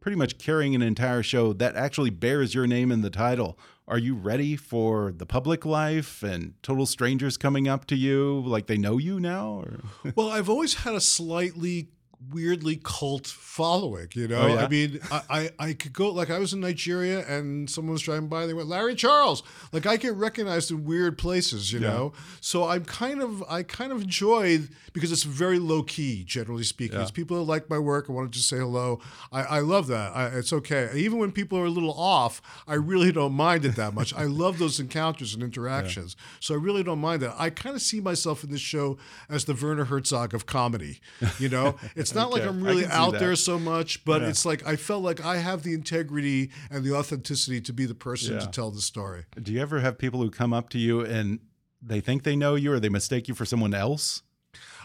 pretty 0.05 0.15
much 0.15 0.37
carrying 0.37 0.75
an 0.75 0.83
entire 0.83 1.23
show 1.23 1.51
that 1.51 1.75
actually 1.75 2.11
bears 2.11 2.53
your 2.53 2.67
name 2.67 2.91
in 2.91 3.01
the 3.01 3.09
title. 3.09 3.57
Are 3.87 3.97
you 3.97 4.13
ready 4.13 4.55
for 4.55 5.11
the 5.11 5.25
public 5.25 5.65
life 5.65 6.21
and 6.21 6.53
total 6.61 6.85
strangers 6.85 7.37
coming 7.37 7.67
up 7.67 7.85
to 7.85 7.95
you 7.95 8.43
like 8.45 8.67
they 8.67 8.77
know 8.77 8.99
you 8.99 9.19
now? 9.19 9.63
Well, 10.15 10.29
I've 10.29 10.47
always 10.47 10.75
had 10.75 10.93
a 10.93 11.01
slightly 11.01 11.89
weirdly 12.31 12.79
cult 12.83 13.27
following, 13.27 14.07
you 14.13 14.25
oh, 14.25 14.27
know? 14.27 14.41
Oh, 14.41 14.47
yeah? 14.47 14.65
I 14.65 14.67
mean, 14.67 14.99
I, 15.11 15.21
I, 15.29 15.49
I 15.59 15.73
could 15.73 15.93
go, 15.93 16.09
like, 16.11 16.29
I 16.29 16.39
was 16.39 16.53
in 16.53 16.59
Nigeria 16.59 17.25
and 17.27 17.69
someone 17.69 17.93
was 17.93 18.01
driving 18.01 18.27
by, 18.27 18.45
they 18.45 18.53
went, 18.53 18.67
Larry 18.67 18.95
Charles. 18.95 19.43
Like, 19.71 19.85
I 19.85 19.97
get 19.97 20.13
recognized 20.15 20.71
in 20.71 20.85
weird 20.85 21.17
places, 21.17 21.71
you 21.71 21.79
Yeah. 21.79 21.89
know? 21.89 22.13
So 22.41 22.67
I'm 22.67 22.85
kind 22.85 23.21
of, 23.21 23.43
I 23.49 23.63
kind 23.63 23.91
of 23.91 24.01
enjoy, 24.01 24.61
because 24.93 25.11
it's 25.11 25.23
very 25.23 25.59
low 25.59 25.83
key, 25.83 26.23
generally 26.23 26.63
speaking. 26.63 26.97
Yeah. 26.97 27.03
It's 27.03 27.11
people 27.11 27.37
that 27.37 27.43
like 27.43 27.69
my 27.69 27.77
work 27.79 28.07
and 28.07 28.15
want 28.15 28.31
to 28.31 28.37
just 28.37 28.49
say 28.49 28.57
hello. 28.57 28.99
I, 29.31 29.41
I 29.43 29.59
love 29.59 29.87
that. 29.87 30.15
I, 30.15 30.27
it's 30.27 30.53
okay. 30.53 30.89
Even 30.95 31.19
when 31.19 31.31
people 31.31 31.57
are 31.59 31.65
a 31.65 31.69
little 31.69 31.93
off, 31.93 32.41
I 32.67 32.75
really 32.75 33.11
don't 33.11 33.33
mind 33.33 33.65
it 33.65 33.75
that 33.75 33.93
much. 33.93 34.13
I 34.13 34.23
love 34.23 34.57
those 34.57 34.79
encounters 34.79 35.33
and 35.33 35.43
interactions. 35.43 36.15
So 36.39 36.53
I 36.53 36.57
really 36.57 36.83
don't 36.83 36.99
mind 36.99 37.21
that. 37.23 37.35
I 37.37 37.49
kind 37.49 37.75
of 37.75 37.81
see 37.81 37.99
myself 37.99 38.43
in 38.43 38.51
this 38.51 38.61
show 38.61 38.97
as 39.29 39.45
the 39.45 39.53
Werner 39.53 39.85
Herzog 39.85 40.33
of 40.33 40.45
comedy. 40.45 40.99
You 41.39 41.49
know, 41.49 41.75
it's 42.05 42.15
not 42.15 42.31
like 42.31 42.43
I'm 42.43 42.63
really 42.63 42.85
out 42.85 43.13
that. 43.13 43.19
there 43.19 43.35
so 43.35 43.57
much, 43.59 44.05
but 44.05 44.21
Yeah. 44.21 44.29
it's 44.29 44.45
like 44.45 44.65
I 44.67 44.75
felt 44.75 45.03
like 45.03 45.23
I 45.25 45.37
have 45.37 45.63
the 45.63 45.73
integrity 45.73 46.51
and 46.69 46.83
the 46.83 46.93
authenticity 46.95 47.61
to 47.61 47.73
be 47.73 47.85
the 47.85 47.95
person 47.95 48.39
to 48.39 48.47
tell 48.47 48.71
the 48.71 48.81
story. 48.81 49.25
Do 49.41 49.51
you 49.51 49.59
ever 49.61 49.79
have 49.79 49.97
people 49.97 50.21
who 50.21 50.29
come 50.29 50.53
up 50.53 50.69
to 50.69 50.77
you 50.79 51.01
and 51.01 51.39
they 51.81 52.01
think 52.01 52.23
they 52.23 52.35
know 52.35 52.55
you 52.55 52.71
or 52.73 52.79
they 52.79 52.89
mistake 52.89 53.27
you 53.27 53.33
for 53.35 53.45
someone 53.45 53.73
else? 53.73 54.21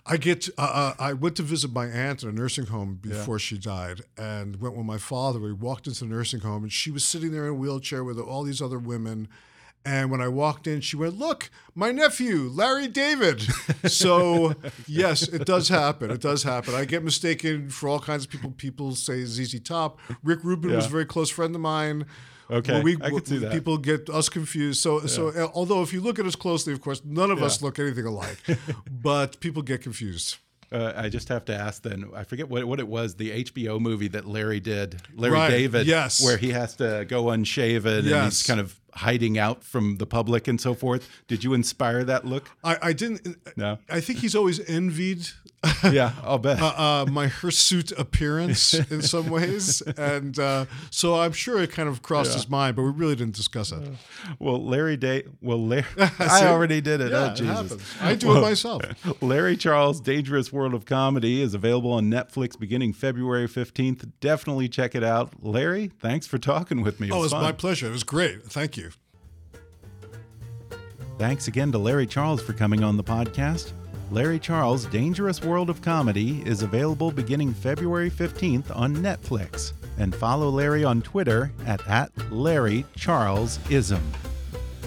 I 0.06 0.16
get. 0.16 0.48
Uh, 0.56 0.62
uh, 0.62 0.94
I 0.98 1.12
went 1.12 1.36
to 1.36 1.42
visit 1.42 1.72
my 1.72 1.86
aunt 1.86 2.22
in 2.22 2.30
a 2.30 2.32
nursing 2.32 2.66
home 2.66 2.94
before 3.02 3.38
she 3.38 3.58
died, 3.58 4.00
and 4.16 4.56
went 4.56 4.74
with 4.74 4.86
my 4.86 4.96
father. 4.96 5.38
We 5.38 5.52
walked 5.52 5.86
into 5.86 6.00
the 6.00 6.06
nursing 6.10 6.40
home, 6.40 6.62
and 6.62 6.72
she 6.72 6.90
was 6.90 7.04
sitting 7.04 7.32
there 7.32 7.44
in 7.44 7.50
a 7.50 7.54
wheelchair 7.54 8.02
with 8.02 8.18
all 8.18 8.42
these 8.42 8.62
other 8.62 8.78
women, 8.78 9.28
And 9.84 10.10
when 10.10 10.20
I 10.20 10.28
walked 10.28 10.66
in, 10.66 10.82
she 10.82 10.96
went, 10.96 11.18
Look, 11.18 11.50
my 11.74 11.90
nephew, 11.90 12.50
Larry 12.52 12.86
David. 12.86 13.40
so, 13.86 14.54
yes, 14.86 15.22
it 15.26 15.46
does 15.46 15.68
happen. 15.68 16.10
It 16.10 16.20
does 16.20 16.42
happen. 16.42 16.74
I 16.74 16.84
get 16.84 17.02
mistaken 17.02 17.70
for 17.70 17.88
all 17.88 17.98
kinds 18.00 18.24
of 18.24 18.30
people. 18.30 18.50
People 18.50 18.94
say 18.94 19.24
ZZ 19.24 19.58
Top. 19.60 19.98
Rick 20.22 20.44
Rubin 20.44 20.74
was 20.74 20.86
a 20.86 20.90
very 20.90 21.06
close 21.06 21.30
friend 21.30 21.54
of 21.54 21.60
mine. 21.60 22.04
Okay, 22.50 22.72
Well, 22.74 22.82
we, 22.82 22.96
I 23.00 23.10
could 23.10 23.26
see 23.26 23.38
that. 23.38 23.52
People 23.52 23.78
get 23.78 24.10
us 24.10 24.28
confused. 24.28 24.82
So, 24.82 25.00
so 25.06 25.28
uh, 25.28 25.48
although 25.54 25.82
if 25.82 25.92
you 25.92 26.00
look 26.00 26.18
at 26.18 26.26
us 26.26 26.34
closely, 26.34 26.72
of 26.72 26.80
course, 26.80 27.00
none 27.04 27.30
of 27.30 27.42
us 27.42 27.62
look 27.62 27.78
anything 27.78 28.06
alike, 28.06 28.38
but 28.90 29.40
people 29.40 29.62
get 29.62 29.82
confused. 29.82 30.38
Uh, 30.72 30.92
I 30.96 31.08
just 31.08 31.28
have 31.28 31.44
to 31.46 31.54
ask 31.54 31.82
then. 31.82 32.10
I 32.14 32.22
forget 32.22 32.48
what 32.48 32.64
what 32.64 32.78
it 32.78 32.86
was. 32.86 33.16
The 33.16 33.44
HBO 33.44 33.80
movie 33.80 34.06
that 34.08 34.24
Larry 34.24 34.60
did, 34.60 35.00
Larry 35.16 35.34
Right, 35.34 35.50
David, 35.50 35.86
yes. 35.86 36.22
where 36.24 36.36
he 36.36 36.50
has 36.50 36.76
to 36.76 37.04
go 37.08 37.30
unshaven 37.30 38.06
and 38.06 38.24
he's 38.24 38.44
kind 38.44 38.60
of 38.60 38.79
hiding 38.94 39.38
out 39.38 39.62
from 39.64 39.96
the 39.96 40.06
public 40.06 40.48
and 40.48 40.60
so 40.60 40.74
forth. 40.74 41.08
Did 41.28 41.44
you 41.44 41.54
inspire 41.54 42.04
that 42.04 42.24
look? 42.24 42.50
I, 42.64 42.78
I 42.82 42.92
didn't. 42.92 43.36
No. 43.56 43.78
I 43.88 44.00
think 44.00 44.20
he's 44.20 44.34
always 44.34 44.60
envied 44.68 45.28
yeah, 45.92 46.12
I'll 46.24 46.38
bet. 46.38 46.60
uh, 46.60 46.66
uh, 46.68 47.06
my 47.10 47.26
hirsute 47.26 47.92
appearance 47.92 48.72
in 48.72 49.02
some 49.02 49.28
ways, 49.28 49.82
and 49.82 50.38
uh, 50.38 50.64
so 50.90 51.20
I'm 51.20 51.32
sure 51.32 51.60
it 51.60 51.70
kind 51.70 51.86
of 51.86 52.02
crossed 52.02 52.32
his 52.32 52.48
mind, 52.48 52.76
but 52.76 52.82
we 52.82 52.90
really 52.90 53.14
didn't 53.14 53.34
discuss 53.34 53.70
it. 53.70 53.86
well, 54.38 54.62
Larry 54.64 54.96
Day. 54.96 55.24
Well, 55.42 55.62
Larry, 55.62 55.84
I 56.18 56.46
already 56.46 56.80
did 56.80 57.02
it. 57.02 57.12
Yeah, 57.12 57.32
oh, 57.32 57.34
Jesus. 57.34 57.70
happens. 57.70 57.94
I 58.00 58.14
do 58.14 58.38
it 58.38 58.40
myself. 58.40 58.82
Larry 59.22 59.54
Charles' 59.54 60.00
Dangerous 60.00 60.50
World 60.50 60.72
of 60.72 60.86
Comedy 60.86 61.42
is 61.42 61.52
available 61.52 61.92
on 61.92 62.10
Netflix 62.10 62.58
beginning 62.58 62.94
February 62.94 63.46
15th. 63.46 64.10
Definitely 64.20 64.70
check 64.70 64.94
it 64.94 65.04
out. 65.04 65.44
Larry, 65.44 65.88
thanks 66.00 66.26
for 66.26 66.38
talking 66.38 66.80
with 66.80 67.00
me. 67.00 67.08
It 67.08 67.12
Oh, 67.12 67.18
it 67.18 67.22
was 67.22 67.32
my 67.32 67.52
pleasure. 67.52 67.88
It 67.88 67.92
was 67.92 68.04
great. 68.04 68.44
Thank 68.44 68.78
you. 68.78 68.79
Thanks 71.20 71.48
again 71.48 71.70
to 71.72 71.76
Larry 71.76 72.06
Charles 72.06 72.40
for 72.40 72.54
coming 72.54 72.82
on 72.82 72.96
the 72.96 73.04
podcast. 73.04 73.72
Larry 74.10 74.38
Charles' 74.38 74.86
Dangerous 74.86 75.42
World 75.42 75.68
of 75.68 75.82
Comedy 75.82 76.42
is 76.46 76.62
available 76.62 77.10
beginning 77.10 77.52
February 77.52 78.10
15th 78.10 78.74
on 78.74 78.96
Netflix. 78.96 79.74
And 79.98 80.14
follow 80.14 80.48
Larry 80.48 80.82
on 80.82 81.02
Twitter 81.02 81.52
at, 81.66 81.86
at 81.86 82.14
LarryCharlesIsm. 82.14 84.00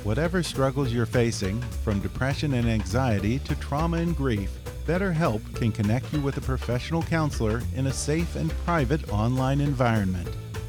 Whatever 0.04 0.42
struggles 0.42 0.92
you're 0.92 1.06
facing, 1.06 1.62
from 1.62 2.00
depression 2.00 2.56
and 2.56 2.68
anxiety 2.68 3.38
to 3.38 3.54
trauma 3.58 3.98
and 3.98 4.18
grief, 4.18 4.50
BetterHelp 4.88 5.54
can 5.54 5.72
connect 5.72 6.12
you 6.14 6.20
with 6.20 6.38
a 6.38 6.42
professional 6.42 7.04
counselor 7.04 7.62
in 7.76 7.86
a 7.86 7.94
safe 7.94 8.36
and 8.38 8.50
private 8.66 9.08
online 9.12 9.62
environment. 9.62 10.30